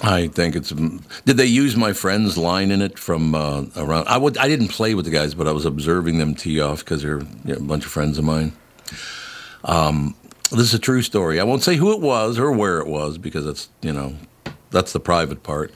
I 0.02 0.28
think 0.28 0.54
it's. 0.56 0.70
Did 0.70 1.36
they 1.36 1.46
use 1.46 1.76
my 1.76 1.92
friend's 1.92 2.36
line 2.36 2.70
in 2.70 2.82
it 2.82 2.98
from 2.98 3.34
uh, 3.34 3.64
around? 3.76 4.06
I 4.08 4.18
would. 4.18 4.36
I 4.38 4.46
didn't 4.46 4.68
play 4.68 4.94
with 4.94 5.06
the 5.06 5.10
guys, 5.10 5.34
but 5.34 5.48
I 5.48 5.52
was 5.52 5.64
observing 5.64 6.18
them 6.18 6.34
tee 6.34 6.60
off 6.60 6.80
because 6.84 7.02
they're 7.02 7.20
you 7.44 7.54
know, 7.54 7.56
a 7.56 7.60
bunch 7.60 7.84
of 7.86 7.90
friends 7.92 8.18
of 8.18 8.24
mine. 8.24 8.52
Um, 9.64 10.14
this 10.50 10.60
is 10.60 10.74
a 10.74 10.78
true 10.78 11.02
story. 11.02 11.40
I 11.40 11.44
won't 11.44 11.62
say 11.62 11.76
who 11.76 11.92
it 11.92 12.00
was 12.00 12.38
or 12.38 12.52
where 12.52 12.78
it 12.78 12.86
was 12.86 13.18
because 13.18 13.44
that's 13.44 13.68
you 13.82 13.92
know 13.92 14.14
that's 14.70 14.92
the 14.92 15.00
private 15.00 15.42
part. 15.42 15.72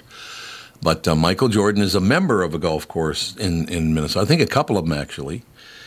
But 0.81 1.09
uh, 1.09 1.17
Michael 1.17 1.49
Jordan 1.49 1.83
is 1.83 1.95
a 1.95 2.01
member 2.01 2.43
of 2.43 2.55
a 2.55 2.59
golf 2.59 2.87
course 2.89 3.37
in 3.37 3.69
in 3.69 3.95
Minnesota. 3.95 4.25
I 4.25 4.27
think 4.27 4.41
a 4.41 4.47
couple 4.47 4.77
of 4.77 4.85
them 4.85 4.99
actually. 4.99 5.43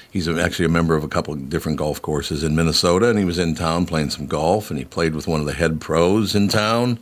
He's 0.10 0.28
actually 0.28 0.66
a 0.66 0.70
member 0.70 0.98
of 0.98 1.06
a 1.06 1.08
couple 1.08 1.34
of 1.34 1.50
different 1.50 1.78
golf 1.78 2.02
courses 2.02 2.44
in 2.44 2.54
Minnesota, 2.54 3.10
and 3.10 3.18
he 3.18 3.24
was 3.24 3.40
in 3.40 3.56
town 3.56 3.86
playing 3.86 4.10
some 4.10 4.28
golf, 4.28 4.70
and 4.70 4.78
he 4.78 4.84
played 4.84 5.16
with 5.16 5.26
one 5.26 5.40
of 5.40 5.46
the 5.46 5.54
head 5.54 5.80
pros 5.80 6.36
in 6.36 6.50
town 6.50 7.00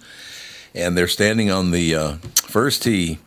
and 0.76 0.98
they're 0.98 1.08
standing 1.08 1.52
on 1.52 1.72
the 1.72 1.96
uh, 1.96 2.14
first 2.36 2.84
tee, 2.84 3.20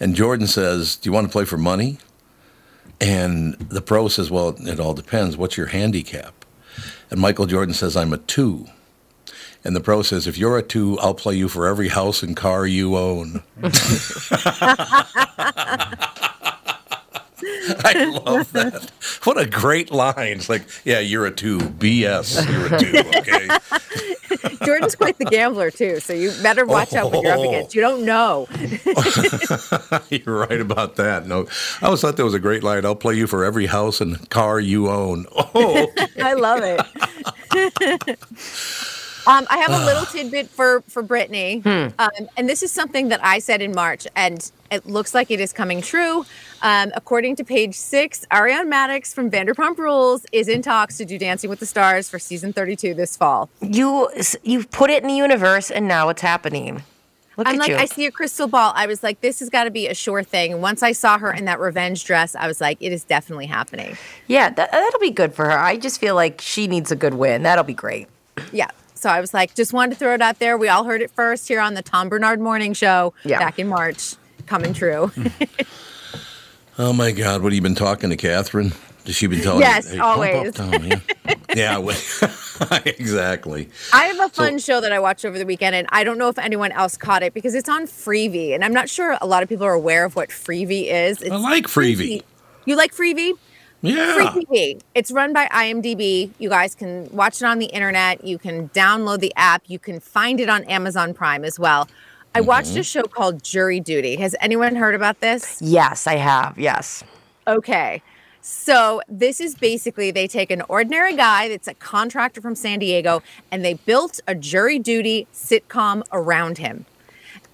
and 0.00 0.14
Jordan 0.14 0.46
says, 0.46 0.96
"Do 0.96 1.08
you 1.08 1.12
want 1.12 1.26
to 1.26 1.32
play 1.32 1.44
for 1.44 1.58
money?" 1.58 1.98
And 3.00 3.54
the 3.54 3.82
pro 3.82 4.08
says, 4.08 4.30
"Well, 4.30 4.56
it 4.60 4.80
all 4.80 4.94
depends. 4.94 5.36
What's 5.36 5.56
your 5.56 5.66
handicap?" 5.66 6.41
And 7.12 7.20
Michael 7.20 7.44
Jordan 7.44 7.74
says, 7.74 7.94
"I'm 7.94 8.14
a 8.14 8.16
two. 8.16 8.68
And 9.62 9.76
the 9.76 9.82
pro 9.82 10.00
says, 10.00 10.26
"If 10.26 10.38
you're 10.38 10.56
a 10.56 10.62
two, 10.62 10.98
I'll 10.98 11.12
play 11.12 11.36
you 11.36 11.46
for 11.46 11.66
every 11.66 11.88
house 11.88 12.22
and 12.22 12.34
car 12.34 12.66
you 12.66 12.96
own." 12.96 13.42
I 17.84 18.04
love 18.24 18.52
that. 18.52 18.90
What 19.24 19.38
a 19.38 19.46
great 19.46 19.90
line. 19.90 20.16
It's 20.38 20.48
like, 20.48 20.62
yeah, 20.84 21.00
you're 21.00 21.26
a 21.26 21.30
two. 21.30 21.58
BS. 21.58 22.48
You're 22.50 22.66
a 22.74 22.78
two. 22.78 22.98
Okay. 23.18 23.48
Jordan's 24.64 24.94
quite 24.94 25.18
the 25.18 25.24
gambler 25.24 25.70
too, 25.70 26.00
so 26.00 26.12
you 26.12 26.30
better 26.42 26.64
watch 26.64 26.94
out 26.94 27.10
what 27.12 27.22
you're 27.22 27.32
up 27.32 27.38
Oh. 27.40 27.48
against. 27.48 27.74
You 27.74 27.80
don't 27.80 28.04
know. 28.04 28.46
you're 30.10 30.36
right 30.46 30.60
about 30.60 30.96
that. 30.96 31.26
No, 31.26 31.46
I 31.80 31.86
always 31.86 32.00
thought 32.00 32.16
that 32.16 32.24
was 32.24 32.34
a 32.34 32.38
great 32.40 32.62
line. 32.62 32.84
I'll 32.86 32.94
play 32.94 33.14
you 33.14 33.26
for 33.26 33.44
every 33.44 33.66
house 33.66 34.00
and 34.00 34.28
car 34.30 34.58
you 34.60 34.88
own. 34.88 35.26
Oh, 35.36 35.86
I 36.22 36.34
love 36.34 36.60
it. 36.62 38.18
Um, 39.26 39.46
I 39.50 39.58
have 39.58 39.70
a 39.70 39.84
little 39.84 40.04
tidbit 40.12 40.48
for 40.48 40.82
for 40.88 41.02
Brittany, 41.02 41.62
um, 41.64 42.10
and 42.36 42.48
this 42.48 42.62
is 42.62 42.72
something 42.72 43.08
that 43.08 43.24
I 43.24 43.38
said 43.38 43.62
in 43.62 43.72
March, 43.72 44.06
and 44.16 44.50
it 44.70 44.86
looks 44.86 45.14
like 45.14 45.30
it 45.30 45.40
is 45.40 45.52
coming 45.52 45.82
true. 45.82 46.24
Um, 46.62 46.92
according 46.94 47.36
to 47.36 47.44
page 47.44 47.74
six, 47.74 48.26
Ariana 48.30 48.70
Madix 48.72 49.14
from 49.14 49.30
Vanderpump 49.30 49.78
Rules 49.78 50.26
is 50.32 50.48
in 50.48 50.62
talks 50.62 50.96
to 50.98 51.04
do 51.04 51.18
Dancing 51.18 51.50
with 51.50 51.60
the 51.60 51.66
Stars 51.66 52.08
for 52.08 52.18
season 52.18 52.52
32 52.52 52.94
this 52.94 53.16
fall. 53.16 53.50
You 53.60 54.08
you 54.42 54.64
put 54.64 54.90
it 54.90 55.02
in 55.02 55.08
the 55.08 55.16
universe, 55.16 55.70
and 55.70 55.86
now 55.86 56.08
it's 56.08 56.22
happening. 56.22 56.82
Look 57.36 57.48
I'm 57.48 57.54
at 57.54 57.60
like, 57.60 57.68
you. 57.70 57.76
I 57.76 57.86
see 57.86 58.06
a 58.06 58.10
crystal 58.10 58.46
ball. 58.46 58.72
I 58.76 58.86
was 58.86 59.02
like, 59.02 59.22
this 59.22 59.40
has 59.40 59.48
got 59.48 59.64
to 59.64 59.70
be 59.70 59.86
a 59.86 59.94
sure 59.94 60.22
thing. 60.22 60.60
Once 60.60 60.82
I 60.82 60.92
saw 60.92 61.16
her 61.18 61.32
in 61.32 61.46
that 61.46 61.60
revenge 61.60 62.04
dress, 62.04 62.34
I 62.34 62.46
was 62.46 62.60
like, 62.60 62.76
it 62.80 62.92
is 62.92 63.04
definitely 63.04 63.46
happening. 63.46 63.96
yeah, 64.26 64.50
that, 64.50 64.70
that'll 64.70 65.00
be 65.00 65.10
good 65.10 65.34
for 65.34 65.46
her. 65.46 65.58
I 65.58 65.78
just 65.78 65.98
feel 65.98 66.14
like 66.14 66.40
she 66.42 66.66
needs 66.66 66.92
a 66.92 66.96
good 66.96 67.14
win. 67.14 67.42
That'll 67.42 67.64
be 67.64 67.72
great. 67.72 68.06
Yeah. 68.52 68.68
So 69.02 69.10
I 69.10 69.20
was 69.20 69.34
like, 69.34 69.56
just 69.56 69.72
wanted 69.72 69.94
to 69.94 69.98
throw 69.98 70.14
it 70.14 70.22
out 70.22 70.38
there. 70.38 70.56
We 70.56 70.68
all 70.68 70.84
heard 70.84 71.02
it 71.02 71.10
first 71.10 71.48
here 71.48 71.58
on 71.60 71.74
the 71.74 71.82
Tom 71.82 72.08
Barnard 72.08 72.38
Morning 72.38 72.72
Show 72.72 73.14
Yeah. 73.24 73.40
back 73.40 73.58
in 73.58 73.66
March. 73.66 74.14
Coming 74.46 74.72
true. 74.72 75.08
Hmm. 75.08 75.26
oh 76.78 76.92
my 76.92 77.10
God! 77.10 77.42
What 77.42 77.50
have 77.52 77.56
you 77.56 77.62
been 77.62 77.74
talking 77.74 78.10
to 78.10 78.16
Catherine? 78.16 78.72
Has 79.06 79.16
she 79.16 79.26
been 79.26 79.40
telling 79.40 79.60
Yes, 79.60 79.92
you? 79.92 80.00
up, 80.00 80.06
always. 80.06 80.54
Tom, 80.54 80.72
yeah, 80.84 81.00
yeah 81.56 81.78
well, 81.78 81.96
exactly. 82.86 83.68
I 83.92 84.04
have 84.04 84.20
a 84.20 84.28
fun 84.28 84.60
So- 84.60 84.74
show 84.74 84.80
that 84.80 84.92
I 84.92 85.00
watched 85.00 85.24
over 85.24 85.36
the 85.36 85.46
weekend, 85.46 85.74
and 85.74 85.88
I 85.90 86.04
don't 86.04 86.18
know 86.18 86.28
if 86.28 86.38
anyone 86.38 86.70
else 86.70 86.96
caught 86.96 87.24
it 87.24 87.34
because 87.34 87.54
it's 87.56 87.68
on 87.68 87.86
Freevee, 87.86 88.54
and 88.54 88.64
I'm 88.64 88.72
not 88.72 88.88
sure 88.88 89.18
a 89.20 89.26
lot 89.26 89.42
of 89.42 89.48
people 89.48 89.66
are 89.66 89.72
aware 89.72 90.04
of 90.04 90.14
what 90.14 90.28
Freevee 90.28 90.86
is. 90.92 91.20
It's 91.22 91.32
I 91.32 91.36
like 91.38 91.64
Freevee. 91.66 92.22
You 92.66 92.76
like 92.76 92.94
Freevee? 92.94 93.32
Yeah. 93.82 94.30
Free 94.30 94.44
TV. 94.44 94.80
It's 94.94 95.10
run 95.10 95.32
by 95.32 95.46
IMDb. 95.46 96.30
You 96.38 96.48
guys 96.48 96.74
can 96.74 97.10
watch 97.12 97.42
it 97.42 97.44
on 97.44 97.58
the 97.58 97.66
internet. 97.66 98.24
You 98.24 98.38
can 98.38 98.68
download 98.70 99.20
the 99.20 99.32
app. 99.36 99.64
You 99.66 99.78
can 99.78 100.00
find 100.00 100.40
it 100.40 100.48
on 100.48 100.64
Amazon 100.64 101.12
Prime 101.12 101.44
as 101.44 101.58
well. 101.58 101.88
I 102.34 102.38
mm-hmm. 102.38 102.48
watched 102.48 102.76
a 102.76 102.82
show 102.84 103.02
called 103.02 103.42
Jury 103.42 103.80
Duty. 103.80 104.16
Has 104.16 104.36
anyone 104.40 104.76
heard 104.76 104.94
about 104.94 105.20
this? 105.20 105.60
Yes, 105.60 106.06
I 106.06 106.16
have. 106.16 106.58
Yes. 106.58 107.02
Okay. 107.46 108.02
So 108.40 109.00
this 109.08 109.40
is 109.40 109.54
basically 109.54 110.10
they 110.10 110.26
take 110.26 110.50
an 110.50 110.62
ordinary 110.68 111.14
guy 111.14 111.48
that's 111.48 111.68
a 111.68 111.74
contractor 111.74 112.40
from 112.40 112.54
San 112.54 112.80
Diego 112.80 113.22
and 113.50 113.64
they 113.64 113.74
built 113.74 114.20
a 114.26 114.34
jury 114.34 114.80
duty 114.80 115.28
sitcom 115.32 116.02
around 116.12 116.58
him. 116.58 116.84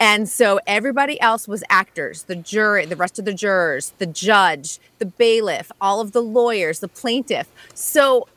And 0.01 0.29
so 0.29 0.61
everybody 0.67 1.21
else 1.21 1.49
was 1.49 1.65
actors, 1.69 2.25
the 2.25 2.37
jury, 2.37 2.87
the 2.87 2.97
rest 2.97 3.19
of 3.19 3.25
the 3.25 3.35
jurors, 3.35 3.93
the 3.99 4.07
judge, 4.07 4.79
the 4.99 5.07
bailiff, 5.07 5.73
all 5.81 6.01
of 6.01 6.13
the 6.13 6.23
lawyers, 6.23 6.79
the 6.79 6.89
plaintiff. 6.89 7.49
So 7.75 8.29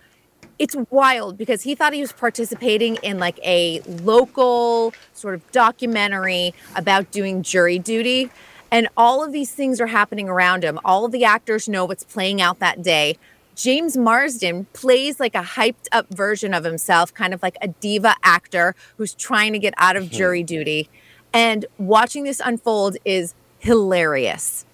it's 0.58 0.76
wild 0.90 1.38
because 1.38 1.64
he 1.64 1.76
thought 1.76 1.94
he 1.94 2.02
was 2.02 2.12
participating 2.12 2.96
in 2.98 3.20
like 3.20 3.40
a 3.44 3.82
local 3.82 4.94
sort 5.14 5.36
of 5.36 5.52
documentary 5.52 6.54
about 6.76 7.12
doing 7.12 7.44
jury 7.44 7.80
duty. 7.80 8.32
And 8.72 8.88
all 8.96 9.24
of 9.24 9.32
these 9.32 9.52
things 9.52 9.82
are 9.82 9.88
happening 9.88 10.30
around 10.30 10.64
him. 10.64 10.80
All 10.86 11.06
of 11.06 11.12
the 11.12 11.26
actors 11.26 11.68
know 11.68 11.86
what's 11.86 12.04
playing 12.04 12.42
out 12.42 12.60
that 12.60 12.82
day. 12.82 13.18
James 13.56 13.98
Marsden 13.98 14.66
plays 14.74 15.20
like 15.20 15.36
a 15.36 15.42
hyped 15.42 15.88
up 15.92 16.08
version 16.10 16.54
of 16.54 16.64
himself, 16.64 17.14
kind 17.14 17.34
of 17.34 17.44
like 17.44 17.58
a 17.62 17.68
diva 17.68 18.16
actor 18.24 18.76
who's 18.98 19.14
trying 19.14 19.54
to 19.54 19.60
get 19.60 19.74
out 19.78 19.96
of 19.96 20.08
hmm. 20.08 20.16
jury 20.16 20.44
duty. 20.44 20.90
And 21.34 21.66
watching 21.78 22.24
this 22.24 22.42
unfold 22.44 22.98
is 23.06 23.34
hilarious. 23.60 24.66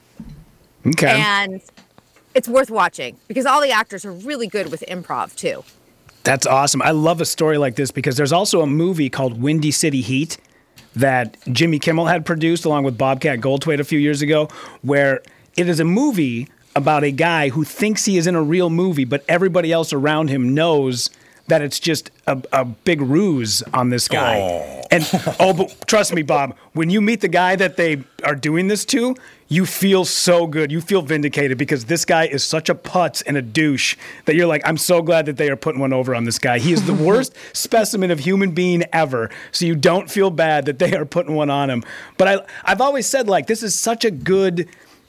Okay. 0.85 1.19
And 1.19 1.61
it's 2.33 2.47
worth 2.47 2.69
watching 2.69 3.17
because 3.27 3.45
all 3.45 3.61
the 3.61 3.71
actors 3.71 4.05
are 4.05 4.11
really 4.11 4.47
good 4.47 4.71
with 4.71 4.83
improv 4.87 5.35
too. 5.35 5.63
That's 6.23 6.45
awesome. 6.45 6.81
I 6.81 6.91
love 6.91 7.21
a 7.21 7.25
story 7.25 7.57
like 7.57 7.75
this 7.75 7.91
because 7.91 8.17
there's 8.17 8.31
also 8.31 8.61
a 8.61 8.67
movie 8.67 9.09
called 9.09 9.41
Windy 9.41 9.71
City 9.71 10.01
Heat 10.01 10.37
that 10.95 11.37
Jimmy 11.51 11.79
Kimmel 11.79 12.07
had 12.07 12.25
produced 12.25 12.65
along 12.65 12.83
with 12.83 12.97
Bobcat 12.97 13.39
Goldthwait 13.39 13.79
a 13.79 13.83
few 13.83 13.99
years 13.99 14.21
ago, 14.21 14.49
where 14.81 15.21
it 15.55 15.69
is 15.69 15.79
a 15.79 15.85
movie 15.85 16.47
about 16.75 17.03
a 17.03 17.11
guy 17.11 17.49
who 17.49 17.63
thinks 17.63 18.05
he 18.05 18.17
is 18.17 18.27
in 18.27 18.35
a 18.35 18.41
real 18.41 18.69
movie, 18.69 19.05
but 19.05 19.23
everybody 19.27 19.71
else 19.71 19.93
around 19.93 20.29
him 20.29 20.53
knows 20.53 21.09
that 21.47 21.61
it's 21.61 21.79
just 21.79 22.11
a, 22.27 22.41
a 22.51 22.65
big 22.65 23.01
ruse 23.01 23.63
on 23.73 23.89
this 23.89 24.07
guy. 24.07 24.39
Oh. 24.39 24.83
And 24.91 25.09
oh, 25.39 25.53
but 25.53 25.87
trust 25.87 26.13
me, 26.13 26.21
Bob, 26.21 26.55
when 26.73 26.89
you 26.89 27.01
meet 27.01 27.21
the 27.21 27.27
guy 27.27 27.55
that 27.55 27.77
they 27.77 28.03
are 28.23 28.35
doing 28.35 28.67
this 28.67 28.85
to, 28.85 29.15
you 29.49 29.65
feel 29.65 30.03
so 30.03 30.45
good. 30.45 30.71
You 30.71 30.81
feel 30.81 31.01
vindicated 31.01 31.57
because 31.57 31.85
this 31.85 32.03
guy 32.03 32.25
is 32.25 32.43
such 32.43 32.69
a 32.69 32.75
putz 32.75 33.23
and 33.25 33.37
a 33.37 33.41
douche 33.41 33.95
that 34.25 34.35
you're 34.35 34.47
like, 34.47 34.61
I'm 34.65 34.77
so 34.77 35.01
glad 35.01 35.25
that 35.27 35.37
they 35.37 35.49
are 35.49 35.55
putting 35.55 35.79
one 35.79 35.93
over 35.93 36.13
on 36.13 36.25
this 36.25 36.37
guy. 36.37 36.59
He 36.59 36.73
is 36.73 36.85
the 36.85 36.93
worst 37.05 37.33
specimen 37.53 38.11
of 38.11 38.19
human 38.19 38.51
being 38.51 38.83
ever. 38.91 39.29
So 39.51 39.65
you 39.65 39.75
don't 39.75 40.11
feel 40.11 40.29
bad 40.29 40.65
that 40.65 40.79
they 40.79 40.93
are 40.95 41.05
putting 41.05 41.35
one 41.35 41.49
on 41.49 41.69
him. 41.69 41.83
But 42.17 42.27
I, 42.27 42.45
I've 42.65 42.81
always 42.81 43.07
said 43.07 43.27
like 43.27 43.47
this 43.47 43.63
is 43.63 43.73
such 43.73 44.03
a 44.03 44.11
good 44.11 44.67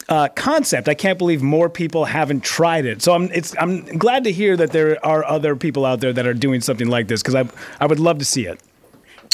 uh, 0.08 0.28
concept. 0.34 0.88
I 0.88 0.94
can't 0.94 1.18
believe 1.18 1.42
more 1.42 1.68
people 1.68 2.06
haven't 2.06 2.42
tried 2.42 2.86
it. 2.86 3.02
So 3.02 3.12
I'm 3.12 3.30
it's 3.32 3.54
I'm 3.58 3.84
glad 3.98 4.24
to 4.24 4.32
hear 4.32 4.56
that 4.56 4.70
there 4.72 5.04
are 5.04 5.24
other 5.24 5.56
people 5.56 5.84
out 5.84 6.00
there 6.00 6.12
that 6.12 6.26
are 6.26 6.34
doing 6.34 6.60
something 6.60 6.88
like 6.88 7.08
this 7.08 7.22
because 7.22 7.34
I 7.34 7.48
I 7.80 7.86
would 7.86 8.00
love 8.00 8.18
to 8.18 8.24
see 8.24 8.46
it. 8.46 8.60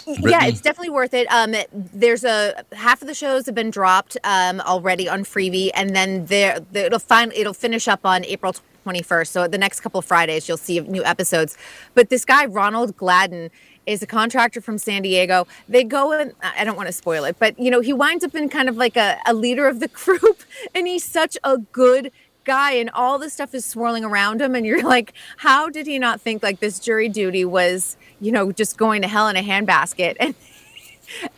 Yeah, 0.07 0.45
it's 0.45 0.61
definitely 0.61 0.91
worth 0.91 1.15
it. 1.15 1.27
Um, 1.33 1.55
there's 1.73 2.25
a 2.25 2.63
half 2.73 3.01
of 3.01 3.09
the 3.09 3.15
shows 3.15 3.47
have 3.47 3.55
been 3.55 3.71
dropped 3.71 4.19
um, 4.23 4.61
already 4.61 5.09
on 5.09 5.25
Freevee, 5.25 5.71
and 5.75 5.97
then 5.97 6.27
there 6.27 6.61
it'll 6.75 6.99
fin- 6.99 7.33
it'll 7.35 7.55
finish 7.55 7.89
up 7.89 8.05
on 8.05 8.25
April 8.25 8.55
21st. 8.85 9.29
So 9.29 9.49
the 9.49 9.57
next 9.57 9.81
couple 9.81 9.99
of 9.99 10.05
Fridays, 10.05 10.47
you'll 10.47 10.59
see 10.59 10.81
new 10.81 11.05
episodes. 11.05 11.57
But 11.95 12.11
this 12.11 12.25
guy 12.25 12.45
Ronald 12.45 12.97
Gladden 12.97 13.51
is 13.87 14.03
a 14.03 14.07
contractor 14.07 14.61
from 14.61 14.79
San 14.79 15.03
Diego. 15.03 15.47
They 15.69 15.85
go 15.85 16.13
and 16.13 16.33
I 16.43 16.65
don't 16.65 16.77
want 16.77 16.89
to 16.89 16.93
spoil 16.93 17.25
it, 17.25 17.37
but 17.39 17.59
you 17.59 17.71
know 17.71 17.81
he 17.81 17.93
winds 17.93 18.25
up 18.25 18.35
in 18.35 18.49
kind 18.49 18.69
of 18.69 18.77
like 18.77 18.97
a, 18.97 19.19
a 19.27 19.35
leader 19.35 19.69
of 19.69 19.81
the 19.81 19.89
group, 20.05 20.43
and 20.75 20.87
he's 20.87 21.05
such 21.05 21.37
a 21.45 21.59
good 21.59 22.11
guy 22.45 22.73
and 22.73 22.91
all 22.91 23.19
this 23.19 23.33
stuff 23.33 23.55
is 23.55 23.65
swirling 23.65 24.05
around 24.05 24.41
him 24.41 24.55
and 24.55 24.67
you're 24.67 24.83
like 24.87 25.13
how 25.39 25.69
did 25.69 25.87
he 25.87 25.99
not 25.99 26.21
think 26.21 26.43
like 26.43 26.61
this 26.61 26.79
jury 26.79 27.09
duty 27.09 27.45
was 27.45 27.97
you 28.21 28.31
know 28.31 28.53
just 28.53 28.77
going 28.77 29.03
to 29.03 29.09
hell 29.09 29.29
in 29.29 29.37
a 29.37 29.43
handbasket 29.43 30.17
and 30.21 30.35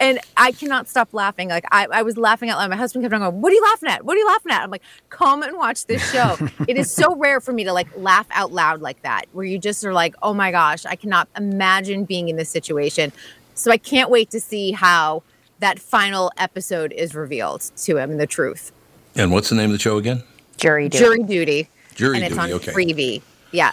and 0.01 0.19
I 0.37 0.53
cannot 0.53 0.89
stop 0.89 1.13
laughing. 1.13 1.49
Like 1.49 1.65
I, 1.71 1.87
I 1.93 2.03
was 2.03 2.17
laughing 2.17 2.51
out 2.51 2.59
loud. 2.59 2.71
My 2.71 2.77
husband 2.77 3.05
kept 3.05 3.15
on 3.15 3.21
going, 3.21 3.41
"What 3.41 3.53
are 3.53 3.55
you 3.55 3.63
laughing 3.63 3.89
at? 3.89 4.05
What 4.05 4.17
are 4.17 4.19
you 4.19 4.27
laughing 4.27 4.53
at?" 4.53 4.63
I'm 4.63 4.71
like, 4.71 4.83
"Come 5.11 5.43
and 5.43 5.57
watch 5.57 5.87
this 5.87 6.11
show." 6.13 6.37
it 6.69 6.77
is 6.77 6.91
so 6.91 7.15
rare 7.17 7.41
for 7.41 7.53
me 7.53 7.65
to 7.65 7.73
like 7.73 7.89
laugh 7.97 8.27
out 8.31 8.53
loud 8.53 8.81
like 8.81 9.03
that, 9.03 9.27
where 9.33 9.45
you 9.45 9.59
just 9.59 9.85
are 9.85 9.93
like, 9.93 10.15
"Oh 10.23 10.35
my 10.35 10.51
gosh, 10.51 10.85
I 10.87 10.97
cannot 10.97 11.29
imagine 11.37 12.05
being 12.05 12.29
in 12.29 12.37
this 12.37 12.51
situation." 12.51 13.13
So 13.55 13.71
I 13.71 13.79
can't 13.79 14.11
wait 14.11 14.31
to 14.31 14.41
see 14.41 14.73
how 14.73 15.23
that 15.61 15.79
final 15.79 16.31
episode 16.37 16.93
is 16.93 17.15
revealed 17.15 17.63
to 17.77 17.97
him 17.97 18.11
and 18.11 18.21
the 18.21 18.27
truth. 18.27 18.73
And 19.15 19.33
what's 19.33 19.49
the 19.49 19.55
name 19.55 19.71
of 19.71 19.73
the 19.73 19.79
show 19.79 19.97
again? 19.97 20.23
Jury 20.59 20.89
Jury 20.89 21.23
duty. 21.23 21.69
Jury 21.95 22.19
Duty. 22.19 22.25
and 22.25 22.25
it's 22.25 22.35
Duty, 22.35 22.53
on 22.53 22.61
okay. 22.61 22.73
Freevee. 22.73 23.23
Yeah. 23.53 23.73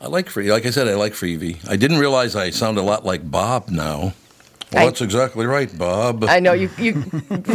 I 0.00 0.08
like 0.08 0.28
free. 0.28 0.50
Like 0.50 0.66
I 0.66 0.70
said, 0.70 0.88
I 0.88 0.94
like 0.94 1.12
Freevee. 1.12 1.58
I 1.68 1.76
didn't 1.76 1.98
realize 1.98 2.34
I 2.34 2.50
sound 2.50 2.76
a 2.76 2.82
lot 2.82 3.04
like 3.04 3.30
Bob 3.30 3.70
now. 3.70 4.14
Well, 4.72 4.82
I- 4.82 4.86
that's 4.86 5.00
exactly 5.00 5.46
right, 5.46 5.76
Bob. 5.76 6.24
I 6.24 6.40
know 6.40 6.52
you. 6.52 6.70
You, 6.78 7.04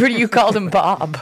you 0.06 0.28
called 0.28 0.56
him 0.56 0.68
Bob. 0.68 1.18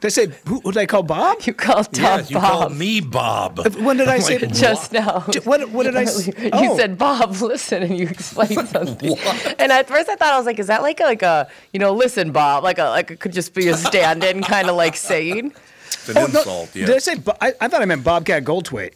They 0.00 0.10
say 0.10 0.26
who? 0.46 0.60
Who 0.60 0.72
they 0.72 0.86
call 0.86 1.02
Bob? 1.02 1.38
You 1.42 1.54
called 1.54 1.92
Tom 1.92 2.04
Yes, 2.20 2.30
you 2.30 2.36
Bob. 2.36 2.50
called 2.52 2.76
me 2.76 3.00
Bob. 3.00 3.58
Uh, 3.60 3.70
when 3.70 3.96
did 3.96 4.08
I 4.08 4.18
say 4.18 4.38
Like, 4.38 4.52
Just 4.52 4.92
now. 4.92 5.20
What, 5.44 5.70
what 5.70 5.84
did 5.84 5.96
I 5.96 6.04
say? 6.06 6.32
You 6.42 6.50
Oh. 6.52 6.76
said, 6.76 6.98
Bob, 6.98 7.30
listen, 7.40 7.82
and 7.82 7.98
you 7.98 8.06
explained 8.06 8.68
something. 8.76 9.16
And 9.58 9.72
at 9.72 9.88
first 9.88 10.08
I 10.08 10.16
thought 10.16 10.32
I 10.32 10.36
was 10.36 10.46
like, 10.46 10.58
is 10.58 10.66
that 10.66 10.82
like 10.82 11.00
a, 11.00 11.04
like 11.04 11.22
a, 11.22 11.48
you 11.72 11.80
know, 11.80 11.92
listen, 11.94 12.32
Bob, 12.32 12.64
like 12.64 12.78
a, 12.78 12.84
like 12.84 13.10
it 13.10 13.20
could 13.20 13.32
just 13.32 13.54
be 13.54 13.68
a 13.68 13.76
stand-in 13.76 14.42
kind 14.42 14.68
of 14.68 14.76
like 14.76 14.94
saying. 14.96 15.52
It's 15.86 16.08
an 16.10 16.18
Oh, 16.18 16.20
no. 16.26 16.38
insult. 16.40 16.76
Yeah. 16.76 16.86
Did 16.86 16.96
I 16.96 16.98
say? 16.98 17.16
I, 17.40 17.52
I 17.60 17.68
thought 17.68 17.80
I 17.82 17.84
meant 17.86 18.04
Bobcat 18.04 18.44
Goldthwait. 18.44 18.92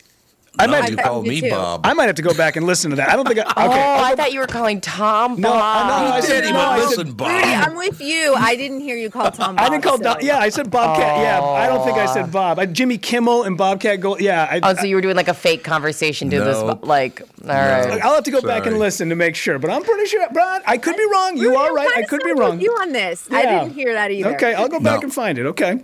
I 0.58 0.66
No, 0.66 0.72
might. 0.72 0.90
you 0.90 0.96
I 0.98 1.02
called 1.02 1.26
me 1.26 1.40
too. 1.40 1.50
Bob. 1.50 1.80
I 1.84 1.92
might 1.92 2.06
have 2.06 2.16
to 2.16 2.22
go 2.22 2.32
back 2.34 2.56
and 2.56 2.66
listen 2.66 2.90
to 2.90 2.96
that. 2.96 3.08
I 3.10 3.16
don't 3.16 3.26
think. 3.26 3.40
I, 3.40 3.44
oh, 3.56 3.68
okay. 3.70 3.78
oh, 3.78 3.82
I'll 3.82 4.04
I 4.04 4.10
go- 4.10 4.16
thought 4.16 4.32
you 4.32 4.40
were 4.40 4.46
calling 4.46 4.80
Tom 4.80 5.40
No, 5.40 5.50
Bob. 5.50 5.88
no, 5.88 6.12
I 6.14 6.16
He 6.20 6.26
said 6.26 6.40
did, 6.42 6.52
no, 6.52 6.58
but 6.58 6.66
I 6.68 6.78
said- 6.80 6.88
listen, 6.98 7.12
Bob. 7.12 7.28
Rudy, 7.30 7.42
I'm 7.48 7.76
with 7.76 8.00
you. 8.00 8.34
I 8.36 8.56
didn't 8.56 8.80
hear 8.80 8.96
you 8.96 9.10
call 9.10 9.30
Tom 9.30 9.56
Bob. 9.56 9.64
I 9.66 9.68
didn't 9.68 9.84
call. 9.84 9.98
so- 9.98 10.04
Bob. 10.04 10.22
Yeah, 10.22 10.38
I 10.38 10.48
said 10.48 10.70
Bobcat. 10.70 11.18
Yeah, 11.20 11.42
I 11.42 11.66
don't 11.66 11.84
think 11.84 11.98
I 11.98 12.06
said 12.06 12.32
Bob. 12.32 12.58
I, 12.58 12.66
Jimmy 12.66 12.98
Kimmel 12.98 13.42
and 13.42 13.56
Bobcat 13.58 14.00
Gold. 14.00 14.20
Yeah. 14.20 14.48
I, 14.50 14.60
Oh, 14.62 14.74
so 14.74 14.84
you 14.84 14.94
were 14.96 15.02
doing 15.02 15.16
like 15.16 15.28
a 15.28 15.34
fake 15.34 15.62
conversation 15.62 16.30
to 16.30 16.40
this, 16.40 16.58
No. 16.58 16.78
like, 16.82 17.20
all 17.42 17.48
right. 17.48 18.02
I'll 18.02 18.14
have 18.14 18.24
to 18.24 18.30
go 18.30 18.40
back 18.40 18.66
and 18.66 18.78
listen 18.78 19.08
to 19.10 19.14
make 19.16 19.36
sure, 19.36 19.58
but 19.58 19.70
I'm 19.70 19.82
pretty 19.84 20.06
sure, 20.06 20.26
Brian. 20.32 20.62
I 20.66 20.78
could 20.78 20.96
be 20.96 21.04
wrong. 21.12 21.36
You 21.36 21.50
Rudy, 21.50 21.56
are 21.56 21.74
right. 21.74 21.88
I 21.96 22.02
could 22.02 22.18
be 22.20 22.30
siding 22.30 22.36
with 22.36 22.48
wrong. 22.48 22.60
You 22.60 22.70
on 22.80 22.92
this? 22.92 23.28
I 23.30 23.42
didn't 23.42 23.70
hear 23.74 23.92
that 23.92 24.10
either. 24.10 24.34
Okay, 24.34 24.54
I'll 24.54 24.68
go 24.68 24.80
back 24.80 25.00
No. 25.00 25.04
and 25.04 25.14
find 25.14 25.38
it. 25.38 25.46
Okay. 25.46 25.80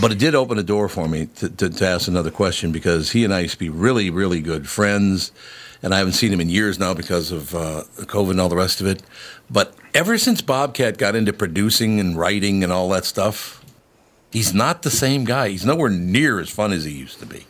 But 0.00 0.12
it 0.12 0.18
did 0.18 0.34
open 0.34 0.58
a 0.58 0.62
door 0.62 0.88
for 0.88 1.08
me 1.08 1.26
to, 1.36 1.48
to, 1.48 1.68
to 1.68 1.86
ask 1.86 2.08
another 2.08 2.30
question 2.30 2.72
because 2.72 3.12
he 3.12 3.24
and 3.24 3.32
I 3.32 3.40
used 3.40 3.54
to 3.54 3.58
be 3.58 3.68
really, 3.68 4.10
really 4.10 4.40
good 4.40 4.68
friends. 4.68 5.32
And 5.82 5.94
I 5.94 5.98
haven't 5.98 6.14
seen 6.14 6.32
him 6.32 6.40
in 6.40 6.48
years 6.48 6.78
now 6.78 6.94
because 6.94 7.30
of 7.30 7.54
uh, 7.54 7.84
COVID 7.98 8.32
and 8.32 8.40
all 8.40 8.48
the 8.48 8.56
rest 8.56 8.80
of 8.80 8.86
it. 8.86 9.02
But 9.50 9.74
ever 9.94 10.18
since 10.18 10.40
Bobcat 10.40 10.98
got 10.98 11.14
into 11.14 11.32
producing 11.32 12.00
and 12.00 12.18
writing 12.18 12.64
and 12.64 12.72
all 12.72 12.88
that 12.90 13.04
stuff, 13.04 13.64
he's 14.32 14.54
not 14.54 14.82
the 14.82 14.90
same 14.90 15.24
guy. 15.24 15.50
He's 15.50 15.66
nowhere 15.66 15.90
near 15.90 16.40
as 16.40 16.48
fun 16.48 16.72
as 16.72 16.84
he 16.84 16.92
used 16.92 17.20
to 17.20 17.26
be. 17.26 17.46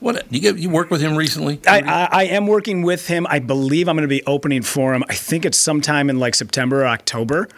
What 0.00 0.30
you 0.32 0.40
get? 0.40 0.58
You 0.58 0.68
worked 0.68 0.90
with 0.90 1.00
him 1.00 1.14
recently? 1.14 1.60
I, 1.64 1.80
I, 1.80 2.08
I 2.10 2.24
am 2.24 2.48
working 2.48 2.82
with 2.82 3.06
him. 3.06 3.24
I 3.30 3.38
believe 3.38 3.88
I'm 3.88 3.94
going 3.94 4.02
to 4.02 4.08
be 4.08 4.24
opening 4.26 4.62
for 4.62 4.92
him. 4.94 5.04
I 5.08 5.14
think 5.14 5.44
it's 5.44 5.56
sometime 5.56 6.10
in 6.10 6.18
like 6.18 6.34
September 6.34 6.82
or 6.82 6.86
October. 6.86 7.48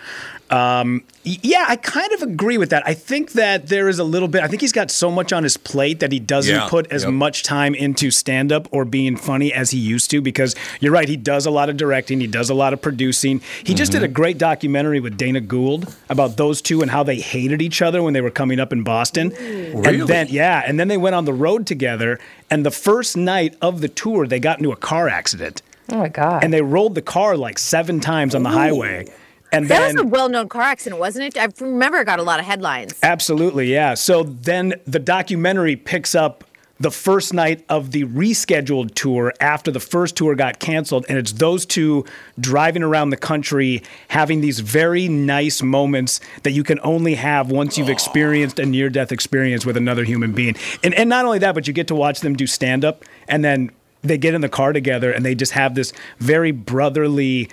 Um, 0.55 1.03
yeah, 1.25 1.65
I 1.67 1.77
kind 1.77 2.13
of 2.13 2.23
agree 2.23 2.59
with 2.59 2.71
that. 2.71 2.87
I 2.87 2.95
think 2.95 3.33
that 3.33 3.69
there 3.69 3.89
is 3.89 3.99
a 3.99 4.05
little 4.05 4.29
bit. 4.29 4.43
I 4.43 4.47
think 4.47 4.61
he's 4.61 4.73
got 4.73 4.91
so 4.91 5.11
much 5.11 5.33
on 5.33 5.43
his 5.43 5.57
plate 5.57 6.01
that 6.01 6.13
he 6.13 6.21
doesn't 6.21 6.55
Yeah, 6.55 6.69
put 6.69 6.93
as 6.93 7.03
yep. 7.03 7.13
much 7.13 7.43
time 7.43 7.75
into 7.75 8.11
stand 8.11 8.53
up 8.53 8.69
or 8.71 8.85
being 8.85 9.17
funny 9.17 9.53
as 9.53 9.71
he 9.71 9.79
used 9.79 10.11
to. 10.13 10.21
Because 10.21 10.55
you're 10.81 10.93
right, 10.93 11.09
he 11.09 11.17
does 11.17 11.45
a 11.47 11.51
lot 11.51 11.69
of 11.71 11.77
directing, 11.77 12.21
he 12.21 12.27
does 12.27 12.51
a 12.51 12.55
lot 12.55 12.73
of 12.73 12.81
producing. 12.81 13.41
He 13.65 13.75
just 13.75 13.91
did 13.91 14.03
a 14.05 14.09
great 14.09 14.39
documentary 14.39 15.01
with 15.01 15.17
Dana 15.17 15.41
Gould 15.41 15.93
about 16.09 16.37
those 16.37 16.63
two 16.63 16.83
and 16.83 16.91
how 16.91 17.03
they 17.03 17.17
hated 17.17 17.61
each 17.61 17.83
other 17.83 18.03
when 18.03 18.13
they 18.13 18.21
were 18.21 18.31
coming 18.31 18.61
up 18.61 18.73
in 18.73 18.85
Boston. 18.85 19.31
Really? 19.31 20.01
And 20.01 20.09
then 20.09 20.27
yeah, 20.31 20.63
and 20.67 20.79
then 20.79 20.89
they 20.89 20.99
went 20.99 21.15
on 21.17 21.25
the 21.25 21.33
road 21.33 21.67
together. 21.67 22.21
And 22.51 22.65
the 22.65 22.71
first 22.71 23.17
night 23.17 23.57
of 23.61 23.81
the 23.81 23.89
tour, 23.89 24.27
they 24.27 24.39
got 24.39 24.59
into 24.59 24.71
a 24.71 24.77
car 24.77 25.09
accident. 25.09 25.63
Oh 25.89 25.97
my 25.99 26.09
god. 26.09 26.45
And 26.45 26.53
they 26.53 26.63
rolled 26.63 26.95
the 26.95 27.03
car 27.03 27.37
like 27.37 27.59
seven 27.59 27.99
times 27.99 28.35
on 28.35 28.43
the 28.43 28.51
highway. 28.51 29.09
And 29.55 29.69
That 29.69 29.79
then 29.81 29.97
was 29.97 30.05
a 30.05 30.07
well-known 30.07 30.49
car 30.49 30.63
accident, 30.63 31.01
wasn't 31.01 31.27
it? 31.27 31.39
I 31.39 31.49
remember 31.61 31.99
it 31.99 32.05
got 32.05 32.19
a 32.19 32.23
lot 32.23 32.41
of 32.41 32.47
headlines. 32.47 32.99
Absolutely, 33.03 33.73
yeah. 33.73 33.95
So 33.95 34.23
then 34.23 34.75
the 34.87 34.99
documentary 34.99 35.77
picks 35.77 36.15
up 36.15 36.45
the 36.81 36.91
first 36.91 37.33
night 37.33 37.65
of 37.69 37.93
the 37.93 38.05
rescheduled 38.05 38.95
tour 38.95 39.33
after 39.41 39.71
the 39.71 39.81
first 39.81 40.17
tour 40.17 40.35
got 40.35 40.59
canceled, 40.59 41.07
and 41.09 41.17
it's 41.17 41.33
those 41.33 41.65
two 41.65 42.05
driving 42.39 42.83
around 42.83 43.11
the 43.11 43.17
country 43.17 43.83
having 44.09 44.41
these 44.41 44.59
very 44.59 45.07
nice 45.09 45.63
moments 45.63 46.21
that 46.43 46.51
you 46.51 46.65
can 46.65 46.81
only 46.83 47.15
have 47.15 47.51
once 47.51 47.79
you've 47.79 47.89
experienced 47.89 48.59
a 48.59 48.67
near 48.67 48.91
death 48.91 49.13
experience 49.13 49.65
with 49.65 49.77
another 49.77 50.05
human 50.05 50.33
being. 50.33 50.57
And, 50.83 50.93
and 50.95 51.09
not 51.09 51.25
only 51.25 51.39
that, 51.39 51.55
but 51.55 51.69
you 51.69 51.73
get 51.73 51.87
to 51.89 51.95
watch 51.95 52.21
them 52.21 52.35
do 52.35 52.47
stand 52.47 52.85
up, 52.85 53.05
and 53.29 53.45
then 53.45 53.71
they 54.03 54.19
get 54.19 54.35
in 54.35 54.43
the 54.43 54.49
car 54.49 54.73
together 54.73 55.11
and 55.11 55.25
they 55.25 55.35
just 55.35 55.53
have 55.53 55.75
this 55.75 55.93
very 56.19 56.53
brotherly 56.53 57.49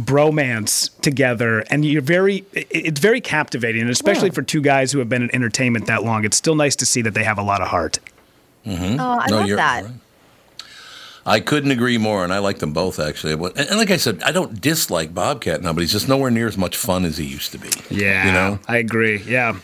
bromance 0.00 0.90
together 1.00 1.60
and 1.70 1.84
you're 1.84 2.00
very 2.00 2.44
it's 2.52 3.00
very 3.00 3.20
captivating 3.20 3.80
and 3.80 3.90
especially 3.90 4.30
for 4.30 4.40
two 4.40 4.60
guys 4.60 4.92
who 4.92 5.00
have 5.00 5.08
been 5.08 5.22
in 5.22 5.34
entertainment 5.34 5.86
that 5.86 6.04
long 6.04 6.24
it's 6.24 6.36
still 6.36 6.54
nice 6.54 6.76
to 6.76 6.86
see 6.86 7.02
that 7.02 7.14
they 7.14 7.24
have 7.24 7.36
a 7.38 7.42
lot 7.42 7.60
of 7.60 7.68
heart 7.68 7.98
Mm-hmm. 8.66 9.00
Oh, 9.00 9.18
I 9.20 9.26
love 9.28 9.48
that. 9.48 9.86
I 11.24 11.40
couldn't 11.40 11.70
agree 11.70 11.98
more, 11.98 12.24
and 12.24 12.32
I 12.32 12.38
like 12.38 12.58
them 12.58 12.72
both 12.72 12.98
actually. 12.98 13.32
And, 13.32 13.58
and 13.68 13.78
like 13.78 13.90
I 13.90 13.96
said, 13.96 14.22
I 14.22 14.32
don't 14.32 14.60
dislike 14.60 15.14
Bobcat 15.14 15.62
now, 15.62 15.72
but 15.72 15.80
he's 15.80 15.92
just 15.92 16.08
nowhere 16.08 16.30
near 16.30 16.48
as 16.48 16.58
much 16.58 16.76
fun 16.76 17.04
as 17.04 17.16
he 17.16 17.24
used 17.24 17.52
to 17.52 17.58
be. 17.58 17.70
yeah 17.90 18.26
you 18.26 18.32
know. 18.32 18.58
i 18.68 18.76
agree 18.78 19.22
yeah 19.26 19.56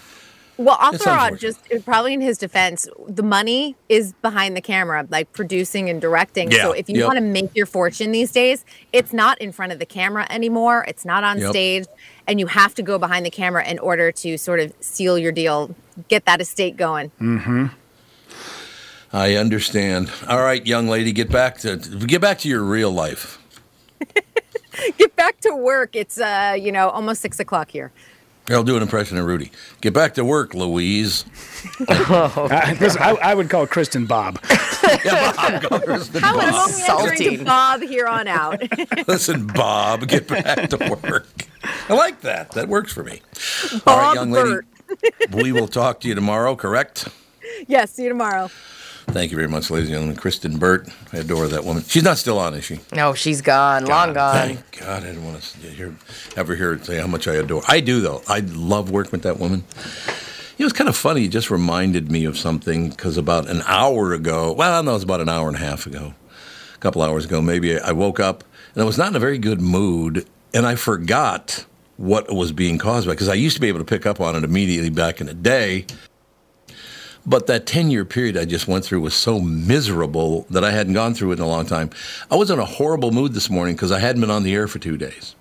Well, 0.59 0.77
I'll 0.81 0.93
It's 0.93 1.05
throw 1.05 1.13
out 1.13 1.33
unfortunate. 1.35 1.63
just 1.71 1.85
probably 1.85 2.15
in 2.15 2.21
his 2.21 2.37
defense, 2.37 2.89
the 3.07 3.23
money 3.23 3.77
is 3.89 4.13
behind 4.23 4.57
the 4.57 4.61
camera, 4.61 5.07
like 5.09 5.33
producing 5.33 5.89
and 5.89 6.01
directing. 6.01 6.51
Yeah, 6.51 6.63
So 6.65 6.73
if 6.73 6.89
you 6.89 6.97
yep. 6.97 7.07
want 7.07 7.17
to 7.19 7.23
make 7.25 7.55
your 7.55 7.65
fortune 7.67 8.11
these 8.11 8.33
days, 8.33 8.65
it's 8.93 9.13
not 9.13 9.41
in 9.41 9.53
front 9.53 9.71
of 9.71 9.79
the 9.79 9.87
camera 9.87 10.27
anymore. 10.31 10.85
It's 10.89 11.05
not 11.05 11.23
on 11.23 11.39
Yep. 11.39 11.51
stage, 11.51 11.85
and 12.27 12.41
you 12.41 12.49
have 12.49 12.75
to 12.75 12.83
go 12.83 12.99
behind 12.99 13.25
the 13.25 13.31
camera 13.31 13.65
in 13.69 13.79
order 13.79 14.11
to 14.11 14.37
sort 14.37 14.59
of 14.59 14.73
seal 14.81 15.17
your 15.17 15.31
deal, 15.31 15.75
get 16.09 16.25
that 16.25 16.41
estate 16.41 16.77
going. 16.77 17.13
Mm-hmm. 17.21 17.67
I 19.13 19.37
understand. 19.37 20.11
All 20.29 20.43
right, 20.43 20.67
young 20.67 20.89
lady, 20.89 21.13
get 21.13 21.31
back 21.31 21.59
to 21.61 21.77
get 21.77 22.21
back 22.21 22.39
to 22.41 22.49
your 22.49 22.63
real 22.65 22.91
life. 22.91 23.39
Get 24.97 25.17
back 25.17 25.41
to 25.41 25.57
work. 25.57 25.97
It's 25.97 26.21
uh, 26.21 26.57
you 26.59 26.71
know, 26.71 26.89
almost 26.91 27.21
six 27.21 27.41
o'clock 27.41 27.69
here. 27.71 27.91
I'll 28.51 28.65
do 28.65 28.77
an 28.77 28.83
impression 28.83 29.19
of 29.19 29.27
Rudy. 29.27 29.51
Get 29.81 29.93
back 29.93 30.15
to 30.15 30.25
work, 30.25 30.55
Louise. 30.55 31.25
Uh, 31.89 32.75
listen, 32.81 33.03
I, 33.03 33.11
I 33.11 33.35
would 33.35 33.51
call 33.51 33.67
kristyn 33.67 34.07
bob 34.07 34.39
How 34.45 35.61
insulting 36.67 37.39
to 37.39 37.45
Bob 37.45 37.83
here 37.83 38.07
on 38.07 38.29
out. 38.29 38.63
Listen, 39.09 39.47
Bob, 39.47 40.07
get 40.09 40.29
back 40.29 40.71
to 40.71 40.99
work. 41.03 41.27
I 41.89 41.95
like 41.95 42.21
that. 42.23 42.53
That 42.53 42.69
works 42.69 42.93
for 42.93 43.03
me. 43.03 43.21
All 43.73 43.81
Bob 43.85 43.99
right, 43.99 44.15
young 44.15 44.31
lady. 44.31 44.67
We 45.33 45.53
will 45.53 45.69
talk 45.69 46.01
to 46.01 46.09
you 46.09 46.15
tomorrow, 46.15 46.57
correct? 46.57 47.09
yes. 47.67 47.93
See 47.93 48.05
you 48.05 48.09
tomorrow. 48.09 48.51
Thank 49.09 49.31
you 49.31 49.37
very 49.37 49.49
much, 49.49 49.71
ladies 49.71 49.89
and 49.89 49.95
gentlemen. 49.95 50.17
Kristyn 50.17 50.59
Burtt. 50.59 50.89
I 51.13 51.19
adore 51.19 51.49
that 51.49 51.65
woman. 51.65 51.83
She's 51.85 52.03
not 52.03 52.19
still 52.19 52.39
on, 52.39 52.55
is 52.55 52.65
she? 52.65 52.79
No, 52.93 53.15
she's 53.15 53.41
gone, 53.41 53.87
long 53.87 54.13
gone. 54.13 54.35
Thank 54.35 54.79
God, 54.81 55.03
I 55.03 55.07
didn't 55.07 55.25
want 55.25 55.43
to 55.43 55.59
hear, 55.71 55.95
ever 56.37 56.55
hear 56.55 56.77
her 56.77 56.85
say 56.85 56.99
how 56.99 57.07
much 57.07 57.27
I 57.27 57.35
adore. 57.35 57.63
I 57.67 57.81
do, 57.81 58.01
though. 58.01 58.23
I 58.29 58.41
love 58.41 58.91
working 58.91 59.13
with 59.13 59.23
that 59.23 59.39
woman. 59.39 59.65
It 60.59 60.65
was 60.65 60.73
kind 60.73 60.89
of 60.89 60.97
funny. 60.97 61.25
It 61.25 61.29
just 61.29 61.51
reminded 61.51 62.13
me 62.13 62.27
of 62.27 62.37
something 62.37 62.91
because 62.91 63.17
about 63.17 63.49
an 63.49 63.63
hour 63.67 64.13
ago, 64.13 64.53
well, 64.53 64.83
no, 64.83 64.91
it 64.91 64.95
was 64.95 65.03
about 65.05 65.21
an 65.21 65.29
hour 65.29 65.49
and 65.49 65.57
a 65.57 65.61
half 65.61 65.87
ago, 65.87 66.15
a 66.75 66.79
couple 66.79 67.01
hours 67.03 67.25
ago, 67.25 67.41
maybe, 67.41 67.79
I 67.79 67.93
woke 67.93 68.21
up 68.21 68.45
and 68.75 68.83
I 68.83 68.87
was 68.87 68.99
not 68.99 69.09
in 69.09 69.17
a 69.17 69.21
very 69.21 69.39
good 69.39 69.61
mood 69.61 70.29
and 70.53 70.67
I 70.67 70.75
forgot 70.75 71.65
what 71.97 72.33
was 72.33 72.53
being 72.53 72.77
caused 72.79 73.07
by 73.07 73.15
because 73.15 73.29
I 73.29 73.35
used 73.35 73.57
to 73.57 73.61
be 73.61 73.69
able 73.69 73.81
to 73.81 73.85
pick 73.85 74.05
up 74.07 74.21
on 74.21 74.37
it 74.37 74.45
immediately 74.45 74.91
back 74.91 75.21
in 75.21 75.27
the 75.29 75.35
day. 75.35 75.87
But 77.27 77.47
that 77.47 77.66
10 77.66 77.91
year 77.91 78.05
period 78.05 78.37
I 78.37 78.45
just 78.45 78.69
went 78.69 78.85
through 78.85 79.01
was 79.01 79.14
so 79.14 79.41
miserable 79.41 80.47
that 80.51 80.64
I 80.64 80.71
hadn't 80.71 80.95
gone 80.95 81.14
through 81.14 81.33
it 81.33 81.39
in 81.39 81.45
a 81.45 81.49
long 81.49 81.66
time. 81.66 81.91
I 82.31 82.37
was 82.37 82.51
in 82.51 82.59
a 82.59 82.64
horrible 82.64 83.11
mood 83.11 83.35
this 83.35 83.51
morning 83.51 83.75
because 83.75 83.93
I 83.93 83.99
hadn't 83.99 84.21
been 84.21 84.31
on 84.31 84.43
the 84.43 84.55
air 84.55 84.66
for 84.69 84.79
two 84.79 84.97
days. 84.97 85.35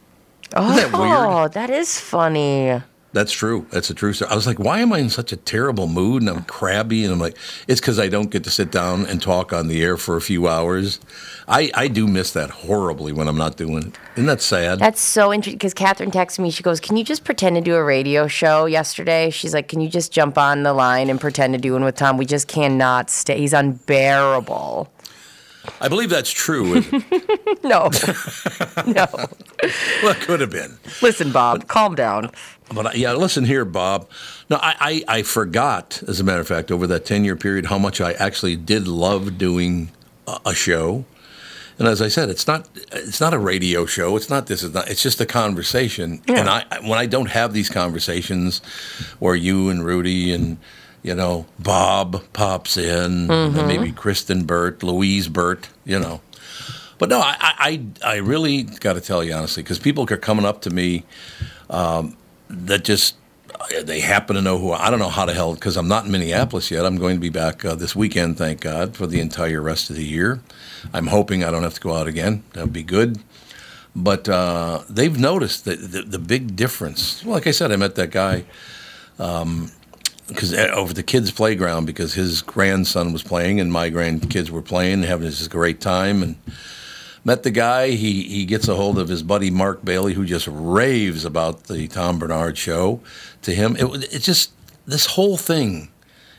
Oh, 0.55 0.75
that 0.75 0.97
weird? 0.97 1.11
Oh, 1.11 1.47
that 1.49 1.69
is 1.69 1.99
funny. 1.99 2.82
That's 3.14 3.32
true. 3.32 3.66
That's 3.72 3.89
a 3.89 3.93
true 3.93 4.14
story. 4.14 4.30
I 4.30 4.36
was 4.36 4.45
like, 4.45 4.60
why 4.60 4.80
am 4.80 4.91
I 4.91 4.99
in 4.99 5.10
such 5.10 5.32
a 5.32 5.38
terrible 5.38 5.88
mood? 5.88 6.22
And 6.22 6.30
I'm 6.30 6.43
crabby. 6.43 7.03
And 7.03 7.14
I'm 7.14 7.20
like, 7.20 7.38
it's 7.68 7.80
because 7.80 7.99
I 7.99 8.10
don't 8.10 8.30
get 8.30 8.43
to 8.43 8.49
sit 8.49 8.72
down 8.72 9.05
and 9.05 9.22
talk 9.22 9.53
on 9.53 9.68
the 9.68 9.82
air 9.82 9.97
for 9.97 10.18
a 10.18 10.22
few 10.22 10.47
hours. 10.47 10.99
I, 11.47 11.72
I 11.74 11.88
do 11.88 12.05
miss 12.05 12.34
that 12.34 12.49
horribly 12.49 13.14
when 13.14 13.28
I'm 13.28 13.38
not 13.38 13.55
doing 13.55 13.88
it. 13.88 13.97
Isn't 14.16 14.26
that 14.28 14.41
sad? 14.41 14.80
That's 14.80 14.99
so 14.99 15.34
interesting 15.34 15.58
because 15.58 15.74
Catherine 15.74 16.12
texted 16.12 16.39
me. 16.39 16.51
She 16.51 16.64
goes, 16.64 16.80
Can 16.80 16.97
you 16.97 17.03
just 17.03 17.24
pretend 17.24 17.55
to 17.55 17.62
do 17.62 17.76
a 17.76 17.84
radio 17.84 18.28
show 18.28 18.66
yesterday? 18.66 19.30
She's 19.30 19.53
like, 19.53 19.70
Can 19.70 19.80
you 19.80 19.89
just 19.89 20.12
jump 20.12 20.38
on 20.38 20.64
the 20.64 20.74
line 20.74 21.10
and 21.10 21.20
pretend 21.20 21.53
to 21.53 21.60
do 21.60 21.74
one 21.74 21.86
with 21.86 21.95
Tom? 21.95 22.18
We 22.18 22.26
just 22.26 22.47
cannot 22.47 23.10
stay. 23.10 23.39
He's 23.39 23.53
unbearable. 23.53 24.91
I 25.82 25.88
believe 25.88 26.10
that's 26.10 26.32
true. 26.32 26.82
no. 27.64 27.89
no. 28.88 29.08
well, 29.12 30.12
it 30.12 30.20
could 30.22 30.39
have 30.39 30.51
been. 30.51 30.78
Listen, 31.01 31.32
Bob, 31.32 31.68
calm 31.68 31.95
down. 31.95 32.32
But 32.74 32.88
I- 32.88 32.93
yeah, 32.93 33.13
listen 33.13 33.45
here, 33.45 33.63
Bob. 33.65 34.09
No, 34.49 34.57
I, 34.57 35.03
I, 35.07 35.18
I 35.20 35.22
forgot, 35.24 36.01
as 36.07 36.20
a 36.20 36.24
matter 36.24 36.41
of 36.41 36.47
fact, 36.47 36.72
over 36.72 36.86
that 36.88 37.05
10 37.05 37.24
year 37.24 37.36
period, 37.36 37.68
how 37.68 37.78
much 37.78 38.01
I 38.01 38.13
actually 38.13 38.55
did 38.55 38.88
love 38.88 39.38
doing 39.38 39.91
a, 40.28 40.39
a 40.47 40.53
show. 40.55 41.05
And 41.80 41.88
as 41.88 42.01
I 42.01 42.07
said, 42.07 42.30
it's 42.30 42.47
not 42.47 42.68
it's 42.91 43.22
not 43.22 43.36
a 43.36 43.38
radio 43.39 43.86
show. 43.86 44.15
It's 44.18 44.32
not 44.32 44.47
this. 44.47 44.63
It's 44.63 44.74
not. 44.74 44.89
It's 44.89 45.03
just 45.03 45.22
a 45.22 45.28
conversation. 45.28 46.22
And 46.28 46.49
I 46.49 46.65
when 46.82 46.97
I 46.97 47.05
don't 47.05 47.30
have 47.30 47.53
these 47.53 47.70
conversations, 47.70 48.61
where 49.20 49.36
you 49.36 49.70
and 49.70 49.86
Rudy 49.86 50.34
and 50.34 50.57
you 51.03 51.13
know 51.13 51.45
Bob 51.59 52.24
pops 52.34 52.78
in, 52.78 53.30
and 53.30 53.53
Mhm. 53.55 53.68
maybe 53.68 53.91
Kristyn 53.91 54.43
Burtt, 54.45 54.82
Louise 54.82 55.28
Burtt, 55.28 55.70
you 55.86 55.99
know. 55.99 56.20
But 56.97 57.09
no, 57.09 57.20
I 57.20 57.36
I, 57.39 57.80
I 58.03 58.13
I 58.13 58.15
really 58.18 58.63
got 58.63 58.93
to 58.93 59.01
tell 59.01 59.24
you 59.24 59.34
honestly, 59.34 59.61
because 59.61 59.78
people 59.78 60.11
are 60.11 60.18
coming 60.18 60.45
up 60.47 60.63
to 60.63 60.72
me 60.72 61.03
um, 61.70 62.18
that 62.49 62.83
just 62.83 63.15
they 63.83 63.99
happen 63.99 64.35
to 64.35 64.41
know 64.41 64.57
who 64.57 64.71
I 64.71 64.89
don't 64.89 64.99
know 64.99 65.09
how 65.09 65.25
the 65.25 65.33
hell 65.33 65.53
because 65.53 65.77
I'm 65.77 65.87
not 65.87 66.05
in 66.05 66.11
Minneapolis 66.11 66.69
yet. 66.71 66.85
I'm 66.85 66.97
going 66.97 67.15
to 67.15 67.21
be 67.21 67.29
back 67.29 67.65
uh, 67.65 67.75
this 67.75 67.95
weekend, 67.95 68.37
thank 68.37 68.61
God, 68.61 68.95
for 68.95 69.07
the 69.07 69.19
entire 69.19 69.61
rest 69.61 69.89
of 69.89 69.95
the 69.95 70.05
year. 70.05 70.41
I'm 70.93 71.07
hoping 71.07 71.43
I 71.43 71.51
don't 71.51 71.63
have 71.63 71.73
to 71.73 71.81
go 71.81 71.95
out 71.95 72.07
again. 72.07 72.43
That 72.53 72.61
would 72.61 72.73
be 72.73 72.83
good. 72.83 73.19
But 73.95 74.29
uh, 74.29 74.83
they've 74.89 75.17
noticed 75.17 75.65
the, 75.65 75.75
the 75.75 76.01
the 76.03 76.19
big 76.19 76.55
difference. 76.55 77.23
Well, 77.23 77.33
like 77.33 77.47
I 77.47 77.51
said, 77.51 77.71
I 77.71 77.77
met 77.77 77.95
that 77.95 78.11
guy 78.11 78.45
because 79.17 80.53
over 80.53 80.93
the 80.93 81.03
kids' 81.03 81.31
playground 81.31 81.85
because 81.85 82.13
his 82.13 82.41
grandson 82.41 83.11
was 83.11 83.23
playing 83.23 83.59
and 83.59 83.71
my 83.71 83.89
grandkids 83.89 84.51
were 84.51 84.61
playing, 84.61 85.03
having 85.03 85.25
this 85.25 85.47
great 85.47 85.81
time 85.81 86.21
and 86.21 86.35
met 87.28 87.43
the 87.43 87.51
guy. 87.51 87.89
He 87.89 88.23
he 88.23 88.45
gets 88.45 88.67
a 88.67 88.75
hold 88.75 88.97
of 88.97 89.09
his 89.09 89.21
buddy 89.21 89.51
Mark 89.51 89.86
Bailey, 89.86 90.13
who 90.13 90.25
just 90.25 90.47
raves 90.49 91.25
about 91.25 91.65
the 91.65 91.88
Tom 91.88 92.17
Barnard 92.17 92.57
show. 92.57 93.01
To 93.43 93.53
him, 93.53 93.75
it 93.75 93.86
it 94.11 94.19
just 94.19 94.51
this 94.88 95.05
whole 95.05 95.38
thing 95.38 95.89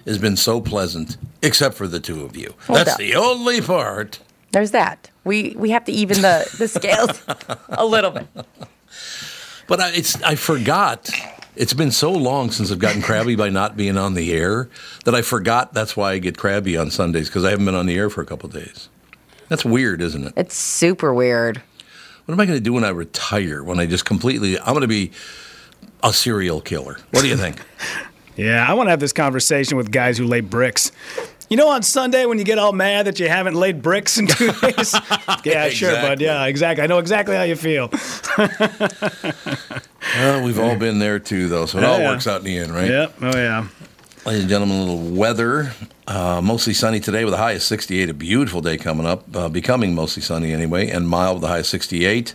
has 0.07 0.19
been 0.19 0.37
so 0.37 0.61
pleasant, 0.61 1.19
except 1.43 1.77
for 1.77 1.87
the 1.87 2.01
two 2.01 2.25
of 2.25 2.37
you. 2.37 2.55
Hold 2.67 2.79
That's 2.79 2.93
up. 2.93 2.99
the 2.99 3.15
only 3.15 3.61
part. 3.61 4.19
There's 4.51 4.71
that. 4.71 5.11
We 5.25 5.55
we 5.57 5.71
have 5.71 5.85
to 5.85 5.93
even 5.93 6.23
the, 6.23 6.51
the 6.59 6.67
scales 6.67 7.23
a 7.69 7.85
little 7.85 8.11
bit. 8.11 8.27
But 9.67 9.81
I, 9.81 9.91
it's 9.91 10.21
I 10.23 10.35
forgot. 10.35 11.11
It's 11.55 11.75
been 11.75 11.91
so 11.91 12.13
long 12.13 12.51
since 12.53 12.71
I've 12.73 12.79
gotten 12.79 13.03
crabby 13.03 13.35
by 13.35 13.51
not 13.51 13.77
being 13.77 13.99
on 13.99 14.15
the 14.15 14.33
air 14.33 14.71
that 15.05 15.15
I 15.15 15.23
forgot 15.23 15.75
that's 15.75 15.97
why 15.97 16.13
I 16.13 16.19
get 16.19 16.39
crabby 16.39 16.77
on 16.77 16.91
Sundays 16.91 17.29
because 17.29 17.45
I 17.45 17.51
haven't 17.51 17.67
been 17.67 17.75
on 17.75 17.87
the 17.87 17.97
air 17.97 18.09
for 18.09 18.23
a 18.23 18.25
couple 18.25 18.49
of 18.49 18.55
days. 18.55 18.89
That's 19.49 19.65
weird, 19.65 20.01
isn't 20.03 20.25
it? 20.27 20.33
It's 20.37 20.55
super 20.57 21.13
weird. 21.15 21.63
What 22.27 22.35
am 22.35 22.41
I 22.41 22.47
going 22.47 22.59
to 22.59 22.63
do 22.65 22.73
when 22.75 22.85
I 22.85 22.91
retire? 22.91 23.63
When 23.65 23.79
I 23.81 23.87
just 23.87 24.05
completely, 24.05 24.59
I'm 24.59 24.67
going 24.75 24.83
to 24.83 24.87
be 24.89 25.13
a 26.05 26.13
serial 26.13 26.61
killer. 26.61 26.99
What 27.11 27.23
do 27.23 27.29
you 27.29 27.37
think? 27.37 27.61
Yeah, 28.37 28.65
I 28.71 28.75
want 28.75 28.87
to 28.87 28.91
have 28.93 29.01
this 29.01 29.13
conversation 29.13 29.77
with 29.77 29.91
guys 29.91 30.17
who 30.17 30.25
lay 30.25 30.43
bricks. 30.43 30.93
You 31.51 31.57
know, 31.57 31.71
on 31.71 31.83
Sunday 31.83 32.25
when 32.25 32.39
you 32.39 32.45
get 32.45 32.57
all 32.57 32.73
mad 32.73 33.09
that 33.09 33.19
you 33.19 33.29
haven't 33.29 33.55
laid 33.55 33.83
bricks 33.83 34.17
in 34.17 34.29
two 34.29 34.53
days? 34.63 34.95
yeah, 35.45 35.69
sure, 35.71 35.91
bud. 35.95 36.21
Yeah, 36.21 36.45
exactly. 36.45 36.85
I 36.85 36.87
know 36.87 36.99
exactly 36.99 37.35
how 37.35 37.43
you 37.43 37.57
feel. 37.57 37.91
well, 40.15 40.45
we've 40.45 40.59
all 40.61 40.77
been 40.77 41.01
there 41.01 41.19
too, 41.19 41.49
though, 41.49 41.67
so 41.67 41.79
it 41.79 41.85
all 41.85 41.99
Yeah. 41.99 42.11
works 42.13 42.29
out 42.29 42.39
in 42.41 42.45
the 42.45 42.59
end, 42.59 42.73
right? 42.73 42.89
Yep. 42.89 43.15
Oh, 43.23 43.37
yeah. 43.37 43.67
Ladies 44.29 44.43
and 44.43 44.51
gentlemen, 44.51 44.77
a 44.77 44.81
little 44.81 45.17
weather. 45.17 45.73
Uh, 46.07 46.43
mostly 46.43 46.75
sunny 46.75 47.01
today 47.01 47.25
with 47.25 47.33
a 47.33 47.39
high 47.39 47.53
of 47.53 47.63
68. 47.63 48.11
A 48.11 48.13
beautiful 48.13 48.61
day 48.61 48.77
coming 48.77 49.07
up, 49.07 49.35
uh, 49.35 49.49
becoming 49.49 49.95
mostly 49.95 50.23
sunny 50.23 50.53
anyway, 50.53 50.91
and 50.91 51.09
mild 51.09 51.37
with 51.37 51.45
a 51.45 51.49
high 51.49 51.59
of 51.61 51.67
68. 51.67 52.35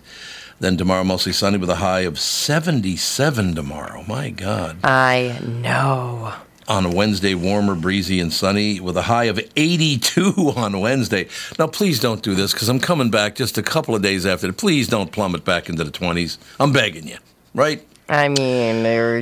Then 0.60 0.76
tomorrow, 0.76 1.04
mostly 1.04 1.34
sunny 1.34 1.60
with 1.60 1.70
a 1.70 1.76
high 1.76 2.00
of 2.00 2.20
77 2.20 3.54
tomorrow. 3.54 4.04
My 4.08 4.32
God. 4.32 4.84
I 4.84 5.40
know. 5.44 6.34
On 6.68 6.90
Wednesday, 6.94 7.36
warmer, 7.36 7.76
breezy, 7.76 8.20
and 8.20 8.34
sunny 8.34 8.80
with 8.80 8.98
a 8.98 9.04
high 9.04 9.26
of 9.26 9.40
82 9.56 10.34
on 10.56 10.80
Wednesday. 10.80 11.28
Now, 11.60 11.68
please 11.68 12.00
don't 12.00 12.24
do 12.24 12.34
this 12.34 12.54
because 12.54 12.70
I'm 12.70 12.80
coming 12.80 13.12
back 13.12 13.36
just 13.36 13.60
a 13.60 13.64
couple 13.64 13.94
of 13.94 14.02
days 14.02 14.26
after. 14.26 14.52
Please 14.52 14.88
don't 14.88 15.12
plummet 15.12 15.46
back 15.46 15.70
into 15.70 15.84
the 15.84 15.92
20s. 15.92 16.40
I'm 16.60 16.74
begging 16.74 17.08
you, 17.08 17.18
right? 17.54 17.86
I 18.10 18.30
mean, 18.30 18.84
you're, 18.84 19.22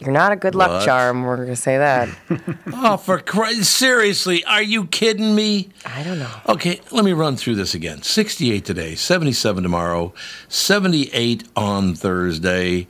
you're 0.00 0.12
not 0.12 0.32
a 0.32 0.36
good 0.36 0.54
luck 0.54 0.70
What? 0.70 0.84
charm. 0.84 1.22
We're 1.24 1.36
gonna 1.36 1.56
say 1.56 1.78
that. 1.78 2.08
Oh, 2.82 2.96
for 2.96 3.18
Christ! 3.20 3.64
Seriously, 3.72 4.42
are 4.44 4.62
you 4.62 4.86
kidding 4.86 5.34
me? 5.34 5.68
I 5.84 6.02
don't 6.02 6.18
know. 6.18 6.30
Okay, 6.48 6.80
let 6.90 7.04
me 7.04 7.12
run 7.12 7.36
through 7.36 7.56
this 7.56 7.74
again. 7.74 8.02
68 8.02 8.64
today, 8.64 8.94
77 8.94 9.62
tomorrow, 9.62 10.14
78 10.48 11.44
on 11.56 11.94
Thursday, 11.94 12.86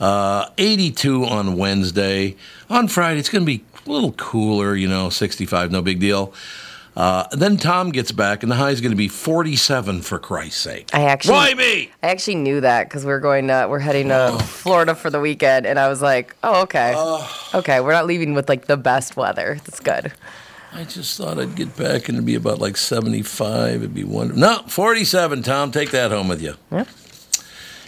uh, 0.00 0.48
82 0.58 1.24
on 1.24 1.56
Wednesday. 1.56 2.36
On 2.68 2.88
Friday, 2.88 3.20
it's 3.20 3.28
going 3.28 3.42
to 3.42 3.46
be 3.46 3.64
a 3.86 3.90
little 3.90 4.12
cooler, 4.12 4.74
you 4.74 4.88
know, 4.88 5.08
65, 5.10 5.70
no 5.70 5.82
big 5.82 6.00
deal. 6.00 6.32
Uh, 6.98 7.28
then 7.30 7.56
Tom 7.56 7.92
gets 7.92 8.10
back, 8.10 8.42
and 8.42 8.50
the 8.50 8.56
high 8.56 8.70
is 8.70 8.80
going 8.80 8.90
to 8.90 8.96
be 8.96 9.06
47 9.06 10.02
for 10.02 10.18
Christ's 10.18 10.60
sake. 10.60 10.90
I 10.92 11.04
actually, 11.04 11.34
Why 11.34 11.54
me? 11.54 11.92
I 12.02 12.08
actually 12.08 12.34
knew 12.34 12.60
that 12.60 12.88
because 12.88 13.06
we're 13.06 13.20
going 13.20 13.46
to, 13.46 13.68
we're 13.70 13.78
heading 13.78 14.08
to 14.08 14.36
Florida 14.42 14.96
for 14.96 15.08
the 15.08 15.20
weekend, 15.20 15.64
and 15.64 15.78
I 15.78 15.86
was 15.88 16.02
like, 16.02 16.34
oh, 16.42 16.62
okay, 16.62 16.96
okay, 17.56 17.78
we're 17.78 17.92
not 17.92 18.06
leaving 18.06 18.34
with 18.34 18.48
like 18.48 18.66
the 18.66 18.76
best 18.76 19.16
weather. 19.16 19.60
That's 19.64 19.78
good. 19.78 20.12
I 20.72 20.82
just 20.82 21.16
thought 21.16 21.38
I'd 21.38 21.54
get 21.54 21.76
back 21.76 22.08
and 22.08 22.16
it'd 22.16 22.26
be 22.26 22.34
about 22.34 22.58
like 22.58 22.76
75. 22.76 23.76
It'd 23.76 23.94
be 23.94 24.02
wonderful. 24.02 24.40
No, 24.40 24.62
47, 24.66 25.44
Tom. 25.44 25.70
Take 25.70 25.92
that 25.92 26.10
home 26.10 26.26
with 26.26 26.42
you. 26.42 26.54
Yeah. 26.72 26.84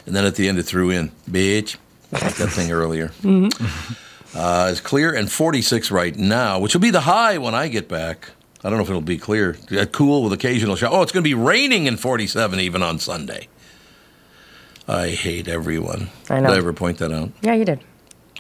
And 0.06 0.14
then 0.14 0.24
at 0.24 0.36
the 0.36 0.48
end, 0.48 0.58
it 0.58 0.62
threw 0.62 0.90
in, 0.90 1.11
bitch. 1.28 1.76
Like 2.12 2.36
that 2.36 2.50
thing 2.50 2.70
earlier. 2.70 3.11
Mm-hmm. 3.22 3.94
Uh, 4.32 4.68
it's 4.70 4.80
clear 4.80 5.12
and 5.12 5.30
46 5.30 5.90
right 5.90 6.14
now, 6.16 6.61
which 6.61 6.72
will 6.72 6.80
be 6.80 6.90
the 6.90 7.00
high 7.00 7.36
when 7.38 7.52
I 7.52 7.66
get 7.66 7.88
back. 7.88 8.30
I 8.62 8.68
don't 8.68 8.78
know 8.78 8.84
if 8.84 8.90
it'll 8.90 9.00
be 9.00 9.18
clear. 9.18 9.54
Cool 9.92 10.22
with 10.22 10.32
occasional 10.32 10.76
shower. 10.76 10.90
Oh, 10.92 11.02
it's 11.02 11.12
going 11.12 11.24
to 11.24 11.28
be 11.28 11.34
raining 11.34 11.86
in 11.86 11.96
47 11.96 12.61
even 12.61 12.82
on 12.82 12.98
Sunday. 12.98 13.48
I 14.86 15.11
hate 15.11 15.48
everyone. 15.48 16.11
I 16.28 16.40
know. 16.40 16.48
Did 16.48 16.54
I 16.54 16.58
ever 16.58 16.72
point 16.72 16.98
that 16.98 17.12
out? 17.12 17.30
Yeah, 17.40 17.54
you 17.54 17.64
did. 17.64 17.80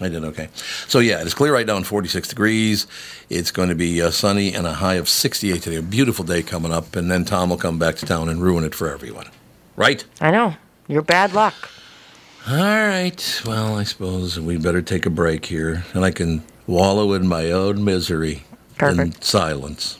I 0.00 0.08
did 0.08 0.24
okay. 0.24 0.48
So 0.88 0.98
yeah, 0.98 1.22
it's 1.22 1.34
clear 1.34 1.52
right 1.52 1.66
now, 1.66 1.76
in 1.76 1.84
46 1.84 2.28
degrees. 2.28 2.86
It's 3.28 3.50
going 3.50 3.68
to 3.68 3.74
be 3.74 4.00
uh, 4.00 4.10
sunny 4.10 4.54
and 4.54 4.66
a 4.66 4.74
high 4.74 4.94
of 4.94 5.08
68 5.08 5.62
today. 5.62 5.76
A 5.76 5.82
beautiful 5.82 6.24
day 6.24 6.42
coming 6.42 6.72
up, 6.72 6.96
and 6.96 7.10
then 7.10 7.24
Tom 7.24 7.50
will 7.50 7.56
come 7.56 7.78
back 7.78 7.96
to 7.96 8.06
town 8.06 8.28
and 8.28 8.42
ruin 8.42 8.64
it 8.64 8.74
for 8.74 8.90
everyone. 8.90 9.28
Right? 9.76 10.04
I 10.20 10.30
know. 10.30 10.54
You're 10.88 11.02
bad 11.02 11.32
luck. 11.34 11.54
All 12.48 12.56
right. 12.56 13.42
Well, 13.46 13.76
I 13.76 13.84
suppose 13.84 14.40
we 14.40 14.56
better 14.56 14.82
take 14.82 15.06
a 15.06 15.10
break 15.10 15.46
here, 15.46 15.84
and 15.92 16.04
I 16.04 16.10
can 16.10 16.42
wallow 16.66 17.12
in 17.12 17.26
my 17.26 17.50
own 17.50 17.84
misery 17.84 18.44
in 18.80 19.12
silence. 19.20 19.98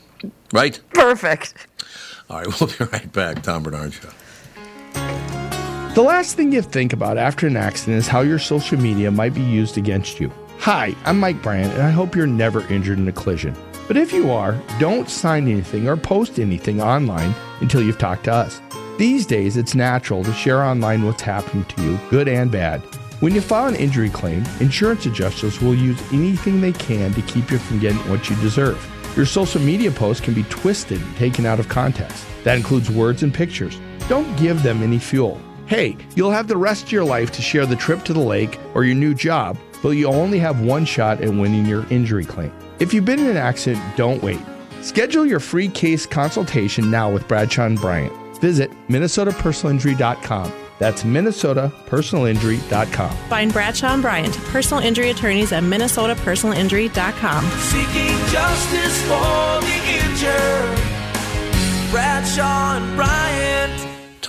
Right? 0.53 0.81
Perfect. 0.95 1.55
All 2.29 2.39
right, 2.39 2.47
we'll 2.61 2.71
be 2.71 2.85
right 2.93 3.13
back. 3.13 3.43
Tom 3.43 3.63
Barnard 3.63 3.93
Show. 3.95 4.11
The 5.95 6.03
last 6.03 6.37
thing 6.37 6.53
you 6.53 6.63
think 6.63 6.93
about 6.93 7.19
after 7.19 7.49
an 7.49 7.57
accident 7.57 7.99
is 7.99 8.07
how 8.07 8.21
your 8.21 8.39
social 8.39 8.79
media 8.79 9.11
might 9.11 9.35
be 9.35 9.43
used 9.43 9.77
against 9.77 10.21
you. 10.21 10.33
Hi, 10.59 10.95
I'm 11.05 11.19
Mike 11.19 11.43
Bryant, 11.43 11.73
and 11.73 11.83
I 11.83 11.91
hope 11.91 12.15
you're 12.15 12.27
never 12.27 12.67
injured 12.69 12.99
in 12.99 13.09
a 13.09 13.13
collision. 13.13 13.57
But 13.89 13.97
if 13.97 14.13
you 14.13 14.31
are, 14.31 14.57
don't 14.79 15.11
sign 15.11 15.49
anything 15.49 15.89
or 15.89 15.97
post 15.97 16.39
anything 16.39 16.81
online 16.81 17.35
until 17.61 17.83
you've 17.83 17.99
talked 17.99 18.25
to 18.25 18.33
us. 18.33 18.61
These 18.99 19.27
days, 19.27 19.57
it's 19.57 19.75
natural 19.75 20.23
to 20.23 20.33
share 20.33 20.63
online 20.63 21.03
what's 21.03 21.23
happened 21.23 21.69
to 21.71 21.83
you, 21.83 21.99
good 22.09 22.29
and 22.29 22.53
bad. 22.53 22.81
When 23.19 23.35
you 23.35 23.41
file 23.41 23.67
an 23.67 23.75
injury 23.75 24.11
claim, 24.11 24.45
insurance 24.61 25.07
adjusters 25.07 25.61
will 25.61 25.75
use 25.75 26.01
anything 26.13 26.61
they 26.61 26.73
can 26.73 27.13
to 27.15 27.23
keep 27.23 27.51
you 27.51 27.59
from 27.59 27.81
getting 27.81 27.99
what 28.09 28.31
you 28.31 28.37
deserve. 28.37 28.79
Your 29.21 29.27
social 29.27 29.61
media 29.61 29.91
posts 29.91 30.25
can 30.25 30.33
be 30.33 30.45
twisted 30.45 30.99
and 30.99 31.17
taken 31.19 31.45
out 31.45 31.61
of 31.61 31.69
context. 31.69 32.25
That 32.43 32.57
includes 32.57 32.91
words 32.91 33.23
and 33.23 33.35
pictures. 33.35 33.79
Don't 34.09 34.35
give 34.39 34.63
them 34.63 34.83
any 34.83 34.99
fuel. 34.99 35.39
Hey, 35.67 35.99
you'll 36.17 36.31
have 36.31 36.49
the 36.49 36.57
rest 36.57 36.85
of 36.85 36.93
your 36.93 37.05
life 37.05 37.31
to 37.33 37.43
share 37.43 37.67
the 37.67 37.77
trip 37.77 38.03
to 38.05 38.15
the 38.15 38.19
lake 38.19 38.59
or 38.73 38.85
your 38.85 38.95
new 38.95 39.13
job, 39.13 39.59
but 39.83 39.91
you 39.91 40.07
only 40.07 40.39
have 40.39 40.63
one 40.63 40.87
shot 40.87 41.21
at 41.21 41.29
winning 41.29 41.67
your 41.67 41.87
injury 41.91 42.25
claim. 42.25 42.51
If 42.79 42.95
you've 42.95 43.05
been 43.05 43.19
in 43.19 43.27
an 43.27 43.37
accident, 43.37 43.85
don't 43.95 44.23
wait. 44.23 44.41
Schedule 44.81 45.27
your 45.27 45.39
free 45.39 45.69
case 45.69 46.07
consultation 46.07 46.91
now 46.91 47.13
with 47.13 47.29
Bradshaw 47.29 47.67
and 47.67 47.79
Bryant. 47.79 48.15
Visit 48.41 48.71
minnesotapersonalinjury.com. 48.89 50.70
That's 50.81 51.05
minnesotapersonalinjury.com. 51.05 53.17
Find 53.29 53.53
Bradshaw 53.53 53.93
and 53.93 54.03
Bryant, 54.03 54.37
personal 54.47 54.83
injury 54.83 55.11
attorneys 55.11 55.53
at 55.53 55.63
minnesotapersonalinjury.com. 55.63 57.45
Seeking 57.45 58.17
justice 58.33 59.03
for 59.03 59.61
the 59.61 59.77
injured. 60.01 60.79
Bradshaw 61.93 62.79
and 62.79 62.97
Bryant. 62.97 63.90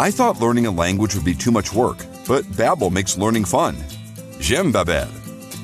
I 0.00 0.10
thought 0.10 0.40
learning 0.40 0.64
a 0.64 0.70
language 0.70 1.14
would 1.14 1.26
be 1.26 1.34
too 1.34 1.50
much 1.50 1.74
work, 1.74 1.98
but 2.26 2.46
Babbel 2.56 2.90
makes 2.90 3.18
learning 3.18 3.44
fun. 3.44 3.76
J'aime 4.38 4.72
Babbel. 4.72 5.10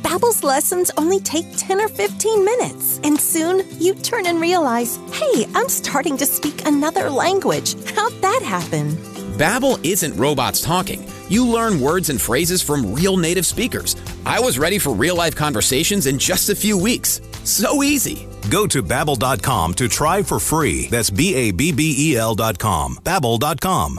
Babbel's 0.02 0.44
lessons 0.44 0.90
only 0.98 1.20
take 1.20 1.46
10 1.56 1.80
or 1.80 1.88
15 1.88 2.44
minutes, 2.44 3.00
and 3.02 3.18
soon 3.18 3.64
you 3.80 3.94
turn 3.94 4.26
and 4.26 4.38
realize, 4.38 4.98
"Hey, 5.10 5.46
I'm 5.54 5.70
starting 5.70 6.18
to 6.18 6.26
speak 6.26 6.66
another 6.66 7.08
language. 7.08 7.76
How'd 7.94 8.12
that 8.20 8.42
happen?" 8.44 8.98
Babbel 9.38 9.78
isn't 9.82 10.18
robots 10.18 10.60
talking. 10.60 11.02
You 11.30 11.46
learn 11.46 11.80
words 11.80 12.10
and 12.10 12.20
phrases 12.20 12.60
from 12.60 12.92
real 12.92 13.16
native 13.16 13.46
speakers. 13.46 13.96
I 14.26 14.38
was 14.38 14.58
ready 14.58 14.78
for 14.78 14.92
real-life 14.92 15.34
conversations 15.34 16.06
in 16.06 16.18
just 16.18 16.50
a 16.50 16.54
few 16.54 16.76
weeks. 16.76 17.22
So 17.44 17.82
easy. 17.82 18.28
Go 18.50 18.66
to 18.66 18.82
babbel.com 18.82 19.74
to 19.80 19.88
try 19.88 20.22
for 20.22 20.38
free. 20.38 20.88
That's 20.90 21.08
B 21.08 21.34
A 21.34 21.52
B 21.52 21.72
B 21.72 21.94
E 21.98 22.16
L 22.16 22.34
dot 22.34 22.58
com. 22.58 22.98
Babbel.com. 23.02 23.98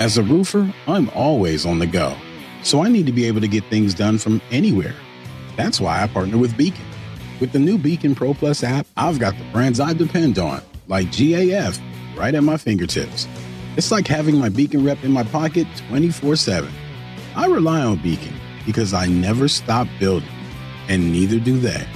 As 0.00 0.16
a 0.16 0.22
roofer, 0.22 0.72
I'm 0.86 1.10
always 1.10 1.66
on 1.66 1.80
the 1.80 1.86
go, 1.86 2.16
so 2.62 2.84
I 2.84 2.88
need 2.88 3.04
to 3.06 3.12
be 3.12 3.24
able 3.24 3.40
to 3.40 3.48
get 3.48 3.64
things 3.64 3.94
done 3.94 4.16
from 4.16 4.40
anywhere. 4.52 4.94
That's 5.56 5.80
why 5.80 6.00
I 6.00 6.06
partner 6.06 6.38
with 6.38 6.56
Beacon. 6.56 6.84
With 7.40 7.50
the 7.50 7.58
new 7.58 7.78
Beacon 7.78 8.14
Pro 8.14 8.32
Plus 8.32 8.62
app, 8.62 8.86
I've 8.96 9.18
got 9.18 9.36
the 9.36 9.44
brands 9.50 9.80
I 9.80 9.94
depend 9.94 10.38
on, 10.38 10.62
like 10.86 11.08
GAF, 11.08 11.80
right 12.16 12.32
at 12.32 12.44
my 12.44 12.56
fingertips. 12.56 13.26
It's 13.76 13.90
like 13.90 14.06
having 14.06 14.38
my 14.38 14.48
Beacon 14.48 14.84
rep 14.84 15.02
in 15.02 15.10
my 15.10 15.24
pocket 15.24 15.66
24 15.88 16.36
7. 16.36 16.70
I 17.34 17.46
rely 17.46 17.82
on 17.82 17.96
Beacon 18.00 18.34
because 18.64 18.94
I 18.94 19.06
never 19.06 19.48
stop 19.48 19.88
building, 19.98 20.28
and 20.88 21.10
neither 21.10 21.40
do 21.40 21.58
they. 21.58 21.88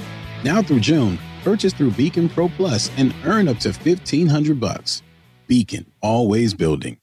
Now 0.43 0.61
through 0.61 0.81
June, 0.81 1.17
purchase 1.41 1.71
through 1.71 1.91
Beacon 1.91 2.27
Pro 2.27 2.49
Plus 2.49 2.91
and 2.97 3.15
earn 3.23 3.47
up 3.47 3.59
to 3.59 3.69
1500 3.69 4.59
bucks. 4.59 5.01
Beacon, 5.47 5.85
always 6.01 6.53
building. 6.53 6.97